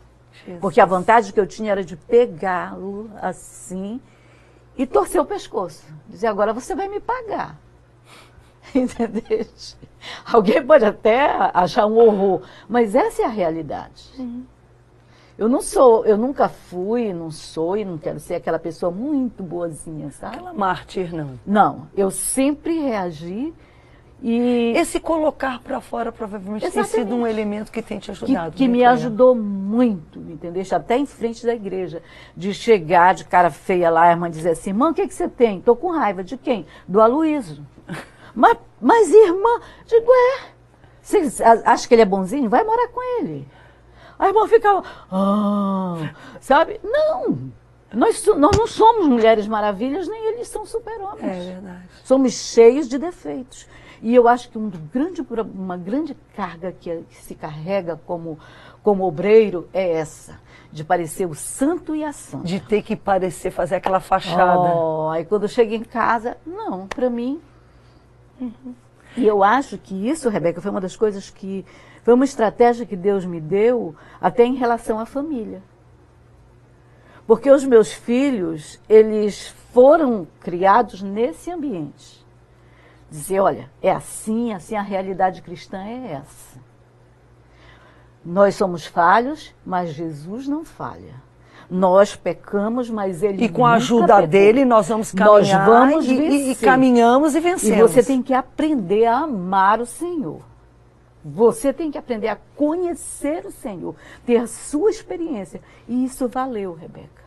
Jesus. 0.44 0.60
Porque 0.60 0.82
a 0.82 0.86
vantagem 0.86 1.32
que 1.32 1.40
eu 1.40 1.48
tinha 1.48 1.72
era 1.72 1.84
de 1.84 1.96
pegá-lo 1.96 3.10
assim 3.22 4.02
e 4.78 4.86
torcer 4.86 5.22
o 5.22 5.26
pescoço. 5.26 5.84
Dizer, 6.08 6.28
agora 6.28 6.54
você 6.54 6.76
vai 6.76 6.88
me 6.88 7.00
pagar. 7.00 7.58
Entendeu? 8.74 9.46
Alguém 10.26 10.66
pode 10.66 10.86
até 10.86 11.28
achar 11.54 11.86
um 11.86 11.98
horror, 11.98 12.42
mas 12.68 12.96
essa 12.96 13.24
é 13.24 13.26
a 13.26 13.30
realidade. 13.30 14.12
Eu 15.38 15.50
não 15.50 15.62
sou, 15.62 16.06
eu 16.06 16.18
nunca 16.18 16.48
fui, 16.48 17.14
não 17.14 17.30
sou 17.30 17.76
e 17.76 17.84
não 17.84 17.98
quero 17.98 18.20
ser 18.20 18.36
aquela 18.36 18.58
pessoa 18.58 18.92
muito 18.92 19.44
boazinha, 19.44 20.10
sabe? 20.12 20.36
Aquela 20.36 20.54
mártir, 20.54 21.14
não. 21.14 21.40
Não, 21.46 21.88
eu 21.96 22.10
sempre 22.10 22.80
reagi 22.80 23.54
e... 24.28 24.74
Esse 24.76 25.00
colocar 25.00 25.60
para 25.60 25.80
fora 25.80 26.12
provavelmente 26.12 26.66
Exatamente. 26.66 26.92
tem 26.92 27.04
sido 27.04 27.16
um 27.16 27.28
elemento 27.28 27.72
que 27.72 27.80
tem 27.80 28.00
te 28.00 28.10
ajudado. 28.10 28.54
Que, 28.54 28.58
que 28.58 28.68
me 28.68 28.84
ajudou 28.84 29.36
muito, 29.36 30.18
entendeu? 30.18 30.64
Até 30.72 30.98
em 30.98 31.06
frente 31.06 31.46
da 31.46 31.54
igreja. 31.54 32.02
De 32.36 32.52
chegar 32.52 33.14
de 33.14 33.24
cara 33.24 33.52
feia 33.52 33.88
lá, 33.92 34.06
a 34.06 34.10
irmã 34.10 34.28
dizer 34.28 34.50
assim, 34.50 34.72
irmã, 34.72 34.90
o 34.90 34.94
que, 34.96 35.08
que 35.08 35.14
você 35.14 35.30
tem? 35.30 35.62
Tô 35.62 35.76
com 35.76 35.92
raiva. 35.92 36.24
De 36.24 36.38
quem? 36.38 36.66
Do 36.88 37.00
Aloísio. 37.02 37.64
mas, 38.34 38.58
mas, 38.82 39.14
irmã, 39.14 39.62
digo, 39.86 40.12
é. 40.12 40.40
Você 41.04 41.44
acha 41.64 41.88
que 41.88 41.94
ele 41.94 42.02
é 42.02 42.06
bonzinho? 42.06 42.50
Vai 42.50 42.64
morar 42.64 42.88
com 42.88 43.20
ele. 43.20 43.48
A 44.18 44.28
irmã 44.28 44.48
ficava, 44.48 44.84
ah, 45.12 46.10
sabe? 46.40 46.80
Não. 46.84 47.52
Nós, 47.94 48.26
nós 48.26 48.58
não 48.58 48.66
somos 48.66 49.06
mulheres 49.08 49.48
maravilhas, 49.48 50.08
nem 50.08 50.30
eles 50.30 50.48
são 50.48 50.66
super-homens. 50.66 51.24
É 51.24 51.54
verdade. 51.54 51.90
Somos 52.04 52.34
cheios 52.34 52.90
de 52.90 52.98
defeitos. 52.98 53.68
E 54.02 54.14
eu 54.14 54.28
acho 54.28 54.50
que 54.50 54.58
um 54.58 54.70
grande, 54.70 55.26
uma 55.54 55.78
grande 55.78 56.16
carga 56.36 56.72
que, 56.72 57.04
que 57.10 57.16
se 57.16 57.36
carrega 57.36 58.00
como, 58.06 58.38
como 58.84 59.04
obreiro 59.06 59.68
é 59.74 59.92
essa 59.94 60.40
de 60.72 60.84
parecer 60.84 61.26
o 61.26 61.34
santo 61.34 61.96
e 61.96 62.04
a 62.04 62.12
santa. 62.12 62.46
De 62.46 62.60
ter 62.60 62.82
que 62.82 62.98
parecer, 62.98 63.50
fazer 63.50 63.76
aquela 63.76 64.02
fachada. 64.02 64.76
Oh, 64.76 65.10
aí 65.10 65.24
quando 65.24 65.44
eu 65.44 65.48
chego 65.48 65.74
em 65.74 65.84
casa, 65.84 66.36
não, 66.46 66.86
para 66.86 67.10
mim. 67.10 67.40
Uhum. 68.40 68.76
E 69.16 69.26
eu 69.26 69.42
acho 69.42 69.78
que 69.78 70.10
isso, 70.10 70.28
Rebeca, 70.28 70.60
foi 70.60 70.70
uma 70.70 70.82
das 70.82 70.98
coisas 70.98 71.30
que. 71.30 71.66
Foi 72.04 72.14
uma 72.14 72.26
estratégia 72.26 72.86
que 72.86 72.96
Deus 72.96 73.26
me 73.26 73.40
deu 73.40 73.96
até 74.20 74.44
em 74.46 74.56
relação 74.56 75.00
à 75.00 75.06
família. 75.06 75.64
Porque 77.26 77.50
os 77.50 77.64
meus 77.64 77.92
filhos, 77.92 78.80
eles 78.88 79.48
foram 79.72 80.28
criados 80.42 81.02
nesse 81.02 81.50
ambiente 81.50 82.25
dizer, 83.10 83.40
olha, 83.40 83.70
é 83.82 83.92
assim, 83.92 84.54
assim 84.54 84.76
a 84.76 84.82
realidade 84.82 85.42
cristã 85.42 85.84
é 85.84 86.14
essa. 86.14 86.60
Nós 88.24 88.56
somos 88.56 88.86
falhos, 88.86 89.54
mas 89.66 89.94
Jesus 89.94 90.48
não 90.48 90.66
falha. 90.66 91.24
Nós 91.70 92.16
pecamos, 92.16 92.90
mas 92.90 93.24
ele 93.24 93.44
E 93.44 93.50
com 93.50 93.66
a 93.66 93.74
ajuda 93.74 94.16
pecou. 94.16 94.28
dele 94.28 94.66
nós 94.66 94.88
vamos 94.88 95.12
caminhar 95.12 95.68
nós 95.68 95.80
vamos 95.90 96.08
e, 96.08 96.52
e, 96.52 96.56
caminhamos 96.56 97.36
e 97.36 97.40
vencemos. 97.40 97.78
E 97.78 97.82
você 97.82 98.04
tem 98.04 98.22
que 98.22 98.34
aprender 98.34 99.06
a 99.06 99.20
amar 99.20 99.82
o 99.82 99.86
Senhor. 99.86 100.42
Você 101.24 101.74
tem 101.74 101.90
que 101.90 101.98
aprender 101.98 102.28
a 102.28 102.38
conhecer 102.56 103.46
o 103.48 103.52
Senhor, 103.52 103.96
ter 104.26 104.38
a 104.38 104.46
sua 104.46 104.92
experiência. 104.92 105.60
E 105.88 106.06
isso 106.06 106.28
valeu, 106.28 106.74
Rebeca. 106.74 107.25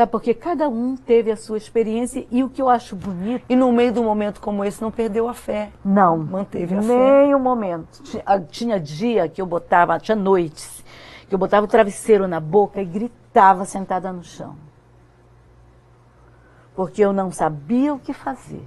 Sabe, 0.00 0.12
porque 0.12 0.32
cada 0.32 0.66
um 0.66 0.96
teve 0.96 1.30
a 1.30 1.36
sua 1.36 1.58
experiência 1.58 2.26
e 2.30 2.42
o 2.42 2.48
que 2.48 2.62
eu 2.62 2.70
acho 2.70 2.96
bonito. 2.96 3.44
E 3.46 3.54
no 3.54 3.70
meio 3.70 3.92
de 3.92 3.98
um 3.98 4.04
momento 4.04 4.40
como 4.40 4.64
esse 4.64 4.80
não 4.80 4.90
perdeu 4.90 5.28
a 5.28 5.34
fé. 5.34 5.70
Não. 5.84 6.16
Manteve 6.16 6.74
a 6.74 6.80
nem 6.80 6.88
fé. 6.88 7.20
Nem 7.22 7.34
um 7.34 7.38
momento. 7.38 8.02
Tinha, 8.02 8.40
tinha 8.48 8.80
dia 8.80 9.28
que 9.28 9.42
eu 9.42 9.44
botava, 9.44 9.98
tinha 9.98 10.16
noites, 10.16 10.82
que 11.28 11.34
eu 11.34 11.38
botava 11.38 11.66
o 11.66 11.68
travesseiro 11.68 12.26
na 12.26 12.40
boca 12.40 12.80
e 12.80 12.84
gritava 12.86 13.66
sentada 13.66 14.10
no 14.10 14.24
chão. 14.24 14.56
Porque 16.74 17.02
eu 17.02 17.12
não 17.12 17.30
sabia 17.30 17.92
o 17.92 17.98
que 17.98 18.14
fazer. 18.14 18.64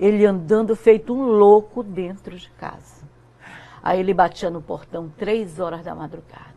Ele 0.00 0.24
andando 0.24 0.74
feito 0.74 1.12
um 1.12 1.26
louco 1.26 1.82
dentro 1.82 2.34
de 2.34 2.48
casa. 2.52 3.04
Aí 3.82 4.00
ele 4.00 4.14
batia 4.14 4.48
no 4.48 4.62
portão 4.62 5.12
três 5.18 5.60
horas 5.60 5.84
da 5.84 5.94
madrugada. 5.94 6.55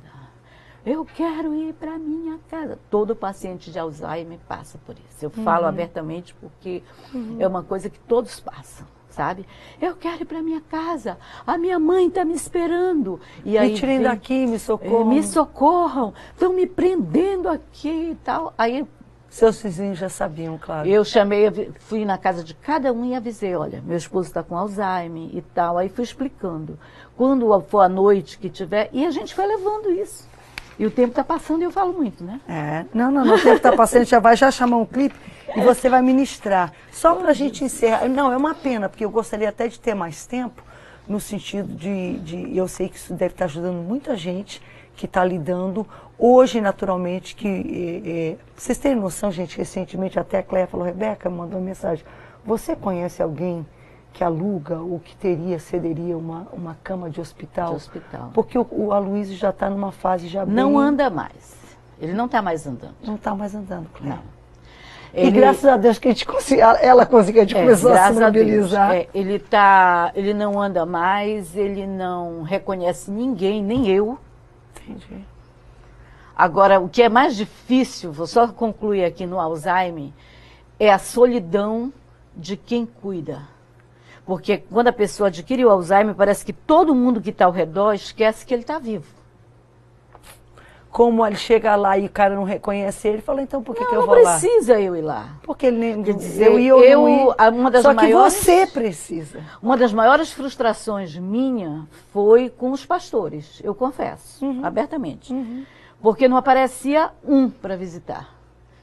Eu 0.89 1.05
quero 1.05 1.53
ir 1.53 1.73
para 1.75 1.99
minha 1.99 2.39
casa. 2.49 2.79
Todo 2.89 3.15
paciente 3.15 3.71
de 3.71 3.77
Alzheimer 3.77 4.39
passa 4.47 4.79
por 4.87 4.95
isso. 4.95 5.23
Eu 5.23 5.31
uhum. 5.37 5.43
falo 5.43 5.67
abertamente 5.67 6.33
porque 6.33 6.81
uhum. 7.13 7.37
é 7.39 7.47
uma 7.47 7.61
coisa 7.61 7.91
que 7.91 7.99
todos 7.99 8.39
passam, 8.39 8.87
sabe? 9.07 9.45
Eu 9.79 9.95
quero 9.95 10.23
ir 10.23 10.25
para 10.25 10.41
minha 10.41 10.61
casa. 10.61 11.19
A 11.45 11.59
minha 11.59 11.77
mãe 11.77 12.07
está 12.07 12.25
me 12.25 12.33
esperando. 12.33 13.19
E 13.45 13.55
aí 13.55 13.69
me 13.69 13.75
tirem 13.75 13.99
vem, 13.99 14.07
daqui, 14.07 14.47
me 14.47 14.57
socorram. 14.57 15.11
É, 15.11 15.13
me 15.13 15.23
socorram. 15.23 16.13
Estão 16.33 16.53
me 16.53 16.65
prendendo 16.65 17.47
aqui 17.47 18.11
e 18.11 18.15
tal. 18.23 18.51
Aí 18.57 18.87
seus 19.29 19.61
vizinhos 19.61 19.99
já 19.99 20.09
sabiam, 20.09 20.57
claro. 20.57 20.89
Eu 20.89 21.05
chamei, 21.05 21.71
fui 21.81 22.03
na 22.03 22.17
casa 22.17 22.43
de 22.43 22.55
cada 22.55 22.91
um 22.91 23.05
e 23.05 23.13
avisei, 23.13 23.55
olha, 23.55 23.79
meu 23.85 23.95
esposo 23.95 24.27
está 24.27 24.41
com 24.41 24.57
Alzheimer 24.57 25.29
e 25.35 25.41
tal. 25.53 25.77
Aí 25.77 25.87
fui 25.87 26.03
explicando. 26.03 26.79
Quando 27.15 27.61
for 27.61 27.81
a 27.81 27.89
noite 27.89 28.39
que 28.39 28.49
tiver, 28.49 28.89
e 28.91 29.05
a 29.05 29.11
gente 29.11 29.35
foi 29.35 29.45
levando 29.45 29.91
isso. 29.91 30.27
E 30.79 30.85
o 30.85 30.89
tempo 30.89 31.09
está 31.09 31.25
passando 31.25 31.61
e 31.61 31.65
eu 31.65 31.71
falo 31.71 31.91
muito, 31.91 32.23
né? 32.23 32.39
É. 32.47 32.85
Não, 32.93 33.11
não, 33.11 33.25
não. 33.25 33.35
O 33.35 33.41
tempo 33.41 33.57
está 33.57 33.73
passando, 33.75 34.05
já 34.05 34.17
vai 34.17 34.37
já 34.37 34.49
chamar 34.49 34.77
um 34.77 34.85
clipe 34.85 35.15
e 35.53 35.59
você 35.59 35.89
vai 35.89 36.01
ministrar. 36.01 36.71
Só 36.89 37.15
para 37.15 37.31
a 37.31 37.33
gente 37.33 37.65
encerrar. 37.65 38.07
Não, 38.07 38.31
é 38.31 38.37
uma 38.37 38.55
pena, 38.55 38.87
porque 38.87 39.03
eu 39.03 39.09
gostaria 39.09 39.49
até 39.49 39.67
de 39.67 39.77
ter 39.77 39.93
mais 39.93 40.25
tempo, 40.25 40.63
no 41.05 41.19
sentido 41.19 41.67
de. 41.75 42.19
de 42.19 42.57
eu 42.57 42.65
sei 42.69 42.87
que 42.87 42.95
isso 42.95 43.13
deve 43.13 43.33
estar 43.33 43.45
ajudando 43.45 43.75
muita 43.75 44.15
gente 44.15 44.61
que 44.95 45.05
está 45.05 45.23
lidando. 45.23 45.85
Hoje, 46.17 46.61
naturalmente, 46.61 47.35
que. 47.35 47.47
É, 47.47 48.09
é, 48.09 48.37
vocês 48.55 48.77
têm 48.77 48.95
noção, 48.95 49.29
gente, 49.29 49.57
recentemente 49.57 50.17
até 50.17 50.37
a 50.37 50.43
Cléia 50.43 50.65
falou, 50.65 50.85
Rebeca, 50.85 51.29
mandou 51.29 51.59
mensagem. 51.59 52.05
Você 52.45 52.73
conhece 52.73 53.21
alguém 53.21 53.67
que 54.13 54.23
aluga 54.23 54.79
ou 54.79 54.99
que 54.99 55.15
teria, 55.15 55.59
cederia 55.59 56.17
uma, 56.17 56.47
uma 56.51 56.77
cama 56.83 57.09
de 57.09 57.21
hospital. 57.21 57.69
De 57.69 57.75
hospital. 57.75 58.31
Porque 58.33 58.57
o, 58.57 58.67
o 58.71 58.91
Aloysio 58.91 59.35
já 59.35 59.49
está 59.49 59.69
numa 59.69 59.91
fase 59.91 60.27
já 60.27 60.45
Não 60.45 60.77
anda 60.77 61.09
mais. 61.09 61.57
Ele 62.01 62.13
não 62.13 62.25
está 62.25 62.41
mais 62.41 62.65
andando. 62.65 62.95
Não 63.03 63.15
está 63.15 63.35
mais 63.35 63.53
andando, 63.53 63.89
claro. 63.93 64.21
Ele... 65.13 65.27
E 65.27 65.31
graças 65.31 65.65
a 65.65 65.75
Deus 65.75 65.97
que 65.97 66.07
a 66.07 66.11
gente 66.11 66.27
ela 66.81 67.05
conseguiu, 67.05 67.41
a 67.41 67.45
gente 67.45 67.57
é, 67.57 67.61
começou 67.61 67.91
a 67.91 68.13
se 68.13 68.19
mobilizar. 68.19 68.95
É, 68.95 69.07
ele, 69.13 69.39
tá, 69.39 70.11
ele 70.15 70.33
não 70.33 70.61
anda 70.61 70.85
mais, 70.85 71.55
ele 71.55 71.87
não 71.87 72.43
reconhece 72.43 73.09
ninguém, 73.09 73.63
nem 73.63 73.87
eu. 73.87 74.19
Entendi. 74.87 75.25
Agora, 76.37 76.79
o 76.79 76.87
que 76.87 77.01
é 77.01 77.09
mais 77.09 77.35
difícil, 77.35 78.11
vou 78.11 78.27
só 78.27 78.47
concluir 78.47 79.03
aqui 79.03 79.25
no 79.25 79.39
Alzheimer, 79.39 80.09
é 80.79 80.91
a 80.91 80.97
solidão 80.97 81.91
de 82.35 82.55
quem 82.55 82.85
cuida. 82.85 83.41
Porque 84.29 84.57
quando 84.57 84.89
a 84.89 84.93
pessoa 84.93 85.25
adquire 85.29 85.65
o 85.65 85.71
Alzheimer, 85.71 86.13
parece 86.13 86.45
que 86.45 86.53
todo 86.53 86.93
mundo 86.93 87.19
que 87.19 87.31
está 87.31 87.45
ao 87.45 87.51
redor 87.51 87.93
esquece 87.93 88.45
que 88.45 88.53
ele 88.53 88.61
está 88.61 88.77
vivo. 88.77 89.07
Como 90.91 91.25
ele 91.25 91.35
chega 91.35 91.75
lá 91.75 91.97
e 91.97 92.05
o 92.05 92.09
cara 92.11 92.35
não 92.35 92.43
reconhece 92.43 93.07
ele, 93.07 93.23
fala, 93.23 93.41
então 93.41 93.63
por 93.63 93.73
que, 93.73 93.81
não, 93.81 93.89
que 93.89 93.95
eu 93.95 94.05
vou 94.05 94.13
lá? 94.13 94.33
Não 94.33 94.39
precisa 94.39 94.79
eu 94.79 94.95
ir 94.95 95.01
lá. 95.01 95.39
Porque 95.41 95.65
ele 95.65 95.77
nem 95.77 96.03
Quer 96.03 96.13
dizer, 96.13 96.45
eu, 96.45 96.59
eu, 96.59 96.83
eu 96.83 97.09
ir, 97.09 97.35
uma 97.51 97.71
das 97.71 97.81
Só 97.81 97.91
maiores, 97.91 98.37
que 98.37 98.45
você 98.45 98.67
precisa. 98.67 99.39
Uma 99.63 99.75
das 99.75 99.91
maiores 99.91 100.31
frustrações 100.31 101.17
minha 101.17 101.87
foi 102.13 102.51
com 102.51 102.69
os 102.69 102.85
pastores, 102.85 103.59
eu 103.63 103.73
confesso, 103.73 104.45
uhum. 104.45 104.63
abertamente. 104.63 105.33
Uhum. 105.33 105.65
Porque 105.99 106.27
não 106.27 106.37
aparecia 106.37 107.09
um 107.27 107.49
para 107.49 107.75
visitar. 107.75 108.38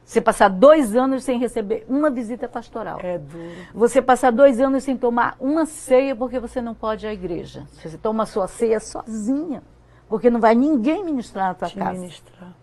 Você 0.06 0.20
passar 0.20 0.48
dois 0.48 0.94
anos 0.94 1.24
sem 1.24 1.36
receber 1.36 1.84
uma 1.88 2.08
visita 2.10 2.48
pastoral. 2.48 3.00
É 3.02 3.18
duro. 3.18 3.50
Você 3.74 4.00
passar 4.00 4.30
dois 4.30 4.60
anos 4.60 4.84
sem 4.84 4.96
tomar 4.96 5.36
uma 5.40 5.66
ceia 5.66 6.14
porque 6.14 6.38
você 6.38 6.62
não 6.62 6.74
pode 6.74 7.04
ir 7.04 7.08
à 7.08 7.12
igreja. 7.12 7.66
Você 7.72 7.98
toma 7.98 8.22
a 8.22 8.26
sua 8.26 8.46
ceia 8.46 8.78
sozinha, 8.78 9.64
porque 10.08 10.30
não 10.30 10.38
vai 10.38 10.54
ninguém 10.54 11.04
ministrar 11.04 11.48
na 11.48 11.54
tua 11.54 11.66
Te 11.66 11.76
casa. 11.76 11.98
Ministrar. 11.98 12.54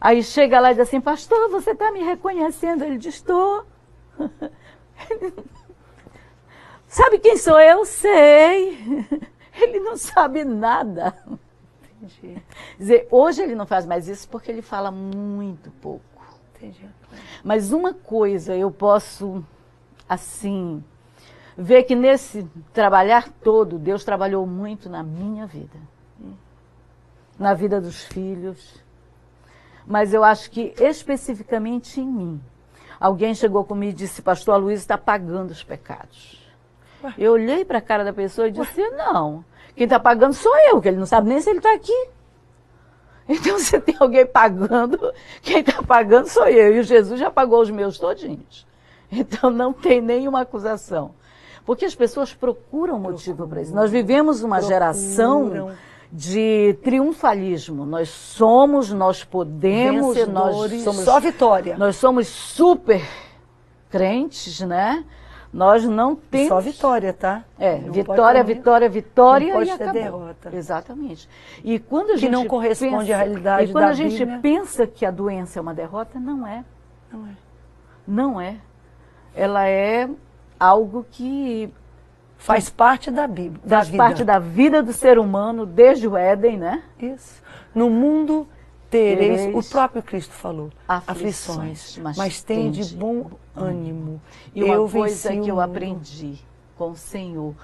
Aí 0.00 0.24
chega 0.24 0.58
lá 0.58 0.72
e 0.72 0.74
diz 0.74 0.88
assim, 0.88 1.00
pastor, 1.00 1.48
você 1.50 1.70
está 1.70 1.92
me 1.92 2.02
reconhecendo? 2.02 2.82
Ele 2.82 2.98
diz, 2.98 3.14
estou. 3.14 3.64
sabe 6.88 7.20
quem 7.20 7.36
sou 7.36 7.60
eu? 7.60 7.84
Sei. 7.84 8.76
Ele 9.54 9.78
não 9.78 9.96
sabe 9.96 10.42
nada. 10.42 11.14
Entendi. 12.02 12.42
Dizer, 12.76 13.06
hoje 13.08 13.40
ele 13.40 13.54
não 13.54 13.66
faz 13.66 13.86
mais 13.86 14.08
isso 14.08 14.28
porque 14.28 14.50
ele 14.50 14.62
fala 14.62 14.90
muito 14.90 15.70
pouco. 15.80 16.13
Entendi. 16.64 16.88
Mas 17.42 17.72
uma 17.72 17.92
coisa 17.92 18.56
eu 18.56 18.70
posso, 18.70 19.44
assim, 20.08 20.82
ver 21.56 21.82
que 21.84 21.94
nesse 21.94 22.48
trabalhar 22.72 23.28
todo, 23.28 23.78
Deus 23.78 24.04
trabalhou 24.04 24.46
muito 24.46 24.88
na 24.88 25.02
minha 25.02 25.46
vida, 25.46 25.78
na 27.38 27.52
vida 27.54 27.80
dos 27.80 28.04
filhos. 28.04 28.82
Mas 29.86 30.14
eu 30.14 30.24
acho 30.24 30.50
que 30.50 30.74
especificamente 30.78 32.00
em 32.00 32.06
mim. 32.06 32.40
Alguém 32.98 33.34
chegou 33.34 33.64
comigo 33.64 33.92
e 33.92 33.94
disse, 33.94 34.22
pastor 34.22 34.56
Luiz 34.56 34.80
está 34.80 34.96
pagando 34.96 35.50
os 35.50 35.62
pecados. 35.62 36.42
Ué? 37.02 37.14
Eu 37.18 37.32
olhei 37.32 37.64
para 37.64 37.78
a 37.78 37.82
cara 37.82 38.02
da 38.02 38.12
pessoa 38.12 38.48
e 38.48 38.52
disse, 38.52 38.80
Ué? 38.80 38.90
não, 38.90 39.44
quem 39.76 39.84
está 39.84 40.00
pagando 40.00 40.32
sou 40.32 40.56
eu, 40.70 40.80
que 40.80 40.88
ele 40.88 40.96
não 40.96 41.04
sabe 41.04 41.28
nem 41.28 41.40
se 41.40 41.50
ele 41.50 41.58
está 41.58 41.74
aqui. 41.74 42.08
Então, 43.28 43.58
se 43.60 43.78
tem 43.80 43.96
alguém 43.98 44.26
pagando, 44.26 45.12
quem 45.42 45.60
está 45.60 45.82
pagando 45.82 46.28
sou 46.28 46.46
eu. 46.46 46.76
E 46.76 46.80
o 46.80 46.82
Jesus 46.82 47.18
já 47.18 47.30
pagou 47.30 47.60
os 47.60 47.70
meus 47.70 47.98
todinhos. 47.98 48.66
Então, 49.10 49.50
não 49.50 49.72
tem 49.72 50.00
nenhuma 50.00 50.40
acusação. 50.40 51.14
Porque 51.64 51.84
as 51.84 51.94
pessoas 51.94 52.34
procuram 52.34 52.98
motivo 52.98 53.46
para 53.48 53.62
isso. 53.62 53.74
Nós 53.74 53.90
vivemos 53.90 54.42
uma 54.42 54.56
procuram. 54.56 54.68
geração 54.68 55.72
de 56.12 56.76
triunfalismo. 56.82 57.86
Nós 57.86 58.08
somos, 58.08 58.92
nós 58.92 59.24
podemos, 59.24 60.16
nós 60.28 60.82
somos 60.82 61.04
só 61.04 61.18
vitória. 61.18 61.76
Nós 61.78 61.96
somos 61.96 62.28
super 62.28 63.02
crentes, 63.90 64.60
né? 64.60 65.04
Nós 65.54 65.84
não 65.84 66.16
temos. 66.16 66.48
Só 66.48 66.60
vitória, 66.60 67.12
tá? 67.12 67.44
É, 67.56 67.78
não 67.78 67.92
vitória, 67.92 68.42
vitória, 68.42 68.88
vitória 68.88 69.46
não 69.46 69.54
pode 69.54 69.70
e 69.70 69.78
ter 69.78 69.84
acabou. 69.84 70.02
derrota. 70.02 70.50
Exatamente. 70.52 71.28
E 71.62 71.78
quando 71.78 72.10
a 72.10 72.14
que 72.14 72.20
gente 72.22 72.32
não 72.32 72.44
corresponde 72.44 73.06
pensa, 73.06 73.14
à 73.14 73.16
realidade 73.18 73.70
E 73.70 73.72
quando 73.72 73.84
da 73.84 73.90
a 73.90 73.94
gente 73.94 74.18
Bíblia... 74.18 74.40
pensa 74.42 74.84
que 74.84 75.06
a 75.06 75.12
doença 75.12 75.60
é 75.60 75.62
uma 75.62 75.72
derrota, 75.72 76.18
não 76.18 76.44
é. 76.44 76.64
Não 77.12 77.24
é. 77.24 77.30
Não 78.04 78.40
é. 78.40 78.56
Ela 79.32 79.68
é 79.68 80.10
algo 80.58 81.06
que 81.08 81.72
faz 82.36 82.68
parte 82.68 83.12
da 83.12 83.28
Bíblia, 83.28 83.60
da 83.64 83.76
faz 83.76 83.88
vida. 83.88 84.02
parte 84.02 84.24
da 84.24 84.38
vida 84.40 84.82
do 84.82 84.92
ser 84.92 85.20
humano 85.20 85.64
desde 85.64 86.08
o 86.08 86.16
Éden, 86.16 86.58
né? 86.58 86.82
Isso. 86.98 87.40
No 87.72 87.88
mundo 87.88 88.48
tereis, 88.98 89.40
tereis 89.40 89.66
o 89.66 89.70
próprio 89.70 90.02
Cristo 90.02 90.32
falou, 90.32 90.70
aflições, 90.88 91.98
mas, 91.98 92.16
mas 92.16 92.42
tem 92.42 92.70
de 92.70 92.94
bom 92.94 93.30
ânimo. 93.54 94.20
E 94.54 94.62
uma 94.62 94.74
eu 94.74 94.88
coisa 94.88 95.36
que 95.36 95.48
eu 95.48 95.60
aprendi 95.60 96.38
com 96.76 96.90
o 96.90 96.96
Senhor 96.96 97.54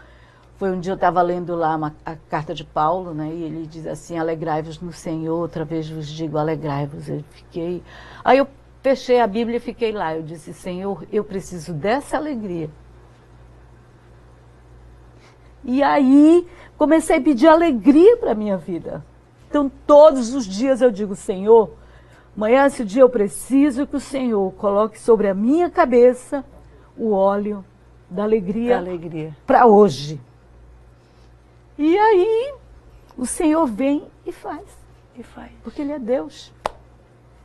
foi 0.60 0.70
um 0.72 0.78
dia 0.78 0.92
eu 0.92 0.94
estava 0.94 1.22
lendo 1.22 1.56
lá 1.56 1.74
uma, 1.74 1.96
a 2.04 2.14
carta 2.14 2.52
de 2.52 2.64
Paulo, 2.64 3.14
né? 3.14 3.30
E 3.32 3.44
ele 3.44 3.66
diz 3.66 3.86
assim: 3.86 4.18
alegrai-vos 4.18 4.78
no 4.78 4.92
Senhor, 4.92 5.34
outra 5.34 5.64
vez 5.64 5.88
vos 5.88 6.06
digo, 6.06 6.36
alegrai-vos. 6.36 7.08
Eu 7.08 7.24
fiquei. 7.30 7.82
Aí 8.22 8.36
eu 8.36 8.46
fechei 8.82 9.20
a 9.20 9.26
Bíblia 9.26 9.56
e 9.56 9.60
fiquei 9.60 9.90
lá. 9.90 10.14
Eu 10.14 10.22
disse: 10.22 10.52
Senhor, 10.52 11.06
eu 11.10 11.24
preciso 11.24 11.72
dessa 11.72 12.18
alegria. 12.18 12.68
E 15.64 15.82
aí 15.82 16.46
comecei 16.76 17.16
a 17.16 17.20
pedir 17.22 17.48
alegria 17.48 18.18
para 18.18 18.32
a 18.32 18.34
minha 18.34 18.58
vida. 18.58 19.02
Então, 19.50 19.68
todos 19.84 20.32
os 20.32 20.46
dias 20.46 20.80
eu 20.80 20.92
digo, 20.92 21.16
Senhor, 21.16 21.72
amanhã 22.36 22.66
esse 22.66 22.84
dia 22.84 23.02
eu 23.02 23.10
preciso 23.10 23.84
que 23.84 23.96
o 23.96 24.00
Senhor 24.00 24.52
coloque 24.52 24.98
sobre 24.98 25.26
a 25.26 25.34
minha 25.34 25.68
cabeça 25.68 26.44
o 26.96 27.10
óleo 27.10 27.64
da 28.08 28.22
alegria, 28.22 28.80
para 29.44 29.66
hoje. 29.66 30.20
E 31.76 31.98
aí 31.98 32.54
o 33.18 33.26
Senhor 33.26 33.66
vem 33.66 34.06
e 34.24 34.30
faz. 34.30 34.64
E 35.18 35.22
faz. 35.24 35.50
Porque 35.64 35.82
Ele 35.82 35.92
é 35.92 35.98
Deus. 35.98 36.52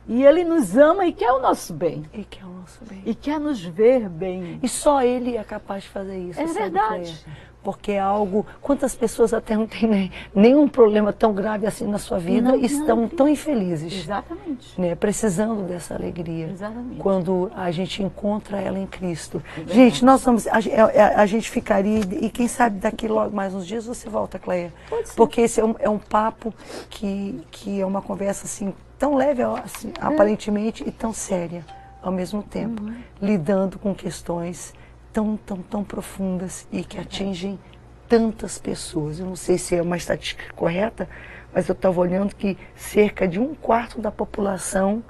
E 0.06 0.24
Ele 0.24 0.44
nos 0.44 0.76
ama 0.76 1.06
e 1.06 1.12
quer 1.12 1.32
o 1.32 1.40
nosso 1.40 1.72
bem. 1.72 2.08
E 2.12 2.22
quer 2.22 2.44
o 2.44 2.50
nosso 2.50 2.84
bem. 2.84 3.02
E 3.04 3.16
quer 3.16 3.40
nos 3.40 3.60
ver 3.60 4.08
bem. 4.08 4.60
E 4.62 4.68
só 4.68 5.02
Ele 5.02 5.36
é 5.36 5.42
capaz 5.42 5.82
de 5.82 5.88
fazer 5.88 6.18
isso. 6.18 6.40
É 6.40 6.46
verdade 6.46 7.26
porque 7.66 7.90
é 7.90 7.98
algo. 7.98 8.46
Quantas 8.62 8.94
pessoas 8.94 9.34
até 9.34 9.56
não 9.56 9.66
têm 9.66 9.88
nem, 9.88 10.12
nenhum 10.32 10.68
problema 10.68 11.12
tão 11.12 11.34
grave 11.34 11.66
assim 11.66 11.84
na 11.84 11.98
sua 11.98 12.16
vida 12.16 12.50
não, 12.50 12.56
e 12.60 12.64
estão 12.64 12.96
não. 13.00 13.08
tão 13.08 13.28
infelizes. 13.28 13.92
Exatamente. 13.92 14.80
Né, 14.80 14.94
precisando 14.94 15.66
dessa 15.66 15.96
alegria. 15.96 16.46
Exatamente. 16.46 17.00
Quando 17.00 17.50
a 17.56 17.68
gente 17.72 18.04
encontra 18.04 18.60
ela 18.60 18.78
em 18.78 18.86
Cristo. 18.86 19.42
É 19.68 19.74
gente, 19.74 20.04
nós 20.04 20.22
vamos. 20.22 20.46
A, 20.46 20.58
a, 20.58 20.60
é, 20.60 20.96
é, 20.96 21.02
a, 21.16 21.26
gente 21.26 21.50
ficaria. 21.50 22.02
E 22.20 22.30
quem 22.30 22.46
sabe 22.46 22.78
daqui 22.78 23.08
logo 23.08 23.34
mais 23.34 23.52
uns 23.52 23.66
dias 23.66 23.84
você 23.84 24.08
volta, 24.08 24.38
Cleia. 24.38 24.72
Pode 24.88 25.08
ser. 25.08 25.16
Porque 25.16 25.40
esse 25.40 25.60
é 25.60 25.64
um, 25.64 25.74
é 25.80 25.90
um 25.90 25.98
papo 25.98 26.54
que, 26.88 27.42
que 27.50 27.80
é 27.80 27.84
uma 27.84 28.00
conversa 28.00 28.46
assim, 28.46 28.72
tão 28.96 29.16
leve, 29.16 29.42
assim, 29.42 29.88
é. 29.88 30.06
aparentemente, 30.06 30.84
e 30.86 30.92
tão 30.92 31.12
séria 31.12 31.64
ao 32.00 32.12
mesmo 32.12 32.44
tempo. 32.44 32.80
Uhum. 32.80 32.94
Lidando 33.20 33.76
com 33.76 33.92
questões 33.92 34.72
tão, 35.16 35.34
tão, 35.34 35.62
tão 35.62 35.82
profundas 35.82 36.68
e 36.70 36.84
que 36.84 37.00
atingem 37.00 37.58
tantas 38.06 38.58
pessoas. 38.58 39.18
Eu 39.18 39.24
não 39.24 39.34
sei 39.34 39.56
se 39.56 39.74
é 39.74 39.80
uma 39.80 39.96
estatística 39.96 40.52
correta, 40.52 41.08
mas 41.54 41.66
eu 41.70 41.72
estava 41.72 41.98
olhando 41.98 42.34
que 42.34 42.58
cerca 42.74 43.26
de 43.26 43.40
um 43.40 43.54
quarto 43.54 43.98
da 43.98 44.12
população 44.12 45.02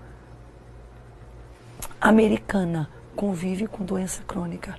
americana 2.00 2.88
convive 3.16 3.66
com 3.66 3.84
doença 3.84 4.22
crônica. 4.22 4.76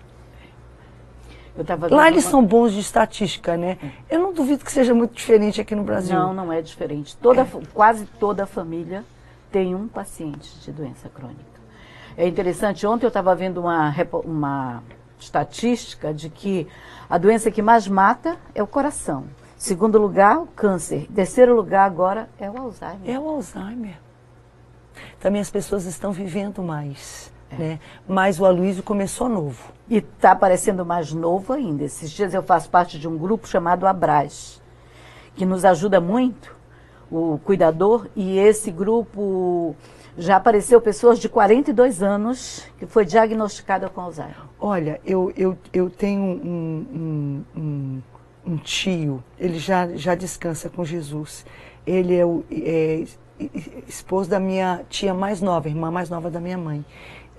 Lá 1.92 2.08
eles 2.08 2.24
uma... 2.24 2.32
são 2.32 2.46
bons 2.46 2.72
de 2.72 2.80
estatística, 2.80 3.58
né? 3.58 3.78
Eu 4.10 4.20
não 4.20 4.32
duvido 4.32 4.64
que 4.64 4.72
seja 4.72 4.94
muito 4.94 5.14
diferente 5.14 5.60
aqui 5.60 5.76
no 5.76 5.84
Brasil. 5.84 6.18
Não, 6.18 6.34
não 6.34 6.54
é 6.54 6.62
diferente. 6.62 7.18
Toda, 7.18 7.42
é. 7.42 7.48
Quase 7.74 8.06
toda 8.18 8.44
a 8.44 8.48
família 8.48 9.04
tem 9.52 9.76
um 9.76 9.90
paciente 9.90 10.58
de 10.62 10.72
doença 10.72 11.10
crônica. 11.10 11.58
É 12.16 12.26
interessante, 12.26 12.88
ontem 12.88 13.06
eu 13.06 13.10
estava 13.10 13.36
vendo 13.36 13.60
uma, 13.60 13.94
uma 14.24 14.84
estatística 15.20 16.14
de 16.14 16.30
que 16.30 16.68
a 17.10 17.18
doença 17.18 17.52
que 17.52 17.62
mais 17.62 17.88
mata 17.88 18.38
é 18.54 18.62
o 18.62 18.68
coração. 18.68 19.26
Segundo 19.58 19.98
lugar, 19.98 20.40
o 20.40 20.46
câncer. 20.48 21.08
Terceiro 21.14 21.56
lugar 21.56 21.86
agora 21.86 22.30
é 22.40 22.50
o 22.50 22.58
Alzheimer. 22.58 23.10
É 23.10 23.20
o 23.20 23.28
Alzheimer. 23.28 24.00
Também 25.20 25.42
as 25.42 25.50
pessoas 25.50 25.86
estão 25.86 26.12
vivendo 26.12 26.62
mais. 26.62 27.32
É. 27.50 27.56
Né? 27.56 27.80
Mas 28.08 28.40
o 28.40 28.46
Aloysio 28.46 28.84
começou 28.84 29.28
novo. 29.28 29.72
E 29.90 29.98
está 29.98 30.36
parecendo 30.36 30.86
mais 30.86 31.12
novo 31.12 31.54
ainda. 31.54 31.84
Esses 31.84 32.12
dias 32.12 32.34
eu 32.34 32.44
faço 32.44 32.70
parte 32.70 33.00
de 33.00 33.08
um 33.08 33.18
grupo 33.18 33.48
chamado 33.48 33.88
Abraz, 33.88 34.62
que 35.36 35.46
nos 35.46 35.66
ajuda 35.66 36.00
muito, 36.00 36.56
o 37.10 37.40
cuidador, 37.44 38.08
e 38.16 38.38
esse 38.38 38.70
grupo 38.70 39.76
já 40.18 40.38
apareceu 40.38 40.82
pessoas 40.82 41.20
de 41.20 41.30
42 41.30 42.02
anos 42.02 42.68
que 42.80 42.88
foi 42.88 43.06
diagnosticada 43.06 43.88
com 43.88 44.02
Alzheimer. 44.02 44.36
Olha, 44.60 45.00
eu, 45.06 45.32
eu, 45.38 45.58
eu 45.72 45.90
tenho 45.90 46.22
um, 46.22 47.46
um, 47.56 47.62
um, 47.62 48.02
um 48.46 48.58
tio, 48.58 49.24
ele 49.38 49.60
já, 49.60 49.88
já 49.96 50.16
descansa 50.16 50.70
com 50.70 50.84
Jesus. 50.84 51.46
Ele 51.86 52.16
é 52.16 52.26
o 52.26 52.44
é, 52.52 53.06
esposo 53.88 54.30
da 54.30 54.40
minha 54.40 54.82
tia 54.90 55.14
mais 55.14 55.40
nova, 55.40 55.70
irmã 55.70 55.92
mais 55.92 56.10
nova 56.10 56.32
da 56.32 56.40
minha 56.40 56.58
mãe. 56.58 56.84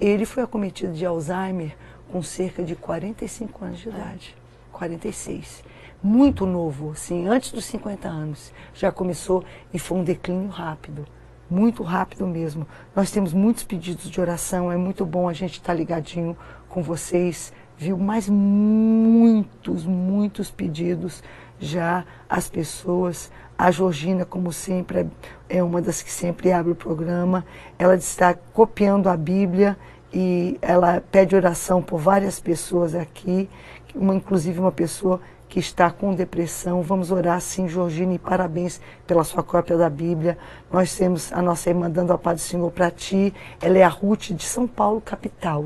Ele 0.00 0.24
foi 0.24 0.44
acometido 0.44 0.92
de 0.92 1.04
Alzheimer 1.04 1.76
com 2.12 2.22
cerca 2.22 2.62
de 2.62 2.76
45 2.76 3.64
anos 3.64 3.78
de 3.80 3.88
idade. 3.88 4.36
46 4.72 5.66
muito 6.00 6.46
novo, 6.46 6.92
assim, 6.92 7.26
antes 7.26 7.50
dos 7.50 7.64
50 7.64 8.06
anos. 8.06 8.52
Já 8.72 8.92
começou 8.92 9.44
e 9.74 9.80
foi 9.80 9.98
um 9.98 10.04
declínio 10.04 10.48
rápido 10.48 11.04
muito 11.50 11.82
rápido 11.82 12.26
mesmo. 12.26 12.66
Nós 12.94 13.10
temos 13.10 13.32
muitos 13.32 13.64
pedidos 13.64 14.10
de 14.10 14.20
oração, 14.20 14.70
é 14.70 14.76
muito 14.76 15.04
bom 15.06 15.28
a 15.28 15.32
gente 15.32 15.54
estar 15.54 15.72
tá 15.72 15.78
ligadinho 15.78 16.36
com 16.68 16.82
vocês, 16.82 17.52
viu? 17.76 17.96
Mas 17.96 18.28
muitos, 18.28 19.84
muitos 19.84 20.50
pedidos 20.50 21.22
já 21.58 22.04
as 22.28 22.48
pessoas. 22.48 23.30
A 23.56 23.70
Georgina, 23.70 24.24
como 24.24 24.52
sempre, 24.52 25.08
é 25.48 25.62
uma 25.62 25.82
das 25.82 26.00
que 26.00 26.12
sempre 26.12 26.52
abre 26.52 26.72
o 26.72 26.76
programa. 26.76 27.44
Ela 27.78 27.96
está 27.96 28.32
copiando 28.32 29.08
a 29.08 29.16
Bíblia 29.16 29.76
e 30.12 30.56
ela 30.62 31.02
pede 31.10 31.34
oração 31.34 31.82
por 31.82 31.98
várias 31.98 32.38
pessoas 32.38 32.94
aqui, 32.94 33.48
uma, 33.94 34.14
inclusive 34.14 34.58
uma 34.60 34.72
pessoa 34.72 35.20
que 35.48 35.58
está 35.58 35.90
com 35.90 36.14
depressão. 36.14 36.82
Vamos 36.82 37.10
orar 37.10 37.40
sim, 37.40 37.68
Georgina, 37.68 38.14
e 38.14 38.18
parabéns 38.18 38.80
pela 39.06 39.24
sua 39.24 39.42
cópia 39.42 39.76
da 39.76 39.88
Bíblia. 39.88 40.36
Nós 40.70 40.96
temos 40.96 41.32
a 41.32 41.40
nossa 41.40 41.70
irmã 41.70 41.90
dando 41.90 42.12
a 42.12 42.18
paz 42.18 42.40
do 42.40 42.44
Senhor 42.44 42.70
para 42.70 42.90
ti. 42.90 43.32
Ela 43.60 43.78
é 43.78 43.82
a 43.82 43.88
Ruth 43.88 44.30
de 44.30 44.44
São 44.44 44.66
Paulo, 44.66 45.00
capital. 45.00 45.64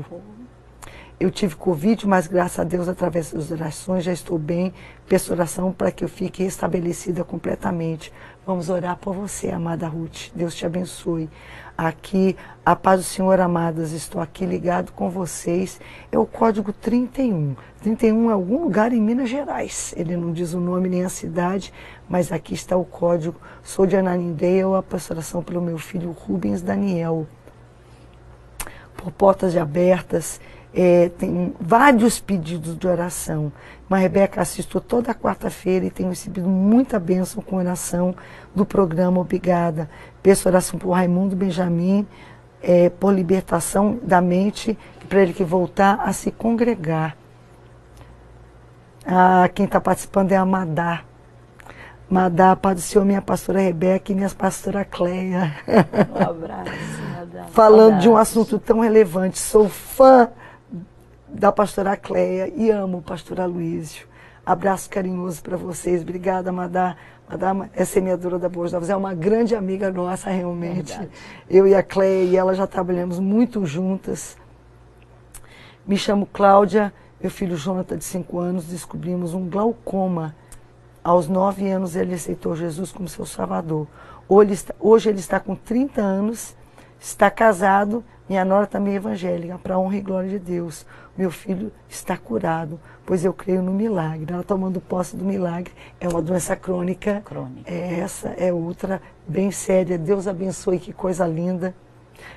Eu 1.19 1.31
tive 1.31 1.55
Covid, 1.55 2.07
mas 2.07 2.27
graças 2.27 2.59
a 2.59 2.63
Deus, 2.63 2.87
através 2.87 3.31
das 3.31 3.51
orações, 3.51 4.03
já 4.03 4.11
estou 4.11 4.37
bem. 4.37 4.73
Peço 5.07 5.31
oração 5.31 5.71
para 5.71 5.91
que 5.91 6.03
eu 6.03 6.09
fique 6.09 6.43
restabelecida 6.43 7.23
completamente. 7.23 8.11
Vamos 8.45 8.69
orar 8.69 8.97
por 8.97 9.13
você, 9.13 9.49
amada 9.49 9.87
Ruth. 9.87 10.31
Deus 10.35 10.53
te 10.53 10.65
abençoe. 10.65 11.29
Aqui, 11.77 12.35
a 12.65 12.75
paz 12.75 12.99
do 12.99 13.03
Senhor, 13.03 13.39
amadas, 13.39 13.93
estou 13.93 14.21
aqui 14.21 14.45
ligado 14.45 14.91
com 14.91 15.09
vocês. 15.09 15.79
É 16.11 16.19
o 16.19 16.25
código 16.25 16.73
31. 16.73 17.55
31 17.81 18.29
é 18.29 18.33
algum 18.33 18.63
lugar 18.63 18.91
em 18.91 19.01
Minas 19.01 19.29
Gerais. 19.29 19.93
Ele 19.95 20.17
não 20.17 20.33
diz 20.33 20.53
o 20.53 20.59
nome 20.59 20.89
nem 20.89 21.05
a 21.05 21.09
cidade, 21.09 21.73
mas 22.09 22.31
aqui 22.31 22.53
está 22.53 22.75
o 22.75 22.83
código. 22.83 23.39
Sou 23.63 23.85
de 23.85 23.95
Ananindeua, 23.95 24.79
a 24.79 24.83
pastoração 24.83 25.41
pelo 25.41 25.61
meu 25.61 25.77
filho 25.77 26.11
Rubens 26.11 26.61
Daniel. 26.61 27.25
Por 28.97 29.11
portas 29.11 29.55
abertas, 29.55 30.39
é, 30.73 31.09
tem 31.09 31.53
vários 31.59 32.19
pedidos 32.19 32.75
de 32.77 32.87
oração. 32.87 33.51
Mas 33.87 34.01
Rebeca 34.01 34.41
assisto 34.41 34.81
toda 34.81 35.13
quarta-feira 35.13 35.85
e 35.85 35.91
tenho 35.91 36.09
recebido 36.09 36.49
muita 36.49 36.99
bênção 36.99 37.43
com 37.43 37.57
oração 37.57 38.15
do 38.55 38.65
programa 38.65 39.21
Obrigada. 39.21 39.89
Peço 40.23 40.49
oração 40.49 40.79
o 40.83 40.91
Raimundo 40.91 41.35
Benjamin, 41.35 42.07
é, 42.61 42.89
por 42.89 43.13
libertação 43.13 43.99
da 44.01 44.19
mente, 44.19 44.77
para 45.07 45.21
ele 45.21 45.33
que 45.33 45.43
voltar 45.43 45.99
a 46.01 46.11
se 46.11 46.31
congregar. 46.31 47.15
Ah, 49.05 49.49
quem 49.53 49.65
está 49.65 49.79
participando 49.79 50.31
é 50.31 50.37
a 50.37 50.45
Madá. 50.45 51.01
Madá, 52.09 52.55
Pai 52.55 52.73
do 52.73 52.81
Senhor, 52.81 53.03
minha 53.03 53.21
pastora 53.21 53.59
Rebeca 53.59 54.11
e 54.11 54.15
minha 54.15 54.29
pastora 54.29 54.85
Cleia. 54.85 55.53
Um 55.67 56.29
abraço, 56.29 56.71
Madá. 57.15 57.43
Falando 57.51 57.99
de 57.99 58.07
um 58.07 58.15
assunto 58.15 58.57
tão 58.57 58.79
relevante. 58.79 59.39
Sou 59.39 59.67
fã 59.67 60.29
da 61.33 61.51
pastora 61.51 61.97
Cleia 61.97 62.51
e 62.55 62.69
amo 62.69 62.99
o 62.99 63.01
pastor 63.01 63.41
Aloísio. 63.41 64.07
Abraço 64.45 64.89
carinhoso 64.89 65.41
para 65.41 65.57
vocês. 65.57 66.01
Obrigada, 66.01 66.51
Madá. 66.51 66.95
Madá 67.29 67.69
é 67.73 67.83
semeadora 67.85 68.37
da 68.37 68.47
Boas 68.47 68.71
Novas. 68.71 68.89
É 68.89 68.95
uma 68.95 69.13
grande 69.13 69.55
amiga 69.55 69.91
nossa, 69.91 70.29
realmente. 70.29 70.91
Verdade. 70.91 71.11
Eu 71.49 71.67
e 71.67 71.73
a 71.73 71.81
Cleia 71.81 72.23
e 72.23 72.35
ela 72.35 72.53
já 72.53 72.67
trabalhamos 72.67 73.19
muito 73.19 73.65
juntas. 73.65 74.37
Me 75.87 75.97
chamo 75.97 76.25
Cláudia. 76.25 76.93
Meu 77.19 77.31
filho 77.31 77.55
Jonathan, 77.55 77.97
de 77.97 78.03
5 78.03 78.37
anos, 78.37 78.65
descobrimos 78.65 79.33
um 79.33 79.49
glaucoma. 79.49 80.35
Aos 81.03 81.27
9 81.27 81.69
anos 81.69 81.95
ele 81.95 82.13
aceitou 82.13 82.55
Jesus 82.55 82.91
como 82.91 83.07
seu 83.07 83.25
salvador. 83.25 83.87
Hoje 84.27 84.47
ele 84.47 84.53
está, 84.53 84.75
hoje 84.79 85.09
ele 85.09 85.19
está 85.19 85.39
com 85.39 85.55
30 85.55 86.01
anos, 86.01 86.55
está 86.99 87.29
casado, 87.29 88.03
minha 88.27 88.45
nora 88.45 88.65
também 88.65 88.93
é 88.93 88.97
evangélica, 88.97 89.57
para 89.57 89.77
honra 89.77 89.97
e 89.97 90.01
glória 90.01 90.29
de 90.29 90.39
Deus. 90.39 90.85
Meu 91.15 91.29
filho 91.29 91.71
está 91.87 92.17
curado, 92.17 92.79
pois 93.05 93.23
eu 93.23 93.31
creio 93.31 93.61
no 93.61 93.71
milagre. 93.71 94.33
Ela 94.33 94.43
tomando 94.43 94.81
posse 94.81 95.15
do 95.15 95.23
milagre. 95.23 95.71
É 95.99 96.07
uma 96.07 96.21
doença 96.21 96.55
crônica. 96.55 97.21
Crônica. 97.23 97.71
É 97.71 97.99
essa, 97.99 98.29
é 98.29 98.51
outra, 98.51 98.99
bem 99.27 99.51
séria. 99.51 99.97
Deus 99.97 100.27
abençoe, 100.27 100.79
que 100.79 100.91
coisa 100.91 101.27
linda. 101.27 101.75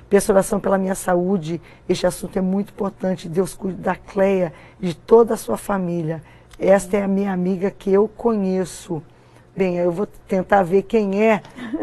Peço 0.09 0.31
oração 0.31 0.59
pela 0.59 0.77
minha 0.77 0.93
saúde. 0.93 1.59
Este 1.89 2.05
assunto 2.05 2.37
é 2.37 2.41
muito 2.41 2.69
importante. 2.71 3.27
Deus 3.27 3.55
cuide 3.55 3.81
da 3.81 3.95
Cleia, 3.95 4.53
de 4.79 4.93
toda 4.93 5.33
a 5.33 5.37
sua 5.37 5.57
família. 5.57 6.21
Esta 6.59 6.97
é 6.97 7.03
a 7.03 7.07
minha 7.07 7.33
amiga 7.33 7.71
que 7.71 7.91
eu 7.91 8.07
conheço. 8.07 9.01
Bem, 9.57 9.75
eu 9.77 9.91
vou 9.91 10.05
tentar 10.05 10.61
ver 10.61 10.83
quem 10.83 11.23
é 11.23 11.41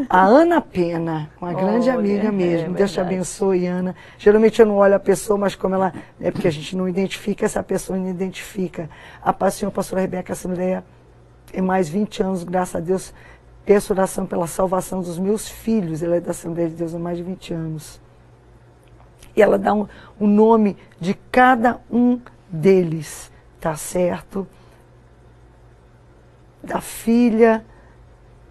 a 0.09 0.25
Ana 0.25 0.61
Pena, 0.61 1.29
uma 1.41 1.53
grande 1.53 1.91
amiga 1.91 2.31
mesmo. 2.31 2.73
É 2.73 2.79
Deus 2.79 2.93
te 2.93 3.01
abençoe, 3.01 3.67
Ana. 3.67 3.97
Geralmente 4.17 4.61
eu 4.61 4.67
não 4.67 4.77
olho 4.77 4.95
a 4.95 5.01
pessoa, 5.01 5.37
mas 5.37 5.57
como 5.57 5.75
ela. 5.75 5.93
É 6.21 6.31
porque 6.31 6.47
a 6.47 6.53
gente 6.53 6.77
não 6.77 6.89
identifica, 6.89 7.45
essa 7.45 7.65
pessoa 7.65 7.99
não 7.99 8.09
identifica. 8.09 8.89
A 9.21 9.33
paz 9.33 9.55
Senhor, 9.55 9.73
pastora 9.73 10.03
Rebeca 10.03 10.35
Assembleia, 10.35 10.85
é 11.53 11.61
mais 11.61 11.89
20 11.89 12.23
anos, 12.23 12.45
graças 12.45 12.77
a 12.77 12.79
Deus. 12.79 13.13
Peço 13.67 13.93
oração 13.93 14.25
pela 14.25 14.47
salvação 14.47 15.01
dos 15.01 15.19
meus 15.19 15.49
filhos. 15.49 16.01
Ela 16.01 16.15
é 16.15 16.21
da 16.21 16.31
Assembleia 16.31 16.69
de 16.69 16.77
Deus 16.77 16.95
há 16.95 16.99
mais 17.01 17.19
de 17.19 17.25
20 17.25 17.55
anos. 17.55 18.01
E 19.35 19.43
ela 19.43 19.59
dá 19.59 19.75
um, 19.75 19.89
o 20.21 20.27
um 20.27 20.29
nome 20.29 20.77
de 21.01 21.15
cada 21.33 21.81
um 21.91 22.21
deles, 22.49 23.33
tá 23.61 23.75
certo? 23.75 24.47
Da 26.65 26.81
filha, 26.81 27.65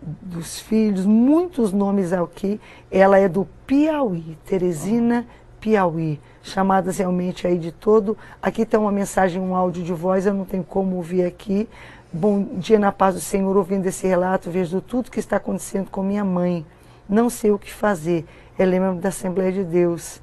dos 0.01 0.59
filhos, 0.59 1.05
muitos 1.05 1.71
nomes 1.71 2.13
aqui. 2.13 2.59
Ela 2.91 3.17
é 3.17 3.27
do 3.27 3.47
Piauí, 3.65 4.37
Teresina 4.45 5.25
Piauí, 5.59 6.19
chamadas 6.41 6.97
realmente 6.97 7.47
aí 7.47 7.57
de 7.57 7.71
todo. 7.71 8.17
Aqui 8.41 8.65
tem 8.65 8.79
uma 8.79 8.91
mensagem, 8.91 9.41
um 9.41 9.55
áudio 9.55 9.83
de 9.83 9.93
voz, 9.93 10.25
eu 10.25 10.33
não 10.33 10.45
tenho 10.45 10.63
como 10.63 10.97
ouvir 10.97 11.25
aqui. 11.25 11.69
Bom 12.11 12.43
dia 12.57 12.77
na 12.77 12.91
paz 12.91 13.15
do 13.15 13.21
Senhor, 13.21 13.55
ouvindo 13.55 13.87
esse 13.87 14.05
relato, 14.05 14.51
vejo 14.51 14.81
tudo 14.81 15.09
que 15.09 15.19
está 15.19 15.37
acontecendo 15.37 15.89
com 15.89 16.03
minha 16.03 16.23
mãe. 16.23 16.65
Não 17.07 17.29
sei 17.29 17.51
o 17.51 17.57
que 17.57 17.73
fazer. 17.73 18.25
Ela 18.57 18.75
é 18.75 18.79
membro 18.79 19.01
da 19.01 19.09
Assembleia 19.09 19.51
de 19.51 19.63
Deus. 19.63 20.21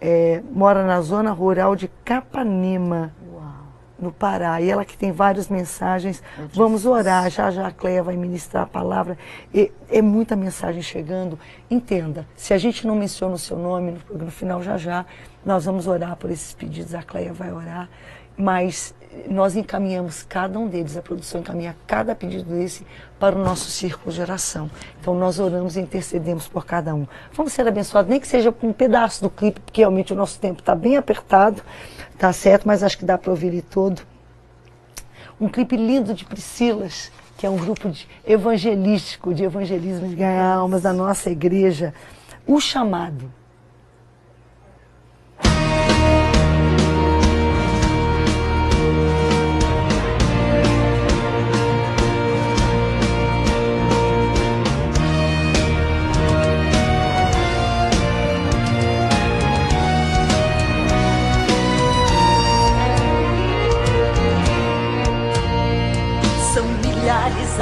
É, 0.00 0.42
mora 0.52 0.86
na 0.86 1.00
zona 1.00 1.32
rural 1.32 1.74
de 1.74 1.88
Capanema 2.04 3.12
no 3.98 4.12
Pará. 4.12 4.60
E 4.60 4.70
ela 4.70 4.84
que 4.84 4.96
tem 4.96 5.12
várias 5.12 5.48
mensagens. 5.48 6.22
Vamos 6.52 6.86
orar. 6.86 7.30
Já 7.30 7.50
já 7.50 7.66
a 7.66 7.70
Cleia 7.70 8.02
vai 8.02 8.16
ministrar 8.16 8.64
a 8.64 8.66
palavra. 8.66 9.18
E, 9.52 9.72
é 9.88 10.02
muita 10.02 10.36
mensagem 10.36 10.82
chegando. 10.82 11.38
Entenda, 11.70 12.26
se 12.36 12.52
a 12.52 12.58
gente 12.58 12.86
não 12.86 12.94
menciona 12.94 13.34
o 13.34 13.38
seu 13.38 13.58
nome 13.58 13.98
no, 14.10 14.24
no 14.24 14.30
final, 14.30 14.62
já 14.62 14.76
já, 14.76 15.04
nós 15.44 15.64
vamos 15.64 15.86
orar 15.86 16.16
por 16.16 16.30
esses 16.30 16.52
pedidos. 16.54 16.94
A 16.94 17.02
Cleia 17.02 17.32
vai 17.32 17.52
orar. 17.52 17.88
Mas 18.36 18.94
nós 19.28 19.56
encaminhamos 19.56 20.22
cada 20.22 20.58
um 20.58 20.68
deles, 20.68 20.96
a 20.96 21.02
produção 21.02 21.40
encaminha 21.40 21.76
cada 21.86 22.14
pedido 22.14 22.44
desse 22.44 22.86
para 23.18 23.36
o 23.36 23.42
nosso 23.42 23.70
círculo 23.70 24.12
de 24.12 24.20
oração. 24.20 24.70
Então 25.00 25.14
nós 25.14 25.38
oramos 25.38 25.76
e 25.76 25.80
intercedemos 25.80 26.46
por 26.48 26.64
cada 26.64 26.94
um. 26.94 27.06
Vamos 27.32 27.52
ser 27.52 27.66
abençoados, 27.66 28.10
nem 28.10 28.20
que 28.20 28.28
seja 28.28 28.52
com 28.52 28.68
um 28.68 28.72
pedaço 28.72 29.22
do 29.22 29.30
clipe, 29.30 29.60
porque 29.60 29.80
realmente 29.80 30.12
o 30.12 30.16
nosso 30.16 30.38
tempo 30.38 30.60
está 30.60 30.74
bem 30.74 30.96
apertado. 30.96 31.62
Tá 32.18 32.32
certo, 32.32 32.66
mas 32.66 32.82
acho 32.82 32.98
que 32.98 33.04
dá 33.04 33.18
para 33.18 33.30
ouvir 33.30 33.48
ele 33.48 33.62
todo. 33.62 34.02
Um 35.40 35.48
clipe 35.48 35.76
lindo 35.76 36.14
de 36.14 36.24
Priscilas, 36.24 37.10
que 37.36 37.46
é 37.46 37.50
um 37.50 37.56
grupo 37.56 37.90
de 37.90 38.08
evangelístico, 38.26 39.34
de 39.34 39.44
evangelismo 39.44 40.08
de 40.08 40.14
ganhar 40.14 40.54
almas 40.54 40.82
da 40.82 40.92
nossa 40.92 41.30
igreja. 41.30 41.92
O 42.46 42.60
chamado. 42.60 43.30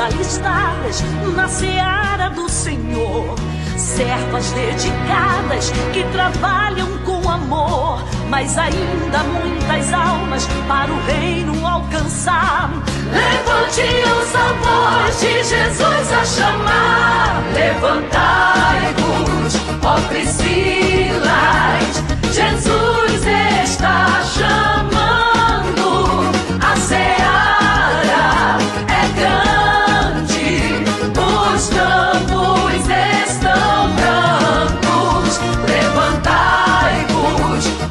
Alistadas 0.04 1.02
na 1.34 1.48
seara 1.48 2.28
do 2.30 2.48
Senhor. 2.48 3.34
Servas 3.76 4.52
dedicadas 4.52 5.72
que 5.92 6.04
trabalham 6.12 6.96
com 6.98 7.28
amor, 7.28 8.00
mas 8.28 8.56
ainda 8.58 9.24
muitas 9.24 9.92
almas 9.92 10.46
para 10.68 10.92
o 10.92 11.04
reino 11.06 11.66
alcançar. 11.66 12.70
Levante 13.12 13.82
os 13.82 14.32
voz 14.64 15.18
de 15.20 15.42
Jesus 15.42 16.12
a 16.12 16.24
chamar. 16.24 17.42
Levantai-vos, 17.54 19.56
ó 19.82 20.00
Priscilas, 20.08 21.24
Jesus 22.32 23.26
está 23.26 24.22
chamando 24.22 25.23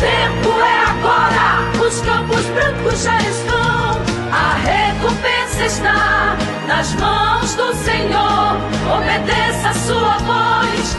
Tempo 0.00 0.58
é 0.62 0.84
agora, 0.90 1.86
os 1.86 2.00
campos 2.00 2.46
brancos 2.46 3.02
já 3.02 3.18
estão. 3.18 4.00
A 4.32 4.54
recompensa 4.64 5.66
está 5.66 6.38
nas 6.66 6.94
mãos 6.94 7.54
do 7.54 7.74
Senhor. 7.74 8.56
Obedeça 8.96 9.68
a 9.68 9.74
sua 9.74 10.16
voz, 10.20 10.96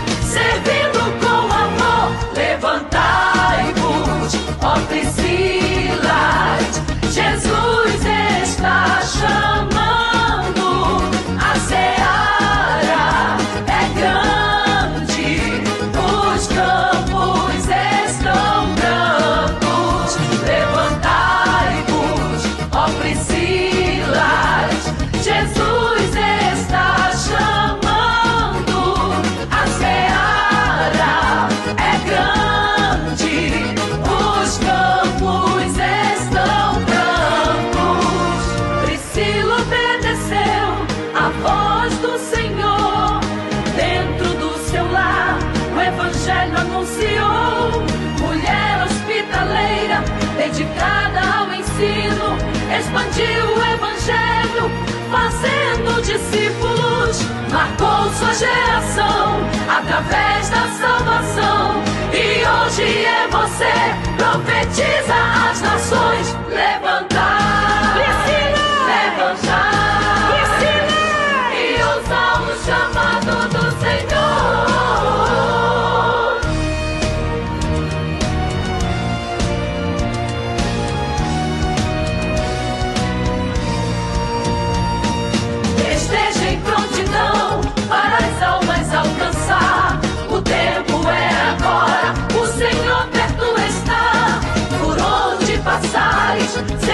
você 63.30 63.72
profetiza 64.18 65.16
as 65.50 65.62
nações. 65.62 66.36
Levantar, 66.50 67.11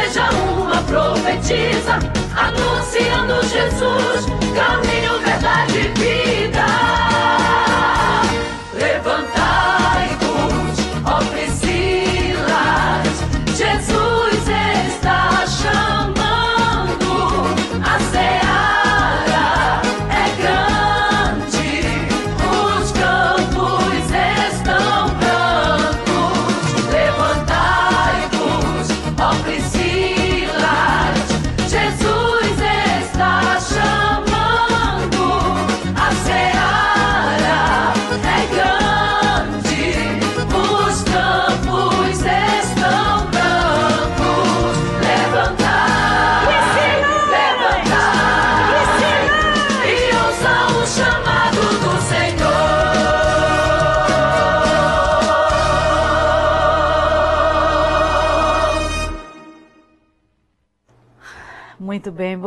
seja 0.08 0.30
uma 0.32 0.82
profetisa, 0.84 1.99
anunciando 2.36 3.41
Jesus, 3.43 4.26
caminho, 4.55 5.20
verdade 5.20 5.80
e 5.80 5.88
vida. 5.99 7.16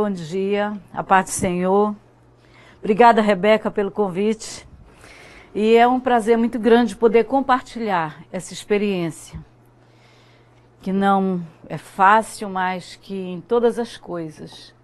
Bom 0.01 0.11
dia. 0.11 0.73
A 0.95 1.05
paz 1.05 1.27
do 1.27 1.31
Senhor. 1.33 1.95
Obrigada, 2.79 3.21
Rebeca, 3.21 3.71
pelo 3.71 3.91
convite. 3.91 4.67
E 5.55 5.77
é 5.77 5.87
um 5.87 6.01
prazer 6.01 6.39
muito 6.39 6.59
grande 6.59 6.97
poder 6.97 7.25
compartilhar 7.25 8.25
essa 8.33 8.55
experiência. 8.55 9.39
Que 10.81 10.91
não 10.91 11.43
é 11.69 11.77
fácil, 11.77 12.49
mas 12.49 12.97
que 12.97 13.15
em 13.15 13.43
todas 13.43 13.79
as 13.79 13.99
coisas 13.99 14.75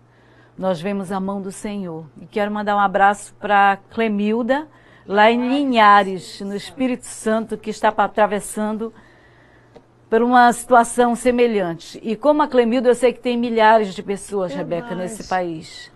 nós 0.59 0.83
vemos 0.83 1.11
a 1.11 1.19
mão 1.19 1.41
do 1.41 1.51
Senhor. 1.51 2.05
E 2.21 2.27
quero 2.27 2.53
mandar 2.53 2.77
um 2.77 2.81
abraço 2.81 3.33
para 3.41 3.79
Clemilda, 3.89 4.69
lá 5.07 5.31
em 5.31 5.49
Linhares, 5.49 6.43
no 6.43 6.55
Espírito 6.55 7.07
Santo, 7.07 7.57
que 7.57 7.71
está 7.71 7.89
atravessando 7.89 8.93
por 10.09 10.23
uma 10.23 10.53
situação 10.53 11.15
semelhante. 11.15 12.01
E 12.03 12.15
como 12.15 12.43
a 12.43 12.49
Clemilda, 12.49 12.89
eu 12.89 12.95
sei 12.95 13.13
que 13.13 13.21
tem 13.21 13.37
milhares 13.37 13.95
de 13.95 14.03
pessoas, 14.03 14.55
Rebeca, 14.55 14.95
nesse 14.95 15.25
país. 15.25 15.93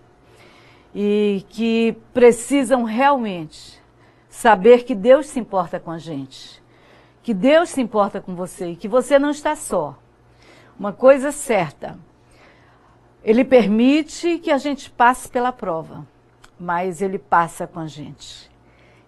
E 0.93 1.45
que 1.49 1.97
precisam 2.13 2.83
realmente 2.83 3.81
saber 4.29 4.83
que 4.83 4.93
Deus 4.93 5.27
se 5.27 5.39
importa 5.39 5.79
com 5.79 5.91
a 5.91 5.97
gente. 5.97 6.61
Que 7.23 7.33
Deus 7.33 7.69
se 7.69 7.81
importa 7.81 8.19
com 8.19 8.35
você 8.35 8.71
e 8.71 8.75
que 8.75 8.87
você 8.87 9.17
não 9.17 9.29
está 9.29 9.55
só. 9.55 9.97
Uma 10.77 10.91
coisa 10.91 11.31
certa, 11.31 11.97
Ele 13.23 13.45
permite 13.45 14.39
que 14.39 14.49
a 14.49 14.57
gente 14.57 14.89
passe 14.89 15.29
pela 15.29 15.51
prova, 15.51 16.05
mas 16.59 17.01
Ele 17.01 17.19
passa 17.19 17.67
com 17.67 17.79
a 17.79 17.87
gente. 17.87 18.49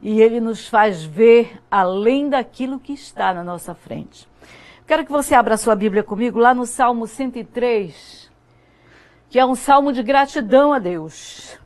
E 0.02 0.22
Ele 0.22 0.40
nos 0.40 0.68
faz 0.68 1.04
ver 1.04 1.60
além 1.72 2.30
daquilo 2.30 2.80
que 2.80 2.94
está 2.94 3.34
na 3.34 3.44
nossa 3.44 3.74
frente. 3.74 4.30
Quero 4.86 5.06
que 5.06 5.12
você 5.12 5.34
abra 5.34 5.56
sua 5.56 5.76
Bíblia 5.76 6.04
comigo 6.04 6.40
lá 6.40 6.54
no 6.54 6.66
Salmo 6.66 7.08
103, 7.08 8.30
que 9.30 9.40
é 9.40 9.46
um 9.46 9.56
salmo 9.56 9.94
de 9.94 10.04
gratidão 10.04 10.74
a 10.74 10.80
Deus. 10.80 11.58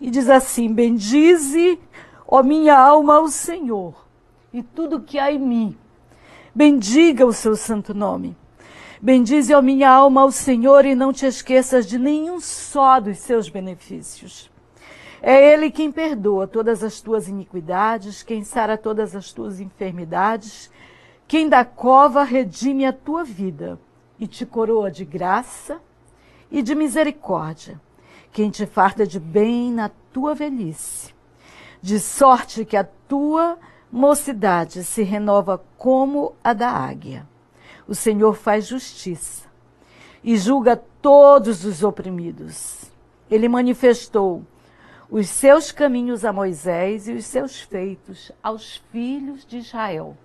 E 0.00 0.10
diz 0.10 0.28
assim: 0.28 0.72
Bendize, 0.72 1.78
ó 2.26 2.42
minha 2.42 2.76
alma, 2.76 3.16
ao 3.16 3.28
Senhor, 3.28 3.94
e 4.52 4.60
tudo 4.60 5.00
que 5.00 5.20
há 5.20 5.30
em 5.30 5.38
mim. 5.38 5.78
Bendiga 6.52 7.24
o 7.24 7.32
seu 7.32 7.54
santo 7.54 7.94
nome. 7.94 8.36
Bendize, 9.00 9.54
ó 9.54 9.62
minha 9.62 9.88
alma, 9.88 10.22
ao 10.22 10.32
Senhor, 10.32 10.84
e 10.84 10.96
não 10.96 11.12
te 11.12 11.26
esqueças 11.26 11.86
de 11.86 11.96
nenhum 11.96 12.40
só 12.40 12.98
dos 12.98 13.18
seus 13.18 13.48
benefícios. 13.48 14.50
É 15.22 15.52
Ele 15.52 15.70
quem 15.70 15.92
perdoa 15.92 16.48
todas 16.48 16.82
as 16.82 17.00
tuas 17.00 17.28
iniquidades, 17.28 18.24
quem 18.24 18.42
sara 18.42 18.76
todas 18.76 19.14
as 19.14 19.32
tuas 19.32 19.60
enfermidades, 19.60 20.70
quem 21.28 21.48
da 21.48 21.64
cova 21.64 22.22
redime 22.22 22.86
a 22.86 22.92
tua 22.92 23.24
vida 23.24 23.80
e 24.18 24.26
te 24.28 24.46
coroa 24.46 24.90
de 24.90 25.04
graça 25.04 25.80
e 26.50 26.62
de 26.62 26.74
misericórdia, 26.74 27.80
quem 28.32 28.48
te 28.48 28.64
farta 28.64 29.04
de 29.04 29.18
bem 29.18 29.72
na 29.72 29.90
tua 30.12 30.34
velhice, 30.34 31.12
de 31.82 31.98
sorte 31.98 32.64
que 32.64 32.76
a 32.76 32.84
tua 32.84 33.58
mocidade 33.90 34.84
se 34.84 35.02
renova 35.02 35.62
como 35.76 36.34
a 36.44 36.52
da 36.52 36.70
águia. 36.70 37.26
O 37.88 37.94
Senhor 37.94 38.34
faz 38.34 38.66
justiça 38.66 39.48
e 40.22 40.36
julga 40.36 40.76
todos 40.76 41.64
os 41.64 41.82
oprimidos. 41.82 42.90
Ele 43.28 43.48
manifestou 43.48 44.44
os 45.10 45.28
seus 45.28 45.72
caminhos 45.72 46.24
a 46.24 46.32
Moisés 46.32 47.08
e 47.08 47.12
os 47.12 47.26
seus 47.26 47.60
feitos 47.60 48.30
aos 48.42 48.76
filhos 48.92 49.44
de 49.44 49.58
Israel. 49.58 50.16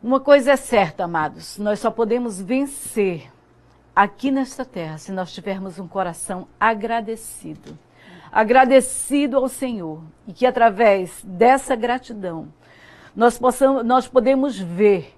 Uma 0.00 0.20
coisa 0.20 0.52
é 0.52 0.56
certa, 0.56 1.04
amados, 1.04 1.58
nós 1.58 1.80
só 1.80 1.90
podemos 1.90 2.40
vencer 2.40 3.32
aqui 3.96 4.30
nesta 4.30 4.64
terra 4.64 4.96
se 4.96 5.10
nós 5.10 5.32
tivermos 5.32 5.76
um 5.80 5.88
coração 5.88 6.46
agradecido. 6.58 7.76
Agradecido 8.30 9.36
ao 9.36 9.48
Senhor 9.48 10.00
e 10.24 10.32
que 10.32 10.46
através 10.46 11.20
dessa 11.24 11.74
gratidão 11.74 12.46
nós, 13.16 13.40
possamos, 13.40 13.84
nós 13.84 14.06
podemos 14.06 14.56
ver 14.56 15.16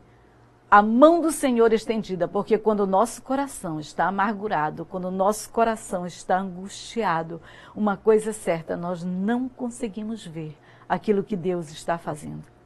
a 0.71 0.81
mão 0.81 1.21
do 1.21 1.31
Senhor 1.31 1.75
estendida, 1.75 2.27
porque 2.27 2.57
quando 2.57 2.81
o 2.81 2.87
nosso 2.87 3.21
coração 3.21 3.79
está 3.79 4.07
amargurado, 4.07 4.87
quando 4.87 5.09
o 5.09 5.11
nosso 5.11 5.51
coração 5.51 6.07
está 6.07 6.39
angustiado, 6.39 7.39
uma 7.77 7.99
coisa 7.99 8.31
é 8.31 8.33
certa, 8.33 8.79
nós 8.79 9.05
não 9.05 9.47
conseguimos 9.47 10.27
ver 10.27 10.57
aquilo 10.89 11.23
que 11.23 11.37
Deus 11.37 11.71
está 11.71 11.99
fazendo. 11.99 12.60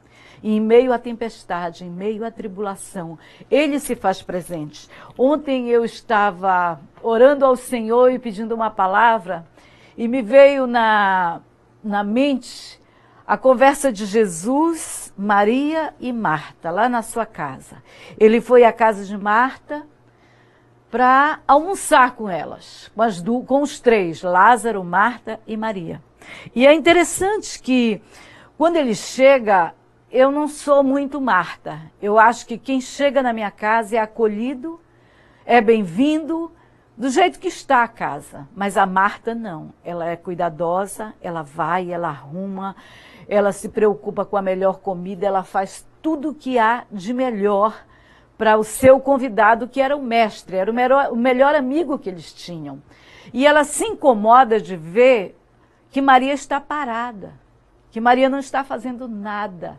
Em 0.47 0.61
meio 0.61 0.93
à 0.93 0.99
tempestade, 0.99 1.83
em 1.83 1.89
meio 1.89 2.23
à 2.23 2.29
tribulação, 2.29 3.17
Ele 3.49 3.79
se 3.79 3.95
faz 3.95 4.21
presente. 4.21 4.87
Ontem 5.17 5.69
eu 5.69 5.83
estava 5.83 6.79
orando 7.01 7.43
ao 7.43 7.55
Senhor 7.55 8.11
e 8.11 8.19
pedindo 8.19 8.53
uma 8.53 8.69
palavra, 8.69 9.43
e 9.97 10.07
me 10.07 10.21
veio 10.21 10.67
na, 10.67 11.41
na 11.83 12.03
mente 12.03 12.79
a 13.25 13.35
conversa 13.35 13.91
de 13.91 14.05
Jesus, 14.05 15.11
Maria 15.17 15.95
e 15.99 16.13
Marta, 16.13 16.69
lá 16.69 16.87
na 16.87 17.01
sua 17.01 17.25
casa. 17.25 17.81
Ele 18.15 18.39
foi 18.39 18.63
à 18.63 18.71
casa 18.71 19.03
de 19.03 19.17
Marta 19.17 19.81
para 20.91 21.39
almoçar 21.47 22.11
com 22.11 22.29
elas, 22.29 22.91
com, 22.95 23.43
com 23.43 23.63
os 23.63 23.79
três, 23.79 24.21
Lázaro, 24.21 24.83
Marta 24.83 25.39
e 25.47 25.57
Maria. 25.57 25.99
E 26.53 26.67
é 26.67 26.71
interessante 26.71 27.59
que 27.59 27.99
quando 28.55 28.75
ele 28.75 28.93
chega, 28.93 29.73
eu 30.15 30.31
não 30.31 30.47
sou 30.47 30.81
muito 30.81 31.19
Marta. 31.19 31.91
Eu 32.01 32.17
acho 32.17 32.47
que 32.47 32.57
quem 32.57 32.79
chega 32.79 33.21
na 33.21 33.33
minha 33.33 33.51
casa 33.51 33.97
é 33.97 33.99
acolhido, 33.99 34.79
é 35.45 35.59
bem-vindo, 35.59 36.53
do 36.95 37.09
jeito 37.09 37.37
que 37.37 37.49
está 37.49 37.83
a 37.83 37.87
casa. 37.89 38.47
Mas 38.55 38.77
a 38.77 38.85
Marta 38.85 39.35
não. 39.35 39.73
Ela 39.83 40.07
é 40.07 40.15
cuidadosa, 40.15 41.13
ela 41.21 41.41
vai, 41.41 41.91
ela 41.91 42.07
arruma, 42.07 42.77
ela 43.27 43.51
se 43.51 43.67
preocupa 43.67 44.23
com 44.23 44.37
a 44.37 44.41
melhor 44.41 44.79
comida, 44.79 45.27
ela 45.27 45.43
faz 45.43 45.85
tudo 46.01 46.29
o 46.29 46.33
que 46.33 46.57
há 46.57 46.85
de 46.89 47.13
melhor 47.13 47.77
para 48.37 48.57
o 48.57 48.63
seu 48.63 49.01
convidado, 49.01 49.67
que 49.67 49.81
era 49.81 49.97
o 49.97 50.01
mestre, 50.01 50.55
era 50.55 50.71
o 50.71 50.73
melhor, 50.73 51.11
o 51.11 51.15
melhor 51.17 51.55
amigo 51.55 51.99
que 51.99 52.07
eles 52.07 52.31
tinham. 52.31 52.81
E 53.33 53.45
ela 53.45 53.65
se 53.65 53.83
incomoda 53.83 54.61
de 54.61 54.77
ver 54.77 55.37
que 55.91 56.01
Maria 56.01 56.31
está 56.31 56.61
parada, 56.61 57.33
que 57.91 57.99
Maria 57.99 58.29
não 58.29 58.39
está 58.39 58.63
fazendo 58.63 59.09
nada, 59.09 59.77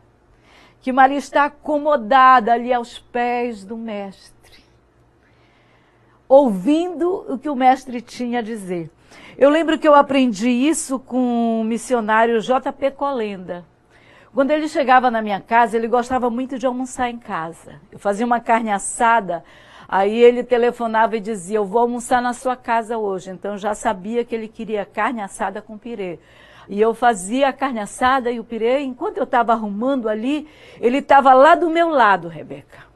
que 0.87 0.93
Maria 0.93 1.19
está 1.19 1.47
acomodada 1.47 2.53
ali 2.53 2.73
aos 2.73 2.97
pés 2.97 3.65
do 3.65 3.77
Mestre, 3.77 4.63
ouvindo 6.29 7.27
o 7.29 7.37
que 7.37 7.49
o 7.49 7.57
Mestre 7.57 8.01
tinha 8.01 8.39
a 8.39 8.43
dizer. 8.43 8.89
Eu 9.37 9.51
lembro 9.51 9.81
que 9.81 9.89
eu 9.89 9.97
aprendi 9.97 10.49
isso 10.49 11.01
com 11.01 11.61
o 11.61 11.65
missionário 11.65 12.41
J.P. 12.41 12.93
Colenda. 12.93 13.65
Quando 14.33 14.53
ele 14.53 14.69
chegava 14.69 15.11
na 15.11 15.21
minha 15.21 15.41
casa, 15.41 15.77
ele 15.77 15.89
gostava 15.89 16.31
muito 16.31 16.57
de 16.57 16.67
almoçar 16.67 17.11
em 17.11 17.19
casa. 17.19 17.81
Eu 17.91 17.99
fazia 17.99 18.25
uma 18.25 18.39
carne 18.39 18.71
assada, 18.71 19.43
aí 19.89 20.17
ele 20.17 20.45
telefonava 20.45 21.17
e 21.17 21.21
dizia: 21.21 21.57
Eu 21.57 21.65
vou 21.65 21.81
almoçar 21.81 22.23
na 22.23 22.33
sua 22.33 22.55
casa 22.55 22.97
hoje. 22.97 23.31
Então 23.31 23.55
eu 23.55 23.59
já 23.59 23.75
sabia 23.75 24.25
que 24.25 24.37
ele 24.37 24.47
queria 24.47 24.85
carne 24.85 25.21
assada 25.21 25.61
com 25.61 25.77
pirê. 25.77 26.21
E 26.69 26.81
eu 26.81 26.95
fazia 26.95 27.49
a 27.49 27.53
carne 27.53 27.81
assada 27.81 28.31
e 28.31 28.41
o 28.41 28.45
pirê, 28.45 28.81
enquanto 28.81 29.19
eu 29.19 29.25
estava 29.25 29.53
arrumando 29.53 30.09
ali, 30.09 30.49
ele 30.81 30.99
estava 30.99 31.33
lá 31.33 31.55
do 31.55 31.71
meu 31.71 31.89
lado, 31.89 32.29
Rebeca. 32.29 32.87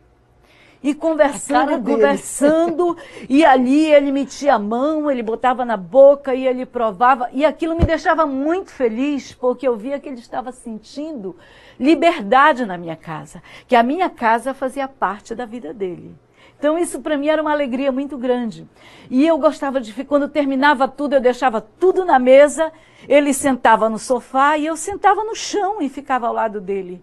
E 0.83 0.95
conversando, 0.95 1.83
conversando, 1.85 2.97
e 3.29 3.45
ali 3.45 3.93
ele 3.93 4.11
metia 4.11 4.55
a 4.55 4.59
mão, 4.59 5.11
ele 5.11 5.23
botava 5.23 5.63
na 5.63 5.77
boca 5.77 6.35
e 6.35 6.47
ele 6.47 6.65
provava, 6.65 7.29
e 7.33 7.45
aquilo 7.45 7.77
me 7.77 7.85
deixava 7.85 8.25
muito 8.25 8.71
feliz, 8.71 9.35
porque 9.35 9.69
eu 9.69 9.77
via 9.77 10.01
que 10.01 10.09
ele 10.09 10.19
estava 10.19 10.51
sentindo 10.53 11.37
liberdade 11.79 12.65
na 12.65 12.79
minha 12.79 12.97
casa, 12.97 13.43
que 13.69 13.77
a 13.77 13.83
minha 13.83 14.09
casa 14.09 14.55
fazia 14.55 14.89
parte 14.89 15.35
da 15.35 15.45
vida 15.45 15.75
dele. 15.75 16.15
Então 16.61 16.79
isso 16.79 17.01
para 17.01 17.17
mim 17.17 17.29
era 17.29 17.41
uma 17.41 17.53
alegria 17.53 17.91
muito 17.91 18.19
grande. 18.19 18.69
E 19.09 19.27
eu 19.27 19.39
gostava 19.39 19.81
de, 19.81 20.05
quando 20.05 20.29
terminava 20.29 20.87
tudo, 20.87 21.15
eu 21.15 21.21
deixava 21.21 21.59
tudo 21.59 22.05
na 22.05 22.19
mesa, 22.19 22.71
ele 23.09 23.33
sentava 23.33 23.89
no 23.89 23.99
sofá 23.99 24.59
e 24.59 24.67
eu 24.67 24.77
sentava 24.77 25.25
no 25.25 25.35
chão 25.35 25.81
e 25.81 25.89
ficava 25.89 26.27
ao 26.27 26.35
lado 26.35 26.61
dele, 26.61 27.03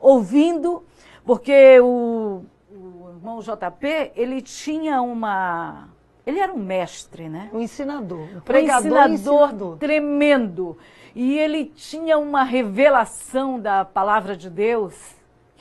ouvindo, 0.00 0.82
porque 1.22 1.78
o, 1.80 2.44
o 2.72 3.10
irmão 3.10 3.40
JP, 3.40 4.12
ele 4.16 4.40
tinha 4.40 5.02
uma 5.02 5.90
ele 6.26 6.38
era 6.40 6.54
um 6.54 6.58
mestre, 6.58 7.28
né? 7.28 7.50
Um 7.52 7.60
ensinador, 7.60 8.26
um 8.36 8.40
pregador 8.40 8.84
um 8.84 9.12
ensinador, 9.12 9.42
ensinador 9.48 9.76
tremendo. 9.76 10.78
E 11.14 11.38
ele 11.38 11.66
tinha 11.66 12.16
uma 12.16 12.42
revelação 12.42 13.60
da 13.60 13.84
palavra 13.84 14.34
de 14.34 14.48
Deus 14.48 14.94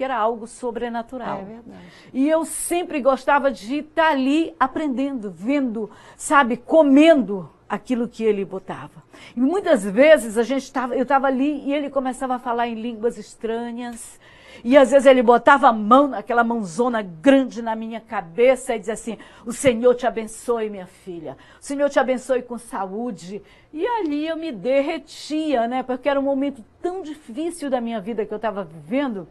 era 0.03 0.17
algo 0.17 0.47
sobrenatural. 0.47 1.39
É 1.39 1.43
verdade. 1.43 1.83
E 2.13 2.29
eu 2.29 2.45
sempre 2.45 3.01
gostava 3.01 3.51
de 3.51 3.79
estar 3.79 4.09
ali 4.11 4.53
aprendendo, 4.59 5.31
vendo, 5.31 5.89
sabe, 6.15 6.57
comendo 6.57 7.49
aquilo 7.67 8.07
que 8.07 8.23
ele 8.23 8.45
botava. 8.45 9.03
E 9.35 9.39
muitas 9.39 9.83
vezes 9.83 10.37
a 10.37 10.43
gente 10.43 10.71
tava, 10.71 10.95
eu 10.95 11.03
estava 11.03 11.27
ali 11.27 11.63
e 11.65 11.73
ele 11.73 11.89
começava 11.89 12.35
a 12.35 12.39
falar 12.39 12.67
em 12.67 12.75
línguas 12.75 13.17
estranhas. 13.17 14.19
E 14.63 14.77
às 14.77 14.91
vezes 14.91 15.05
ele 15.05 15.23
botava 15.23 15.67
a 15.67 15.73
mão, 15.73 16.13
aquela 16.13 16.43
mãozona 16.43 17.01
grande 17.01 17.61
na 17.61 17.75
minha 17.75 18.01
cabeça 18.01 18.75
e 18.75 18.79
dizia 18.79 18.93
assim: 18.93 19.17
O 19.45 19.51
Senhor 19.51 19.95
te 19.95 20.05
abençoe, 20.05 20.69
minha 20.69 20.85
filha. 20.85 21.37
O 21.59 21.63
Senhor 21.63 21.89
te 21.89 21.99
abençoe 21.99 22.41
com 22.41 22.57
saúde. 22.57 23.41
E 23.71 23.85
ali 23.85 24.27
eu 24.27 24.35
me 24.35 24.51
derretia, 24.51 25.67
né? 25.67 25.83
Porque 25.83 26.09
era 26.09 26.19
um 26.19 26.23
momento 26.23 26.63
tão 26.81 27.01
difícil 27.01 27.69
da 27.69 27.79
minha 27.79 27.99
vida 27.99 28.25
que 28.25 28.33
eu 28.33 28.37
estava 28.37 28.63
vivendo. 28.63 29.27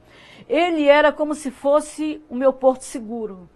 Ele 0.49 0.87
era 0.89 1.13
como 1.13 1.35
se 1.35 1.51
fosse 1.51 2.23
o 2.29 2.35
meu 2.35 2.53
porto 2.53 2.83
seguro. 2.83 3.49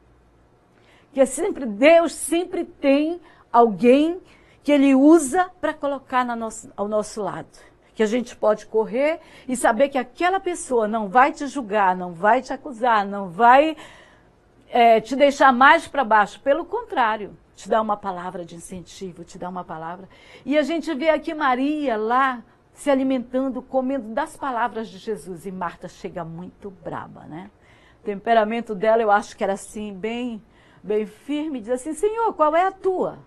Que 1.13 1.21
é 1.21 1.27
sempre, 1.27 1.65
Deus 1.65 2.13
sempre 2.13 2.65
tem 2.65 3.21
alguém 3.51 4.21
que 4.63 4.71
ele 4.71 4.95
usa 4.95 5.51
para 5.61 5.73
colocar 5.73 6.25
nosso, 6.25 6.71
ao 6.77 6.89
nosso 6.89 7.23
lado 7.23 7.49
que 7.97 8.03
a 8.03 8.07
gente 8.07 8.37
pode 8.37 8.67
correr 8.67 9.19
e 9.49 9.57
saber 9.57 9.89
que 9.89 9.97
aquela 9.97 10.39
pessoa 10.39 10.87
não 10.87 11.09
vai 11.09 11.33
te 11.33 11.47
julgar, 11.47 11.97
não 11.97 12.13
vai 12.13 12.43
te 12.43 12.53
acusar, 12.53 13.07
não 13.07 13.31
vai 13.31 13.75
é, 14.69 15.01
te 15.01 15.17
deixar 15.17 15.51
mais 15.51 15.89
para 15.89 16.05
baixo. 16.05 16.39
Pelo 16.41 16.67
contrário, 16.67 17.35
te 17.55 17.71
dá 17.71 17.81
uma 17.81 17.97
palavra 17.97 18.45
de 18.45 18.55
incentivo, 18.55 19.25
te 19.25 19.39
dá 19.39 19.49
uma 19.49 19.65
palavra. 19.65 20.07
E 20.45 20.59
a 20.59 20.63
gente 20.63 20.93
vê 20.93 21.09
aqui 21.09 21.33
Maria 21.33 21.97
lá 21.97 22.45
se 22.75 22.91
alimentando, 22.91 23.63
comendo 23.63 24.13
das 24.13 24.37
palavras 24.37 24.89
de 24.89 24.99
Jesus. 24.99 25.47
E 25.47 25.51
Marta 25.51 25.89
chega 25.89 26.23
muito 26.23 26.71
braba, 26.71 27.23
né? 27.23 27.51
O 28.03 28.05
temperamento 28.05 28.75
dela, 28.75 29.01
eu 29.01 29.11
acho 29.11 29.35
que 29.35 29.43
era 29.43 29.55
assim, 29.55 29.95
bem, 29.95 30.43
bem 30.83 31.07
firme, 31.07 31.61
diz 31.61 31.71
assim: 31.71 31.95
Senhor, 31.95 32.35
qual 32.35 32.55
é 32.55 32.67
a 32.67 32.71
tua? 32.71 33.19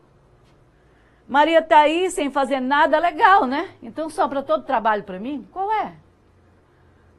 Maria 1.29 1.59
está 1.59 1.81
aí 1.81 2.09
sem 2.09 2.31
fazer 2.31 2.59
nada 2.59 2.97
legal, 2.97 3.45
né? 3.45 3.75
Então 3.83 4.09
sobra 4.09 4.41
todo 4.41 4.61
o 4.61 4.65
trabalho 4.65 5.03
para 5.03 5.19
mim? 5.19 5.47
Qual 5.51 5.71
é? 5.71 5.95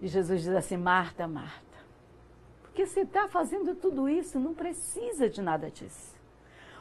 E 0.02 0.08
Jesus 0.08 0.42
diz 0.42 0.52
assim: 0.52 0.76
Marta, 0.76 1.28
Marta, 1.28 1.78
porque 2.60 2.84
você 2.84 3.02
está 3.02 3.28
fazendo 3.28 3.72
tudo 3.76 4.08
isso, 4.08 4.40
não 4.40 4.52
precisa 4.52 5.30
de 5.30 5.40
nada 5.40 5.70
disso. 5.70 6.18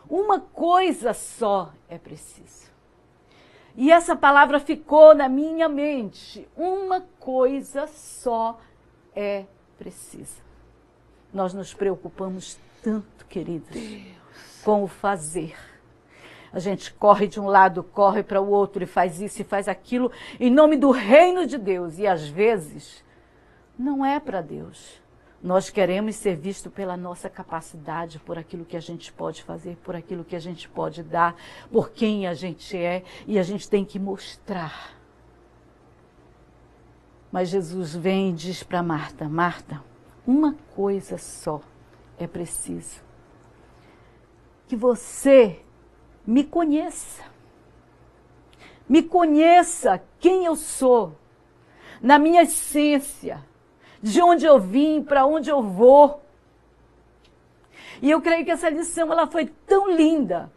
Uma 0.10 0.40
coisa 0.40 1.14
só 1.14 1.72
é 1.88 2.00
preciso. 2.00 2.68
E 3.76 3.92
essa 3.92 4.16
palavra 4.16 4.60
ficou 4.60 5.14
na 5.14 5.30
minha 5.30 5.70
mente. 5.70 6.50
Uma 6.58 7.02
coisa 7.20 7.86
só 7.86 8.60
é 9.16 9.46
preciso. 9.78 10.42
Nós 11.32 11.54
nos 11.54 11.76
preocupamos 11.76 12.58
tanto, 12.82 13.24
queridos, 13.28 13.70
Deus. 13.70 14.64
com 14.66 14.84
o 14.84 14.88
fazer 14.88 15.56
a 16.52 16.60
gente 16.60 16.94
corre 16.94 17.28
de 17.28 17.40
um 17.40 17.48
lado, 17.48 17.84
corre 17.84 18.24
para 18.24 18.42
o 18.42 18.50
outro 18.50 18.84
e 18.84 18.88
faz 18.88 19.22
isso 19.22 19.42
e 19.42 19.46
faz 19.46 19.68
aquilo 19.68 20.12
em 20.40 20.50
nome 20.50 20.76
do 20.76 20.92
reino 20.92 21.46
de 21.46 21.58
Deus. 21.58 22.00
E 22.00 22.08
às 22.08 22.28
vezes 22.28 23.04
não 23.78 24.06
é 24.06 24.20
para 24.20 24.42
Deus. 24.42 25.00
Nós 25.42 25.70
queremos 25.70 26.16
ser 26.18 26.36
vistos 26.36 26.72
pela 26.72 26.98
nossa 26.98 27.30
capacidade, 27.30 28.20
por 28.20 28.38
aquilo 28.38 28.66
que 28.66 28.76
a 28.76 28.82
gente 28.82 29.12
pode 29.14 29.42
fazer, 29.42 29.78
por 29.78 29.96
aquilo 29.96 30.26
que 30.26 30.36
a 30.36 30.40
gente 30.40 30.68
pode 30.68 31.02
dar, 31.02 31.34
por 31.72 31.92
quem 31.92 32.28
a 32.28 32.34
gente 32.34 32.76
é, 32.76 33.04
e 33.26 33.40
a 33.40 33.44
gente 33.44 33.70
tem 33.70 33.86
que 33.86 33.98
mostrar. 33.98 35.00
Mas 37.32 37.50
Jesus 37.50 37.96
vem 37.96 38.32
e 38.32 38.34
diz 38.34 38.64
para 38.64 38.84
Marta: 38.84 39.30
Marta, 39.30 39.82
uma 40.28 40.56
coisa 40.76 41.18
só 41.18 41.62
é 42.18 42.28
preciso. 42.28 43.02
Que 44.68 44.76
você 44.76 45.62
me 46.30 46.44
conheça. 46.44 47.24
Me 48.88 49.02
conheça 49.02 50.00
quem 50.20 50.46
eu 50.46 50.56
sou, 50.56 51.16
na 52.00 52.20
minha 52.20 52.44
essência, 52.44 53.44
de 54.00 54.22
onde 54.22 54.46
eu 54.46 54.60
vim, 54.60 55.02
para 55.02 55.26
onde 55.26 55.50
eu 55.50 55.64
vou. 55.64 56.22
E 58.00 58.12
eu 58.12 58.22
creio 58.22 58.46
que 58.46 58.52
essa 58.52 58.70
lição 58.70 59.12
ela 59.12 59.26
foi 59.26 59.48
tão 59.66 59.90
linda 59.90 60.52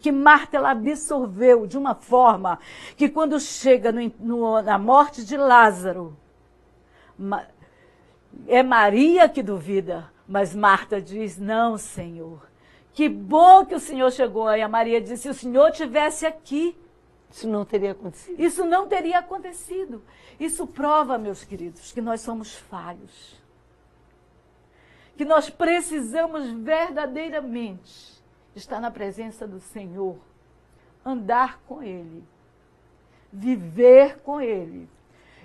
que 0.00 0.10
Marta 0.10 0.56
ela 0.56 0.72
absorveu 0.72 1.64
de 1.64 1.78
uma 1.78 1.94
forma 1.94 2.58
que 2.96 3.08
quando 3.08 3.38
chega 3.38 3.92
no, 3.92 4.12
no, 4.18 4.62
na 4.62 4.78
morte 4.78 5.24
de 5.24 5.36
Lázaro, 5.36 6.16
é 8.48 8.64
Maria 8.64 9.28
que 9.28 9.44
duvida, 9.44 10.10
mas 10.26 10.54
Marta 10.56 11.00
diz: 11.00 11.38
Não, 11.38 11.78
Senhor, 11.78 12.42
que 12.94 13.08
bom 13.08 13.66
que 13.66 13.74
o 13.74 13.80
Senhor 13.80 14.10
chegou. 14.12 14.46
Aí 14.46 14.62
a 14.62 14.68
Maria 14.68 15.00
disse: 15.00 15.24
se 15.24 15.28
o 15.28 15.34
Senhor 15.34 15.72
tivesse 15.72 16.24
aqui. 16.24 16.78
Isso 17.28 17.48
não 17.48 17.64
teria 17.64 17.90
acontecido. 17.90 18.40
Isso 18.40 18.64
não 18.64 18.86
teria 18.86 19.18
acontecido. 19.18 20.02
Isso 20.38 20.64
prova, 20.68 21.18
meus 21.18 21.42
queridos, 21.42 21.90
que 21.90 22.00
nós 22.00 22.20
somos 22.20 22.54
falhos. 22.54 23.42
Que 25.16 25.24
nós 25.24 25.50
precisamos 25.50 26.48
verdadeiramente 26.50 28.22
estar 28.54 28.80
na 28.80 28.92
presença 28.92 29.48
do 29.48 29.58
Senhor, 29.58 30.16
andar 31.04 31.60
com 31.66 31.82
Ele, 31.82 32.22
viver 33.32 34.20
com 34.20 34.40
Ele. 34.40 34.88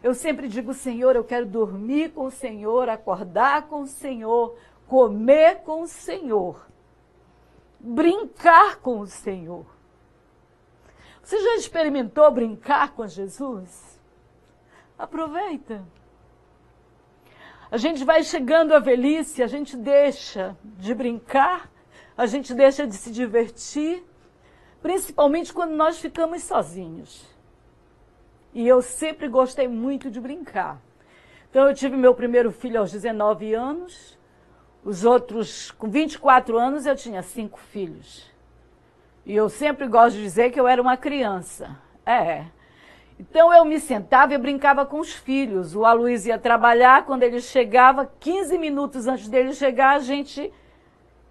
Eu 0.04 0.14
sempre 0.14 0.47
digo, 0.47 0.76
Senhor, 0.76 1.16
eu 1.16 1.24
quero 1.24 1.47
dormir 1.47 2.12
com 2.12 2.26
o 2.26 2.32
Senhor, 2.32 2.88
acordar 2.88 3.64
com 3.64 3.82
o 3.82 3.88
Senhor, 3.88 4.56
comer 4.88 5.62
com 5.64 5.82
o 5.82 5.88
Senhor 5.88 6.68
brincar 7.80 8.77
com 8.77 8.99
o 8.99 9.07
Senhor. 9.07 9.65
Você 11.23 11.39
já 11.39 11.55
experimentou 11.55 12.30
brincar 12.32 12.93
com 12.93 13.07
Jesus? 13.07 13.99
Aproveita. 14.97 15.86
A 17.71 17.77
gente 17.77 18.03
vai 18.03 18.23
chegando 18.23 18.73
à 18.73 18.80
velhice, 18.80 19.43
a 19.43 19.47
gente 19.47 19.77
deixa 19.77 20.57
de 20.63 20.93
brincar, 20.93 21.71
a 22.17 22.25
gente 22.25 22.53
deixa 22.53 22.86
de 22.86 22.95
se 22.95 23.11
divertir, 23.11 24.03
principalmente 24.82 25.53
quando 25.53 25.71
nós 25.71 25.99
ficamos 25.99 26.41
sozinhos. 26.43 27.25
E 28.53 28.67
eu 28.67 28.82
sempre 28.82 29.27
gostei 29.27 29.67
muito 29.67 30.09
de 30.09 30.19
brincar. 30.19 30.82
Então 31.49 31.67
eu 31.67 31.73
tive 31.73 31.95
meu 31.95 32.13
primeiro 32.15 32.51
filho 32.51 32.80
aos 32.80 32.91
19 32.91 33.53
anos, 33.53 34.18
os 34.84 35.03
outros, 35.03 35.71
com 35.71 35.89
24 35.89 36.57
anos, 36.57 36.86
eu 36.86 36.95
tinha 36.95 37.21
cinco 37.21 37.59
filhos. 37.59 38.30
E 39.25 39.36
eu 39.36 39.49
sempre 39.49 39.88
gosto 39.88 40.15
de 40.15 40.23
dizer 40.23 40.51
que 40.51 40.59
eu 40.59 40.67
era 40.67 40.82
uma 40.82 40.97
criança. 40.97 41.77
É. 42.05 42.45
Então 43.19 43.53
eu 43.53 43.65
me 43.65 43.80
sentava 43.80 44.34
e 44.34 44.38
brincava 44.38 44.86
com 44.86 44.99
os 44.99 45.13
filhos. 45.13 45.75
O 45.75 45.86
Aloysio 45.86 46.30
ia 46.30 46.39
trabalhar, 46.39 47.05
quando 47.05 47.23
ele 47.23 47.41
chegava, 47.41 48.09
15 48.19 48.57
minutos 48.57 49.07
antes 49.07 49.27
dele 49.27 49.53
chegar, 49.53 49.97
a 49.97 49.99
gente 49.99 50.51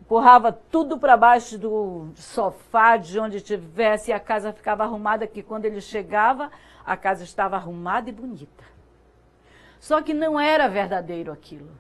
empurrava 0.01 0.53
tudo 0.53 0.99
para 0.99 1.17
baixo 1.17 1.59
do 1.59 2.09
sofá, 2.15 2.97
de 2.97 3.19
onde 3.19 3.41
tivesse, 3.41 4.11
e 4.11 4.15
a 4.15 4.21
casa 4.21 4.53
ficava 4.53 4.85
arrumada, 4.85 5.27
que 5.27 5.43
quando 5.43 5.65
ele 5.65 5.81
chegava, 5.81 6.51
a 6.85 6.97
casa 6.97 7.25
estava 7.25 7.57
arrumada 7.57 8.09
e 8.09 8.13
bonita. 8.13 8.65
Só 9.81 10.03
que 10.03 10.13
não 10.13 10.39
era 10.39 10.69
verdadeiro 10.69 11.33
aquilo. 11.33 11.71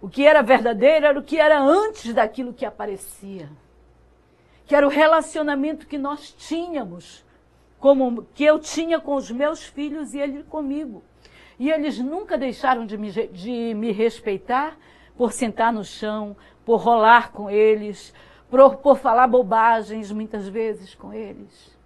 O 0.00 0.08
que 0.08 0.26
era 0.26 0.42
verdadeiro 0.42 1.06
era 1.06 1.18
o 1.18 1.22
que 1.22 1.38
era 1.38 1.60
antes 1.60 2.14
daquilo 2.14 2.54
que 2.54 2.64
aparecia. 2.64 3.50
Que 4.66 4.74
era 4.74 4.86
o 4.86 4.90
relacionamento 4.90 5.86
que 5.86 5.98
nós 5.98 6.32
tínhamos, 6.32 7.24
como 7.78 8.26
que 8.34 8.44
eu 8.44 8.58
tinha 8.58 8.98
com 8.98 9.14
os 9.14 9.30
meus 9.30 9.62
filhos 9.64 10.14
e 10.14 10.18
ele 10.18 10.42
comigo. 10.44 11.02
E 11.58 11.70
eles 11.70 11.98
nunca 11.98 12.38
deixaram 12.38 12.86
de 12.86 12.96
me, 12.96 13.10
de 13.10 13.74
me 13.74 13.92
respeitar 13.92 14.78
por 15.16 15.32
sentar 15.32 15.70
no 15.70 15.84
chão, 15.84 16.34
por 16.64 16.76
rolar 16.76 17.32
com 17.32 17.50
eles, 17.50 18.14
por, 18.48 18.76
por 18.76 18.96
falar 18.96 19.26
bobagens 19.26 20.10
muitas 20.10 20.48
vezes 20.48 20.94
com 20.94 21.12
eles. 21.12 21.78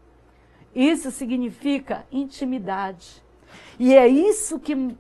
Isso 0.73 1.11
significa 1.11 2.07
intimidade. 2.13 3.23
E 3.79 3.95
é 3.95 4.07
isso 4.07 4.61
que 4.61 4.97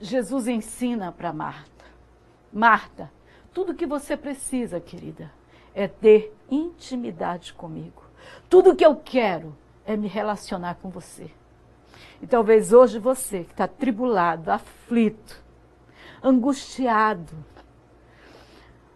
Jesus 0.00 0.46
ensina 0.46 1.10
para 1.10 1.32
Marta. 1.32 1.73
Marta, 2.54 3.10
tudo 3.52 3.74
que 3.74 3.84
você 3.84 4.16
precisa, 4.16 4.78
querida, 4.78 5.28
é 5.74 5.88
ter 5.88 6.32
intimidade 6.48 7.52
comigo. 7.52 8.04
Tudo 8.48 8.76
que 8.76 8.86
eu 8.86 8.94
quero 8.94 9.56
é 9.84 9.96
me 9.96 10.06
relacionar 10.06 10.76
com 10.76 10.88
você. 10.88 11.28
E 12.22 12.26
talvez 12.28 12.72
hoje 12.72 13.00
você 13.00 13.42
que 13.42 13.50
está 13.50 13.66
tribulado, 13.66 14.52
aflito, 14.52 15.42
angustiado, 16.22 17.34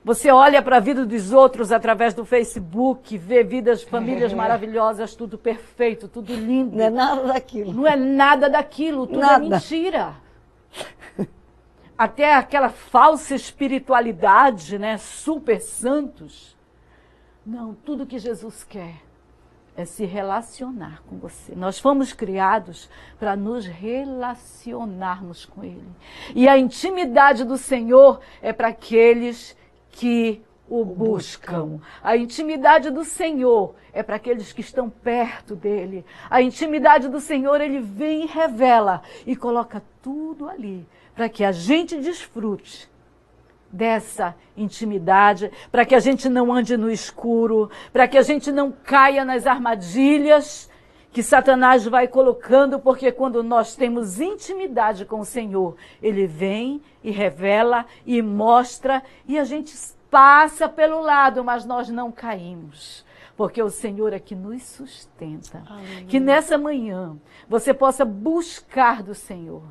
você 0.05 0.31
olha 0.31 0.63
para 0.63 0.77
a 0.77 0.81
vida 0.81 1.05
dos 1.05 1.33
outros 1.33 1.73
através 1.73 2.15
do 2.15 2.25
Facebook, 2.25 3.19
vê 3.19 3.43
vidas, 3.43 3.83
famílias 3.83 4.33
é. 4.33 4.37
maravilhosas, 4.37 5.17
tudo 5.17 5.37
perfeito, 5.37 6.07
tudo 6.07 6.33
lindo. 6.33 6.77
Não 6.77 6.85
é 6.85 6.91
nada 6.91 7.25
daquilo. 7.25 7.73
Não 7.73 7.87
é 7.87 7.97
nada 7.97 8.49
daquilo, 8.49 9.07
tudo 9.07 9.19
é 9.19 9.27
nada. 9.27 9.45
é 9.45 9.49
mentira. 9.49 10.15
Até 11.99 12.33
aquela 12.33 12.69
falsa 12.69 13.35
espiritualidade, 13.35 14.79
né? 14.79 14.97
Super 14.99 15.61
santos. 15.61 16.57
Não, 17.45 17.75
tudo 17.75 18.07
que 18.07 18.21
Jesus 18.21 18.63
quer 18.63 19.03
é 19.77 19.85
se 19.85 20.05
relacionar 20.05 21.03
com 21.09 21.19
você. 21.19 21.57
Nós 21.57 21.81
fomos 21.81 22.13
criados 22.13 22.89
para 23.19 23.35
nos 23.35 23.67
relacionarmos 23.67 25.45
com 25.45 25.65
Ele. 25.65 25.89
E 26.37 26.49
a 26.49 26.57
intimidade 26.57 27.45
do 27.45 27.57
Senhor 27.57 28.21
é 28.41 28.53
para 28.53 28.69
aqueles 28.69 29.57
que 29.91 30.41
o 30.69 30.85
buscam. 30.85 31.81
A 32.03 32.17
intimidade 32.17 32.91
do 32.91 33.05
Senhor 33.05 33.75
é 33.93 34.03
para 34.03 34.17
aqueles 34.17 34.53
que 34.53 34.61
estão 34.61 34.89
perto 34.89 35.57
dele. 35.57 36.05
A 36.29 36.43
intimidade 36.43 37.09
do 37.09 37.21
Senhor, 37.21 37.61
ele 37.61 37.81
vem 37.81 38.25
e 38.25 38.27
revela 38.27 39.03
e 39.27 39.35
coloca 39.35 39.83
tudo 40.03 40.49
ali 40.49 40.87
para 41.19 41.29
que 41.29 41.43
a 41.43 41.51
gente 41.51 41.99
desfrute 41.99 42.89
dessa 43.73 44.37
intimidade, 44.57 45.51
para 45.69 45.85
que 45.85 45.97
a 45.97 45.99
gente 45.99 46.29
não 46.29 46.53
ande 46.53 46.77
no 46.77 46.89
escuro, 46.89 47.69
para 47.93 48.07
que 48.07 48.17
a 48.17 48.23
gente 48.23 48.53
não 48.53 48.71
caia 48.71 49.25
nas 49.25 49.45
armadilhas 49.45 50.71
que 51.11 51.21
Satanás 51.21 51.85
vai 51.87 52.07
colocando, 52.07 52.79
porque 52.79 53.11
quando 53.11 53.43
nós 53.43 53.75
temos 53.75 54.21
intimidade 54.21 55.05
com 55.05 55.19
o 55.19 55.25
Senhor, 55.25 55.75
ele 56.01 56.25
vem 56.25 56.81
e 57.03 57.11
revela 57.11 57.85
e 58.07 58.23
mostra 58.23 59.03
e 59.27 59.41
a 59.41 59.45
gente 59.45 59.75
passa 60.09 60.69
pelo 60.69 61.01
lado, 61.01 61.43
mas 61.43 61.65
nós 61.65 61.89
não 61.89 62.13
caímos. 62.13 63.05
Porque 63.37 63.61
o 63.61 63.71
Senhor 63.71 64.13
é 64.13 64.21
que 64.21 64.37
nos 64.37 64.63
sustenta. 64.63 65.65
Que 66.07 66.21
nessa 66.21 66.57
manhã 66.57 67.17
você 67.49 67.75
possa 67.75 68.05
buscar 68.05 69.03
do 69.03 69.17
Senhor. 69.17 69.65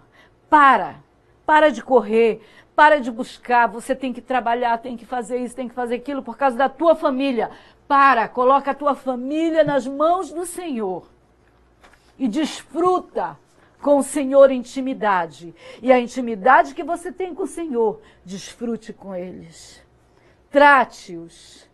Para, 0.50 1.07
para 1.48 1.72
de 1.72 1.82
correr, 1.82 2.42
para 2.76 3.00
de 3.00 3.10
buscar. 3.10 3.68
Você 3.68 3.96
tem 3.96 4.12
que 4.12 4.20
trabalhar, 4.22 4.78
tem 4.80 4.98
que 4.98 5.06
fazer 5.06 5.38
isso, 5.38 5.56
tem 5.56 5.70
que 5.70 5.74
fazer 5.74 5.96
aquilo 5.96 6.22
por 6.22 6.38
causa 6.38 6.58
da 6.58 6.68
tua 6.68 6.94
família. 6.94 7.50
Para, 7.88 8.28
coloca 8.28 8.72
a 8.72 8.76
tua 8.76 8.94
família 8.94 9.64
nas 9.64 9.88
mãos 9.88 10.30
do 10.30 10.46
Senhor 10.46 11.08
e 12.20 12.28
desfruta 12.28 13.40
com 13.82 14.00
o 14.00 14.04
Senhor 14.04 14.52
intimidade. 14.52 15.56
E 15.82 15.90
a 15.90 15.98
intimidade 15.98 16.76
que 16.76 16.84
você 16.84 17.14
tem 17.14 17.34
com 17.34 17.44
o 17.44 17.48
Senhor, 17.48 18.02
desfrute 18.26 18.92
com 18.92 19.16
eles. 19.16 19.82
Trate-os 20.52 21.66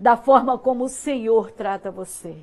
da 0.00 0.16
forma 0.16 0.56
como 0.56 0.84
o 0.84 0.88
Senhor 0.88 1.50
trata 1.50 1.90
você. 1.90 2.34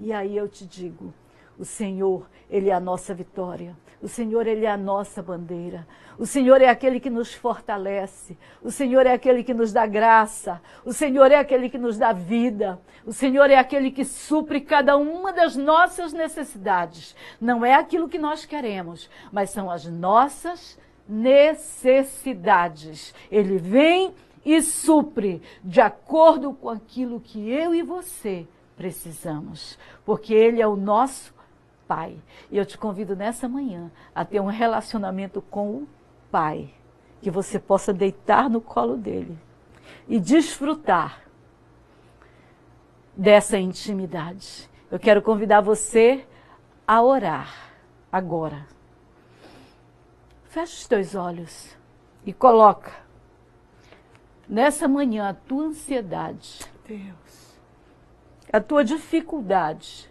E 0.00 0.12
aí 0.12 0.36
eu 0.36 0.48
te 0.48 0.66
digo, 0.66 1.14
o 1.58 1.64
Senhor, 1.64 2.28
ele 2.50 2.70
é 2.70 2.74
a 2.74 2.80
nossa 2.80 3.14
vitória. 3.14 3.76
O 4.02 4.08
Senhor, 4.08 4.46
Ele 4.46 4.66
é 4.66 4.70
a 4.70 4.76
nossa 4.76 5.22
bandeira. 5.22 5.86
O 6.18 6.26
Senhor 6.26 6.60
é 6.60 6.68
aquele 6.68 7.00
que 7.00 7.08
nos 7.08 7.34
fortalece. 7.34 8.36
O 8.62 8.70
Senhor 8.70 9.06
é 9.06 9.12
aquele 9.12 9.42
que 9.42 9.54
nos 9.54 9.72
dá 9.72 9.86
graça. 9.86 10.60
O 10.84 10.92
Senhor 10.92 11.32
é 11.32 11.36
aquele 11.36 11.70
que 11.70 11.78
nos 11.78 11.96
dá 11.96 12.12
vida. 12.12 12.78
O 13.06 13.12
Senhor 13.12 13.50
é 13.50 13.56
aquele 13.56 13.90
que 13.90 14.04
supre 14.04 14.60
cada 14.60 14.96
uma 14.96 15.32
das 15.32 15.56
nossas 15.56 16.12
necessidades. 16.12 17.16
Não 17.40 17.64
é 17.64 17.74
aquilo 17.74 18.08
que 18.08 18.18
nós 18.18 18.44
queremos, 18.44 19.08
mas 19.32 19.50
são 19.50 19.70
as 19.70 19.86
nossas 19.86 20.78
necessidades. 21.08 23.14
Ele 23.30 23.56
vem 23.56 24.14
e 24.44 24.60
supre 24.62 25.42
de 25.64 25.80
acordo 25.80 26.52
com 26.52 26.68
aquilo 26.68 27.18
que 27.18 27.50
eu 27.50 27.74
e 27.74 27.82
você 27.82 28.46
precisamos, 28.76 29.78
porque 30.04 30.34
Ele 30.34 30.60
é 30.60 30.66
o 30.66 30.76
nosso 30.76 31.34
Pai. 31.86 32.18
E 32.50 32.56
eu 32.56 32.66
te 32.66 32.76
convido 32.76 33.16
nessa 33.16 33.48
manhã 33.48 33.90
a 34.14 34.24
ter 34.24 34.40
um 34.40 34.46
relacionamento 34.46 35.40
com 35.42 35.70
o 35.70 35.88
Pai, 36.30 36.74
que 37.20 37.30
você 37.30 37.58
possa 37.58 37.92
deitar 37.92 38.50
no 38.50 38.60
colo 38.60 38.96
dele 38.96 39.38
e 40.08 40.20
desfrutar 40.20 41.22
dessa 43.16 43.58
intimidade. 43.58 44.68
Eu 44.90 44.98
quero 44.98 45.22
convidar 45.22 45.60
você 45.60 46.26
a 46.86 47.02
orar 47.02 47.72
agora. 48.12 48.66
Feche 50.44 50.74
os 50.74 50.86
teus 50.86 51.14
olhos 51.14 51.76
e 52.24 52.32
coloca 52.32 52.92
nessa 54.48 54.86
manhã 54.86 55.28
a 55.28 55.34
tua 55.34 55.64
ansiedade, 55.64 56.60
Deus, 56.86 57.58
a 58.52 58.60
tua 58.60 58.84
dificuldade 58.84 60.10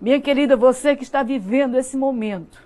minha 0.00 0.20
querida, 0.20 0.56
você 0.56 0.96
que 0.96 1.02
está 1.02 1.22
vivendo 1.22 1.76
esse 1.76 1.96
momento 1.96 2.62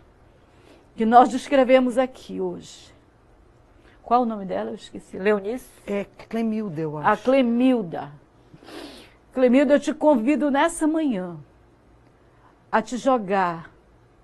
que 0.97 1.07
nós 1.07 1.29
descrevemos 1.29 1.97
aqui 1.97 2.41
hoje. 2.41 2.93
Qual 4.03 4.23
o 4.23 4.27
nome 4.27 4.45
dela? 4.45 4.71
Eu 4.71 4.75
esqueci. 4.75 5.19
Leonice? 5.19 5.69
É 5.87 6.07
Clemilda, 6.29 6.81
eu 6.81 6.99
acho. 6.99 7.09
A 7.09 7.17
Clemilda. 7.17 8.11
Clemilda, 9.33 9.75
eu 9.75 9.81
te 9.81 9.95
convido 9.95 10.51
nessa 10.51 10.87
manhã 10.87 11.37
a 12.73 12.83
te 12.83 12.97
jogar 12.97 13.71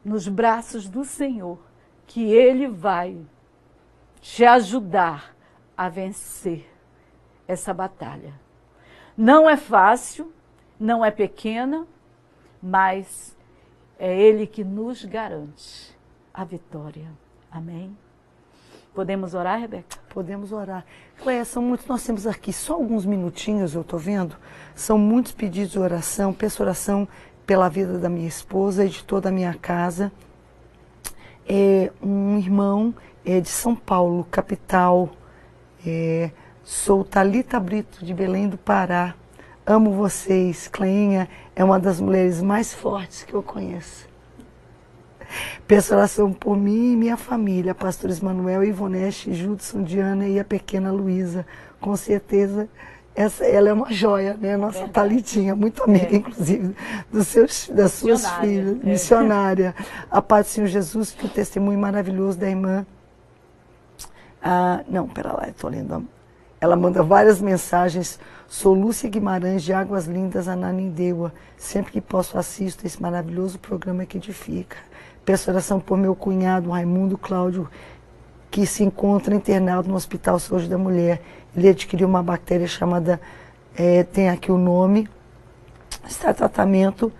nos 0.04 0.26
braços 0.26 0.88
do 0.88 1.04
Senhor, 1.04 1.58
que 2.06 2.24
Ele 2.24 2.66
vai 2.66 3.16
te 4.20 4.44
ajudar 4.44 5.34
a 5.76 5.88
vencer 5.88 6.68
essa 7.46 7.72
batalha. 7.72 8.34
Não 9.16 9.48
é 9.48 9.56
fácil, 9.56 10.32
não 10.78 11.04
é 11.04 11.10
pequena, 11.10 11.86
mas 12.64 13.36
é 13.98 14.18
Ele 14.18 14.46
que 14.46 14.64
nos 14.64 15.04
garante 15.04 15.94
a 16.32 16.44
vitória. 16.44 17.12
Amém? 17.50 17.94
Podemos 18.94 19.34
orar, 19.34 19.60
Rebeca? 19.60 19.98
Podemos 20.08 20.50
orar. 20.50 20.82
Cléia, 21.18 21.44
são 21.44 21.62
muitos, 21.62 21.86
nós 21.86 22.02
temos 22.02 22.26
aqui 22.26 22.52
só 22.54 22.74
alguns 22.74 23.04
minutinhos, 23.04 23.74
eu 23.74 23.82
estou 23.82 23.98
vendo. 23.98 24.34
São 24.74 24.96
muitos 24.96 25.32
pedidos 25.32 25.72
de 25.72 25.78
oração. 25.78 26.32
Peço 26.32 26.62
oração 26.62 27.06
pela 27.44 27.68
vida 27.68 27.98
da 27.98 28.08
minha 28.08 28.26
esposa 28.26 28.86
e 28.86 28.88
de 28.88 29.04
toda 29.04 29.28
a 29.28 29.32
minha 29.32 29.52
casa. 29.54 30.10
É, 31.46 31.92
um 32.02 32.38
irmão 32.38 32.94
é, 33.26 33.40
de 33.40 33.48
São 33.48 33.76
Paulo, 33.76 34.26
capital. 34.30 35.10
É, 35.86 36.30
sou 36.62 37.04
Talita 37.04 37.60
Brito, 37.60 38.02
de 38.02 38.14
Belém 38.14 38.48
do 38.48 38.56
Pará. 38.56 39.14
Amo 39.66 39.92
vocês. 39.92 40.68
Cleinha 40.68 41.28
é 41.56 41.64
uma 41.64 41.78
das 41.80 42.00
mulheres 42.00 42.42
mais 42.42 42.72
fortes 42.72 43.24
que 43.24 43.34
eu 43.34 43.42
conheço. 43.42 44.06
Peço 45.66 45.94
oração 45.94 46.32
por 46.32 46.56
mim 46.56 46.92
e 46.92 46.96
minha 46.96 47.16
família, 47.16 47.74
pastores 47.74 48.20
Manuel, 48.20 48.62
Ivoneste, 48.62 49.32
Judson, 49.32 49.82
Diana 49.82 50.28
e 50.28 50.38
a 50.38 50.44
pequena 50.44 50.92
Luísa. 50.92 51.46
Com 51.80 51.96
certeza 51.96 52.68
essa, 53.14 53.44
ela 53.44 53.68
é 53.68 53.72
uma 53.72 53.92
joia, 53.92 54.34
né? 54.34 54.56
Nossa 54.56 54.80
Verdade. 54.80 54.92
Thalitinha, 54.92 55.54
muito 55.54 55.84
amiga, 55.84 56.12
é. 56.12 56.16
inclusive, 56.16 56.74
dos 57.12 57.28
seus, 57.28 57.68
das 57.68 57.92
suas 57.92 58.28
filhas, 58.28 58.76
é. 58.82 58.86
missionária. 58.86 59.74
A 60.10 60.20
paz 60.20 60.46
do 60.46 60.50
Senhor 60.50 60.66
Jesus, 60.66 61.12
que 61.12 61.24
o 61.24 61.28
testemunho 61.28 61.78
maravilhoso 61.78 62.38
da 62.38 62.48
irmã. 62.48 62.84
Ah, 64.42 64.84
não, 64.88 65.08
pera 65.08 65.32
lá, 65.32 65.48
estou 65.48 65.70
lendo. 65.70 66.06
Ela 66.64 66.76
manda 66.76 67.02
várias 67.02 67.42
mensagens. 67.42 68.18
Sou 68.48 68.72
Lúcia 68.72 69.10
Guimarães, 69.10 69.62
de 69.62 69.74
Águas 69.74 70.06
Lindas, 70.06 70.48
Ananindeua. 70.48 71.30
Sempre 71.58 71.92
que 71.92 72.00
posso 72.00 72.38
assisto 72.38 72.86
esse 72.86 73.02
maravilhoso 73.02 73.58
programa 73.58 74.06
que 74.06 74.16
edifica. 74.16 74.78
Peço 75.26 75.50
oração 75.50 75.78
por 75.78 75.98
meu 75.98 76.14
cunhado, 76.14 76.70
Raimundo 76.70 77.18
Cláudio, 77.18 77.68
que 78.50 78.64
se 78.64 78.82
encontra 78.82 79.34
internado 79.34 79.90
no 79.90 79.94
Hospital 79.94 80.38
Saúde 80.38 80.66
da 80.66 80.78
Mulher 80.78 81.20
ele 81.54 81.68
adquiriu 81.68 82.08
uma 82.08 82.22
bactéria 82.22 82.66
chamada, 82.66 83.20
é, 83.76 84.02
tem 84.02 84.28
aqui 84.28 84.50
o 84.50 84.56
nome, 84.58 85.06
está 86.08 86.30
em 86.30 86.34
tratamento 86.34 87.12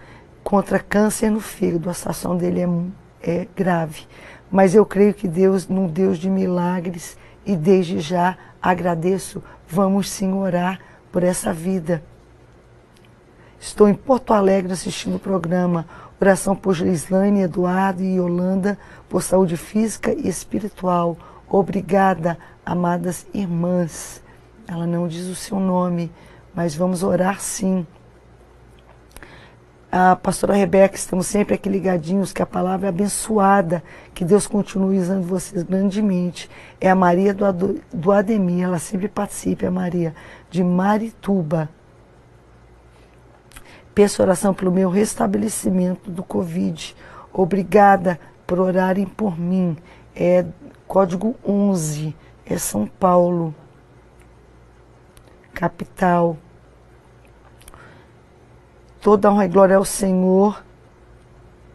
contra 0.42 0.78
câncer 0.78 1.30
no 1.30 1.40
fígado. 1.40 1.88
A 1.90 1.94
situação 1.94 2.34
dele 2.34 2.62
é, 2.62 3.42
é 3.42 3.48
grave. 3.54 4.06
Mas 4.50 4.74
eu 4.74 4.86
creio 4.86 5.12
que 5.14 5.28
Deus, 5.28 5.68
num 5.68 5.86
Deus 5.86 6.18
de 6.18 6.28
milagres, 6.30 7.16
e 7.46 7.54
desde 7.54 8.00
já 8.00 8.36
agradeço, 8.70 9.42
vamos 9.68 10.08
sim 10.08 10.32
orar 10.32 10.80
por 11.12 11.22
essa 11.22 11.52
vida. 11.52 12.02
Estou 13.60 13.88
em 13.88 13.94
Porto 13.94 14.32
Alegre 14.32 14.72
assistindo 14.72 15.16
o 15.16 15.20
programa 15.20 15.86
Oração 16.20 16.56
por 16.56 16.74
Gislaine, 16.74 17.42
Eduardo 17.42 18.02
e 18.02 18.16
Yolanda 18.16 18.78
por 19.10 19.22
saúde 19.22 19.58
física 19.58 20.10
e 20.10 20.26
espiritual. 20.26 21.18
Obrigada, 21.46 22.38
amadas 22.64 23.26
irmãs. 23.34 24.22
Ela 24.66 24.86
não 24.86 25.06
diz 25.06 25.26
o 25.26 25.34
seu 25.34 25.60
nome, 25.60 26.10
mas 26.54 26.74
vamos 26.74 27.02
orar 27.02 27.40
sim. 27.40 27.86
A 29.96 30.16
pastora 30.16 30.54
Rebeca, 30.54 30.96
estamos 30.96 31.28
sempre 31.28 31.54
aqui 31.54 31.68
ligadinhos, 31.68 32.32
que 32.32 32.42
a 32.42 32.46
palavra 32.46 32.86
é 32.86 32.88
abençoada, 32.88 33.80
que 34.12 34.24
Deus 34.24 34.44
continue 34.44 34.98
usando 34.98 35.24
vocês 35.24 35.62
grandemente. 35.62 36.50
É 36.80 36.90
a 36.90 36.96
Maria 36.96 37.32
do, 37.32 37.80
do 37.92 38.10
Ademir, 38.10 38.64
ela 38.64 38.80
sempre 38.80 39.06
participa, 39.06 39.66
é 39.66 39.68
a 39.68 39.70
Maria, 39.70 40.12
de 40.50 40.64
Marituba. 40.64 41.68
Peço 43.94 44.20
oração 44.20 44.52
pelo 44.52 44.72
meu 44.72 44.90
restabelecimento 44.90 46.10
do 46.10 46.24
Covid. 46.24 46.96
Obrigada 47.32 48.18
por 48.44 48.58
orarem 48.58 49.06
por 49.06 49.38
mim. 49.38 49.76
É 50.12 50.44
código 50.88 51.36
11, 51.46 52.16
é 52.44 52.58
São 52.58 52.84
Paulo 52.84 53.54
capital. 55.52 56.36
Toda 59.04 59.30
honra 59.30 59.44
e 59.44 59.48
glória 59.48 59.76
ao 59.76 59.84
Senhor 59.84 60.64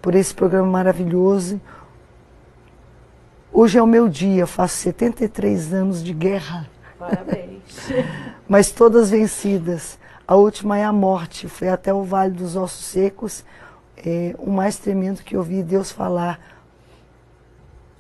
por 0.01 0.15
esse 0.15 0.33
programa 0.33 0.67
maravilhoso. 0.67 1.61
Hoje 3.53 3.77
é 3.77 3.83
o 3.83 3.85
meu 3.85 4.09
dia, 4.09 4.47
faço 4.47 4.77
73 4.77 5.71
anos 5.75 6.03
de 6.03 6.11
guerra. 6.11 6.67
Parabéns. 6.97 7.61
Mas 8.49 8.71
todas 8.71 9.11
vencidas. 9.11 9.99
A 10.27 10.35
última 10.37 10.79
é 10.79 10.83
a 10.83 10.91
morte, 10.91 11.47
foi 11.47 11.69
até 11.69 11.93
o 11.93 12.03
Vale 12.03 12.33
dos 12.33 12.55
Ossos 12.55 12.85
Secos, 12.85 13.45
é, 13.95 14.33
o 14.39 14.49
mais 14.49 14.79
tremendo 14.79 15.21
que 15.21 15.35
eu 15.35 15.43
vi 15.43 15.61
Deus 15.61 15.91
falar, 15.91 16.39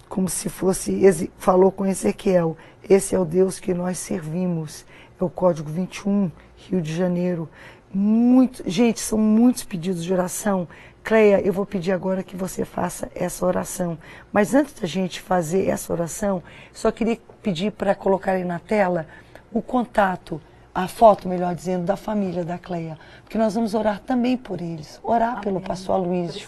como 0.07 0.27
se 0.27 0.49
fosse, 0.49 1.31
falou 1.37 1.71
com 1.71 1.85
Ezequiel, 1.85 2.57
esse 2.89 3.13
é 3.13 3.19
o 3.19 3.25
Deus 3.25 3.59
que 3.59 3.75
nós 3.75 3.99
servimos 3.99 4.85
é 5.19 5.23
o 5.25 5.29
Código 5.29 5.69
21, 5.69 6.31
Rio 6.55 6.81
de 6.81 6.95
Janeiro. 6.95 7.49
Muito, 7.91 8.63
gente, 8.69 8.99
são 8.99 9.17
muitos 9.17 9.63
pedidos 9.63 10.03
de 10.03 10.13
oração. 10.13 10.67
Cleia, 11.03 11.41
eu 11.41 11.51
vou 11.51 11.65
pedir 11.65 11.91
agora 11.91 12.21
que 12.21 12.35
você 12.35 12.63
faça 12.63 13.09
essa 13.15 13.43
oração. 13.45 13.97
Mas 14.31 14.53
antes 14.53 14.73
da 14.73 14.85
gente 14.85 15.19
fazer 15.19 15.67
essa 15.67 15.91
oração, 15.91 16.43
só 16.71 16.91
queria 16.91 17.17
pedir 17.41 17.71
para 17.71 17.95
colocar 17.95 18.33
aí 18.33 18.43
na 18.43 18.59
tela 18.59 19.07
o 19.51 19.61
contato, 19.61 20.39
a 20.73 20.87
foto, 20.87 21.27
melhor 21.27 21.55
dizendo, 21.55 21.83
da 21.83 21.97
família 21.97 22.45
da 22.45 22.59
Cleia. 22.59 22.97
Porque 23.23 23.39
nós 23.39 23.55
vamos 23.55 23.73
orar 23.73 23.99
também 23.99 24.37
por 24.37 24.61
eles. 24.61 24.99
Orar 25.01 25.31
Amém. 25.31 25.41
pelo 25.41 25.61
pastor 25.61 25.95
Aloysio. 25.95 26.47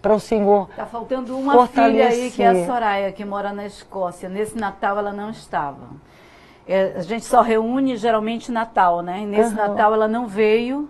Para 0.00 0.14
o 0.14 0.20
Senhor. 0.20 0.68
Está 0.70 0.86
faltando 0.86 1.36
uma 1.36 1.66
filha 1.66 2.08
aí, 2.08 2.30
que 2.30 2.42
é 2.42 2.48
a 2.48 2.66
Soraya, 2.66 3.12
que 3.12 3.24
mora 3.24 3.52
na 3.52 3.66
Escócia. 3.66 4.28
Nesse 4.28 4.56
Natal 4.56 4.98
ela 4.98 5.12
não 5.12 5.30
estava. 5.30 5.88
É, 6.66 6.94
a 6.96 7.02
gente 7.02 7.24
só 7.24 7.42
reúne 7.42 7.96
geralmente 7.96 8.52
Natal, 8.52 9.02
né? 9.02 9.20
E 9.20 9.26
nesse 9.26 9.50
uhum. 9.50 9.56
Natal 9.56 9.94
ela 9.94 10.08
não 10.08 10.26
veio. 10.26 10.88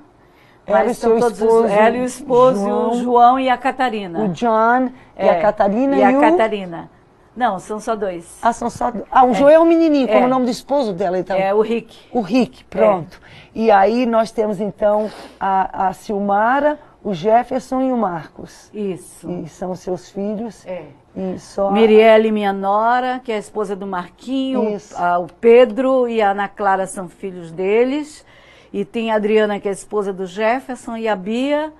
Ela, 0.66 0.86
e 0.86 0.94
seu 0.94 1.18
todos 1.18 1.40
esposo, 1.40 1.66
ela 1.66 1.96
e 1.96 2.00
o 2.00 2.04
esposo, 2.04 2.60
João, 2.60 2.90
o 2.90 3.02
João 3.02 3.40
e 3.40 3.48
a 3.48 3.56
Catarina. 3.56 4.20
O 4.20 4.28
John 4.28 4.90
é, 5.16 5.26
e 5.26 5.28
a 5.28 5.40
Catarina 5.40 5.96
e, 5.96 6.00
e 6.00 6.04
a. 6.04 6.20
Catarina. 6.20 6.90
Não, 7.34 7.58
são 7.58 7.80
só 7.80 7.96
dois. 7.96 8.38
Ah, 8.42 8.52
são 8.52 8.68
só 8.68 8.90
dois. 8.90 9.04
Ah, 9.10 9.24
o 9.24 9.30
é. 9.30 9.34
João 9.34 9.50
é 9.50 9.58
o 9.58 9.64
menininho, 9.64 10.06
como 10.06 10.20
é. 10.20 10.24
o 10.26 10.28
nome 10.28 10.44
do 10.44 10.50
esposo 10.50 10.92
dela, 10.92 11.18
então. 11.18 11.36
É, 11.36 11.52
o 11.52 11.62
Rick. 11.62 11.96
O 12.12 12.20
Rick, 12.20 12.64
pronto. 12.64 13.20
É. 13.24 13.58
E 13.58 13.70
aí 13.70 14.06
nós 14.06 14.30
temos, 14.30 14.60
então, 14.60 15.10
a, 15.40 15.88
a 15.88 15.92
Silmara, 15.94 16.78
o 17.02 17.14
Jefferson 17.14 17.80
e 17.80 17.92
o 17.92 17.96
Marcos. 17.96 18.70
Isso. 18.72 19.28
E 19.30 19.48
são 19.48 19.74
seus 19.74 20.10
filhos. 20.10 20.64
É. 20.66 20.84
E 21.14 21.38
só... 21.38 21.70
Mirielle, 21.70 22.32
minha 22.32 22.52
nora, 22.52 23.20
que 23.22 23.30
é 23.30 23.36
a 23.36 23.38
esposa 23.38 23.76
do 23.76 23.86
Marquinho, 23.86 24.78
a, 24.94 25.18
o 25.18 25.26
Pedro 25.26 26.08
e 26.08 26.22
a 26.22 26.30
Ana 26.30 26.48
Clara 26.48 26.86
são 26.86 27.08
filhos 27.08 27.52
deles. 27.52 28.24
E 28.72 28.84
tem 28.84 29.10
a 29.10 29.16
Adriana, 29.16 29.60
que 29.60 29.68
é 29.68 29.70
a 29.70 29.74
esposa 29.74 30.12
do 30.12 30.26
Jefferson, 30.26 30.96
e 30.96 31.06
a 31.06 31.14
Bia, 31.14 31.72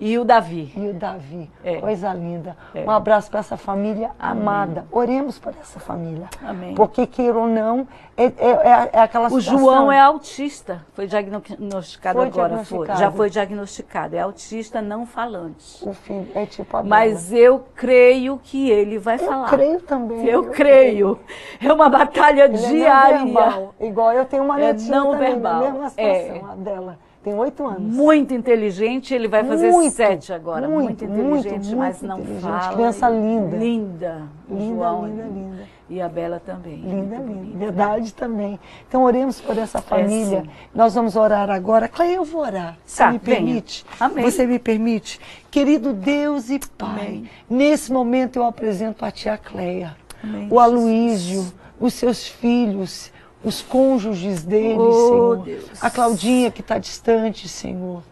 e 0.00 0.16
o 0.18 0.24
Davi. 0.24 0.72
E 0.76 0.88
o 0.88 0.94
Davi. 0.94 1.50
É. 1.64 1.80
Coisa 1.80 2.12
linda. 2.12 2.56
É. 2.74 2.84
Um 2.84 2.90
abraço 2.90 3.30
para 3.30 3.40
essa 3.40 3.56
família 3.56 4.10
Amém. 4.18 4.42
amada. 4.42 4.86
Oremos 4.92 5.38
por 5.38 5.52
essa 5.60 5.80
família. 5.80 6.28
Amém. 6.42 6.74
Porque, 6.74 7.06
queira 7.06 7.36
ou 7.36 7.48
não, 7.48 7.86
é, 8.16 8.24
é, 8.24 8.90
é 8.92 9.00
aquela 9.00 9.26
o 9.26 9.40
situação... 9.40 9.56
O 9.56 9.58
João 9.58 9.92
é 9.92 10.00
autista. 10.00 10.84
Foi 10.92 11.06
diagnosticado 11.06 12.18
foi 12.18 12.28
agora. 12.28 12.48
Diagnosticado. 12.48 12.86
Foi. 12.86 12.96
Já 12.96 13.10
foi 13.10 13.30
diagnosticado. 13.30 14.16
É 14.16 14.20
autista 14.20 14.80
não 14.80 15.04
falante. 15.04 15.86
O 15.86 15.92
filho 15.92 16.28
é 16.34 16.46
tipo 16.46 16.76
a 16.76 16.82
Mas 16.82 17.32
eu 17.32 17.64
creio 17.74 18.38
que 18.42 18.70
ele 18.70 18.98
vai 18.98 19.16
eu 19.16 19.26
falar. 19.26 19.46
Eu 19.46 19.58
creio 19.58 19.80
também. 19.80 20.26
Eu, 20.26 20.44
eu 20.44 20.50
creio. 20.50 21.16
creio. 21.16 21.18
É 21.60 21.72
uma 21.72 21.88
batalha 21.88 22.44
ele 22.44 22.56
é 22.56 22.68
diária. 22.68 23.70
Igual 23.80 24.12
eu 24.12 24.24
tenho 24.24 24.44
uma 24.44 24.56
netinha 24.56 24.88
é 24.88 24.96
não 24.96 25.10
também, 25.12 25.32
verbal. 25.32 25.60
mesma 25.60 25.90
situação, 25.90 26.50
a 26.50 26.54
dela. 26.54 27.07
Tem 27.28 27.34
oito 27.34 27.66
anos. 27.66 27.94
Muito 27.94 28.32
inteligente, 28.32 29.12
ele 29.12 29.28
vai 29.28 29.44
fazer 29.44 29.70
muito, 29.70 29.94
sete 29.94 30.32
agora. 30.32 30.66
Muito, 30.66 31.04
muito 31.04 31.04
inteligente, 31.04 31.66
muito, 31.66 31.76
mas 31.76 32.00
não 32.00 32.24
fala. 32.40 32.72
Criança 32.72 33.10
linda. 33.10 33.56
Linda. 33.58 34.22
Linda, 34.48 34.74
João, 34.74 35.06
linda, 35.06 35.22
linda. 35.24 35.68
E 35.90 36.00
a 36.00 36.08
Bela 36.08 36.40
também. 36.40 36.76
Linda, 36.76 37.16
linda. 37.16 37.58
Verdade 37.58 38.14
também. 38.14 38.58
Então 38.88 39.02
oremos 39.02 39.42
por 39.42 39.58
essa 39.58 39.82
família. 39.82 40.44
É, 40.46 40.50
Nós 40.74 40.94
vamos 40.94 41.16
orar 41.16 41.50
agora. 41.50 41.86
Cleia, 41.86 42.16
eu 42.16 42.24
vou 42.24 42.40
orar. 42.40 42.78
Você 42.82 43.02
tá, 43.02 43.12
me 43.12 43.18
permite? 43.18 43.84
Amém. 44.00 44.24
Você 44.24 44.46
me 44.46 44.58
permite? 44.58 45.20
Querido 45.50 45.92
Deus 45.92 46.48
e 46.48 46.58
Pai, 46.78 47.08
Amém. 47.08 47.30
nesse 47.48 47.92
momento 47.92 48.36
eu 48.36 48.44
apresento 48.44 49.04
a 49.04 49.10
tia 49.10 49.36
Cleia, 49.36 49.94
Amém, 50.24 50.48
o 50.50 50.58
Aloísio, 50.58 51.52
os 51.78 51.92
seus 51.92 52.26
filhos, 52.26 53.12
os 53.42 53.62
cônjuges 53.62 54.42
deles, 54.42 54.78
oh, 54.78 55.08
Senhor. 55.08 55.36
Deus. 55.44 55.64
A 55.80 55.90
Claudinha 55.90 56.50
que 56.50 56.60
está 56.60 56.78
distante, 56.78 57.48
Senhor. 57.48 58.02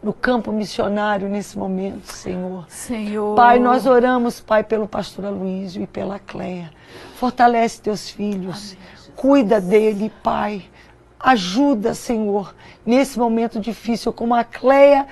No 0.00 0.12
campo 0.12 0.52
missionário 0.52 1.28
nesse 1.28 1.58
momento, 1.58 2.12
Senhor. 2.12 2.64
Senhor. 2.68 3.34
Pai, 3.34 3.58
nós 3.58 3.84
oramos, 3.84 4.40
Pai, 4.40 4.62
pelo 4.62 4.86
pastor 4.86 5.24
Aloysio 5.24 5.82
e 5.82 5.86
pela 5.88 6.20
Cléia. 6.20 6.70
Fortalece 7.16 7.80
teus 7.80 8.08
filhos. 8.08 8.76
Amém, 8.76 9.14
Cuida 9.16 9.60
dele, 9.60 10.12
Pai. 10.22 10.64
Ajuda, 11.18 11.94
Senhor, 11.94 12.54
nesse 12.86 13.18
momento 13.18 13.58
difícil, 13.58 14.12
como 14.12 14.36
a 14.36 14.44
Cléia 14.44 15.04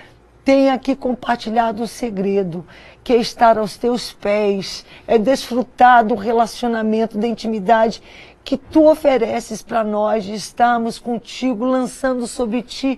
tem 0.44 0.70
aqui 0.70 0.94
compartilhado 0.94 1.82
o 1.82 1.88
segredo, 1.88 2.64
que 3.02 3.12
é 3.12 3.16
estar 3.16 3.58
aos 3.58 3.76
teus 3.76 4.12
pés, 4.12 4.86
é 5.04 5.18
desfrutar 5.18 6.04
do 6.04 6.14
relacionamento, 6.14 7.18
da 7.18 7.26
intimidade 7.26 8.00
que 8.46 8.56
tu 8.56 8.88
ofereces 8.88 9.60
para 9.60 9.82
nós 9.82 10.22
de 10.22 10.32
estarmos 10.32 11.00
contigo, 11.00 11.64
lançando 11.64 12.28
sobre 12.28 12.62
ti 12.62 12.96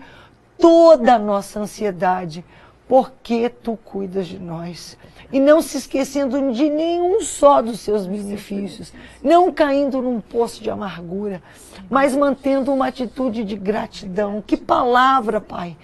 toda 0.59 1.15
a 1.15 1.19
nossa 1.19 1.61
ansiedade, 1.61 2.45
porque 2.87 3.49
tu 3.49 3.79
cuidas 3.83 4.27
de 4.27 4.39
nós. 4.39 4.99
E 5.33 5.41
não 5.41 5.63
se 5.63 5.79
esquecendo 5.79 6.53
de 6.53 6.69
nenhum 6.69 7.23
só 7.23 7.63
dos 7.63 7.81
seus 7.81 8.07
benefícios, 8.07 8.93
não 9.23 9.51
caindo 9.51 10.03
num 10.03 10.21
poço 10.21 10.63
de 10.63 10.69
amargura, 10.69 11.43
mas 11.89 12.15
mantendo 12.15 12.71
uma 12.71 12.89
atitude 12.89 13.43
de 13.43 13.57
gratidão. 13.57 14.45
Que 14.47 14.57
palavra, 14.57 15.41
Pai. 15.41 15.79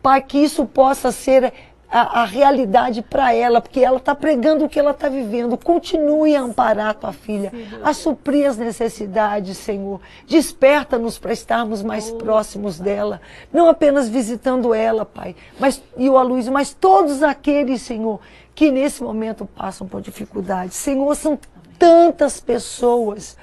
Pai, 0.00 0.22
que 0.22 0.38
isso 0.38 0.64
possa 0.64 1.10
ser 1.10 1.52
a, 1.90 2.22
a 2.22 2.24
realidade 2.24 3.02
para 3.02 3.32
ela, 3.34 3.60
porque 3.60 3.80
ela 3.80 3.96
está 3.96 4.14
pregando 4.14 4.64
o 4.64 4.68
que 4.68 4.78
ela 4.78 4.90
está 4.90 5.08
vivendo. 5.08 5.56
Continue 5.56 6.36
a 6.36 6.40
amparar 6.40 6.90
a 6.90 6.94
tua 6.94 7.12
filha, 7.12 7.52
a 7.82 7.92
suprir 7.92 8.48
as 8.48 8.56
necessidades, 8.56 9.56
Senhor. 9.56 10.00
Desperta-nos 10.26 11.18
para 11.18 11.32
estarmos 11.32 11.82
mais 11.82 12.10
próximos 12.10 12.78
dela, 12.78 13.20
não 13.52 13.68
apenas 13.68 14.08
visitando 14.08 14.74
ela, 14.74 15.04
Pai, 15.04 15.34
mas 15.58 15.82
e 15.96 16.08
o 16.08 16.18
Aloysio, 16.18 16.52
mas 16.52 16.74
todos 16.74 17.22
aqueles, 17.22 17.82
Senhor, 17.82 18.20
que 18.54 18.70
nesse 18.70 19.02
momento 19.02 19.46
passam 19.46 19.86
por 19.86 20.00
dificuldades. 20.00 20.76
Senhor, 20.76 21.14
são 21.14 21.38
tantas 21.78 22.40
pessoas 22.40 23.36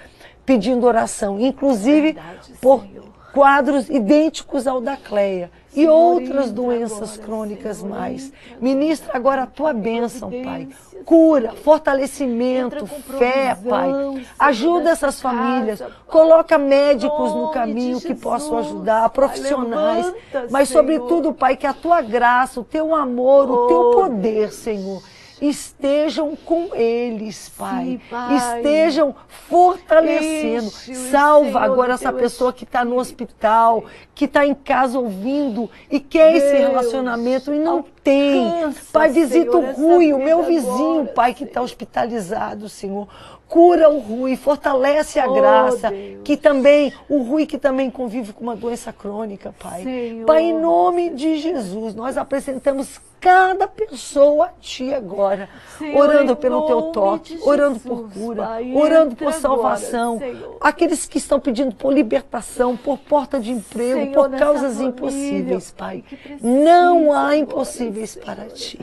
pedindo 0.46 0.86
oração, 0.86 1.40
inclusive 1.40 2.14
Verdade, 2.14 2.54
por 2.62 2.82
Senhor. 2.82 3.06
quadros 3.34 3.90
idênticos 3.90 4.68
ao 4.68 4.80
da 4.80 4.96
Cleia 4.96 5.50
e 5.76 5.88
outras 5.88 6.52
doenças 6.52 7.18
crônicas 7.18 7.84
mais. 7.84 8.32
Ministra 8.60 9.12
agora 9.14 9.44
a 9.44 9.48
tua 9.48 9.74
bênção, 9.74 10.32
Pai. 10.44 10.68
Cura, 11.04 11.54
fortalecimento, 11.54 12.86
fé, 12.86 13.56
Pai. 13.68 13.92
Ajuda 14.40 14.92
essas 14.92 15.22
famílias. 15.22 15.84
Coloca 16.08 16.58
médicos 16.58 17.34
no 17.34 17.52
caminho 17.52 18.00
que 18.00 18.16
possam 18.16 18.58
ajudar, 18.60 19.10
profissionais. 19.10 20.12
Mas, 20.50 20.70
sobretudo, 20.70 21.34
Pai, 21.34 21.58
que 21.58 21.68
a 21.68 21.74
tua 21.74 22.02
graça, 22.02 22.60
o 22.60 22.64
teu 22.64 22.96
amor, 22.96 23.50
o 23.50 23.68
teu 23.68 23.92
poder, 23.92 24.52
Senhor 24.52 25.02
estejam 25.42 26.36
com 26.36 26.74
eles, 26.74 27.50
Pai. 27.50 27.86
Sim, 27.86 28.02
pai. 28.10 28.36
Estejam 28.36 29.16
fortalecendo. 29.50 30.70
Salva 31.12 31.60
Senhor 31.60 31.62
agora 31.62 31.94
essa 31.94 32.12
pessoa 32.12 32.54
que 32.54 32.64
está 32.64 32.84
no 32.86 32.98
hospital, 33.00 33.86
que 34.14 34.26
está 34.26 34.46
em 34.46 34.54
casa 34.54 35.00
ouvindo 35.00 35.70
e 35.90 36.00
quer 36.00 36.32
Deus, 36.32 36.44
esse 36.44 36.56
relacionamento 36.58 37.54
e 37.54 37.60
não 37.60 37.84
tem. 38.04 38.74
Pai, 38.92 39.10
visita 39.10 39.58
o 39.58 39.72
Rui, 39.74 40.14
o 40.14 40.20
meu 40.20 40.44
vizinho, 40.44 41.04
agora, 41.04 41.14
Pai, 41.14 41.34
que 41.34 41.44
está 41.44 41.62
hospitalizado, 41.62 42.70
Senhor 42.70 43.08
cura 43.48 43.90
o 43.90 44.00
Rui, 44.00 44.36
fortalece 44.36 45.20
a 45.20 45.28
oh, 45.28 45.34
graça, 45.34 45.90
Deus. 45.90 46.22
que 46.24 46.36
também, 46.36 46.92
o 47.08 47.22
Rui 47.22 47.46
que 47.46 47.58
também 47.58 47.90
convive 47.90 48.34
com 48.34 48.44
uma 48.44 48.56
doença 48.56 48.92
crônica, 48.92 49.54
Pai. 49.60 49.84
Senhor. 49.84 50.26
Pai, 50.26 50.44
em 50.44 50.60
nome 50.60 51.10
de 51.10 51.38
Jesus, 51.38 51.94
nós 51.94 52.18
apresentamos 52.18 53.00
cada 53.26 53.68
pessoa 53.68 54.46
a 54.46 54.50
Ti 54.62 54.94
agora, 54.94 55.50
Senhor, 55.80 55.98
orando 55.98 56.36
pelo 56.36 56.68
Teu 56.68 56.82
toque, 56.92 57.30
Jesus, 57.30 57.48
orando 57.48 57.80
por 57.80 58.08
cura, 58.12 58.44
Pai, 58.44 58.72
orando 58.76 59.16
por 59.16 59.34
salvação, 59.34 60.18
agora, 60.18 60.58
aqueles 60.62 61.08
que 61.08 61.18
estão 61.18 61.40
pedindo 61.40 61.74
por 61.74 61.92
libertação, 61.92 62.78
por 62.78 63.00
porta 63.00 63.40
de 63.40 63.52
emprego, 63.52 64.00
Senhor, 64.00 64.14
por 64.14 64.30
causas 64.38 64.74
família, 64.74 64.90
impossíveis, 64.90 65.72
Pai. 65.72 66.04
Não 66.40 67.12
há 67.12 67.36
impossíveis 67.36 68.16
para 68.16 68.46
Ti. 68.46 68.80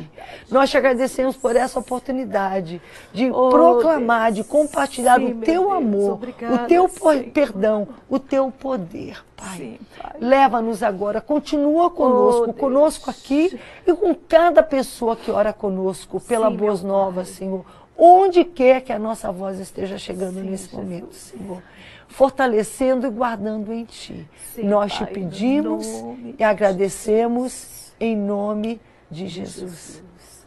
Nós 0.50 0.70
te 0.70 0.76
agradecemos 0.76 1.36
por 1.36 1.54
essa 1.54 1.78
oportunidade 1.78 2.82
de 3.12 3.30
oh, 3.30 3.48
proclamar, 3.48 4.32
Deus. 4.32 4.44
de 4.44 4.51
compartilhar 4.52 5.18
Sim, 5.18 5.32
o 5.32 5.40
teu 5.40 5.72
amor, 5.72 6.12
Obrigada, 6.12 6.64
o 6.64 6.68
teu 6.68 6.86
Senhor. 6.86 7.24
perdão, 7.30 7.88
o 8.06 8.18
teu 8.18 8.50
poder, 8.50 9.24
Pai. 9.34 9.80
Pai. 9.98 10.12
Leva-nos 10.20 10.82
agora, 10.82 11.22
continua 11.22 11.88
conosco, 11.88 12.50
oh, 12.50 12.52
conosco 12.52 13.08
aqui 13.08 13.58
e 13.86 13.94
com 13.94 14.14
cada 14.14 14.62
pessoa 14.62 15.16
que 15.16 15.30
ora 15.30 15.54
conosco 15.54 16.20
pela 16.20 16.50
Sim, 16.50 16.56
Boas 16.56 16.82
Novas, 16.82 17.28
Senhor. 17.28 17.64
Onde 17.96 18.44
quer 18.44 18.82
que 18.82 18.92
a 18.92 18.98
nossa 18.98 19.32
voz 19.32 19.58
esteja 19.58 19.96
chegando 19.96 20.34
Sim, 20.34 20.50
nesse 20.50 20.64
Jesus. 20.64 20.72
momento, 20.72 21.14
Senhor. 21.14 21.62
Fortalecendo 22.08 23.06
e 23.06 23.10
guardando 23.10 23.72
em 23.72 23.86
Ti. 23.86 24.28
Sim, 24.54 24.64
Nós 24.64 24.98
Pai, 24.98 25.06
te 25.06 25.14
pedimos 25.14 25.86
e 26.38 26.44
agradecemos 26.44 27.94
em 27.98 28.14
nome 28.14 28.78
de 29.10 29.28
Jesus. 29.28 29.70
Jesus. 29.70 30.02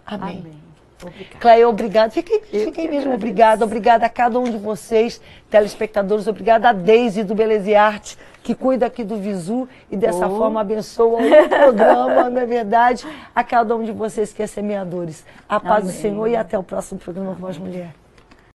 Amém. 0.06 0.42
Amém. 0.42 0.65
Obrigada. 1.02 1.40
Cleia, 1.40 1.70
obrigada. 1.70 2.12
Fiquei, 2.12 2.40
fiquei 2.42 2.88
mesmo 2.90 3.14
obrigada. 3.14 3.66
Obrigada 3.66 4.06
a 4.06 4.10
cada 4.10 4.40
um 4.40 4.46
de 4.46 4.58
vocês, 4.58 5.22
telespectadores. 5.50 6.28
Obrigada 6.28 6.70
a 6.70 6.74
Deise 6.74 7.24
do 7.24 7.36
Beleza 7.36 7.70
e 7.70 7.76
Arte, 7.76 8.18
que 8.42 8.56
cuida 8.56 8.86
aqui 8.86 9.04
do 9.04 9.18
Visu 9.18 9.68
e 9.92 9.98
dessa 9.98 10.28
oh. 10.28 10.38
forma 10.38 10.62
abençoa 10.62 11.20
o 11.22 11.50
programa, 11.50 12.30
na 12.30 12.42
é 12.42 12.46
verdade, 12.46 13.06
a 13.34 13.44
cada 13.44 13.76
um 13.76 13.84
de 13.84 13.92
vocês 13.92 14.32
que 14.32 14.42
é 14.42 14.48
semeadores. 14.48 15.26
A 15.50 15.60
paz 15.60 15.84
Amém. 15.84 15.96
do 15.96 16.02
Senhor 16.02 16.28
e 16.28 16.36
até 16.36 16.58
o 16.58 16.64
próximo 16.64 17.00
programa 17.00 17.34
Voz 17.34 17.58
Mulher. 17.58 17.94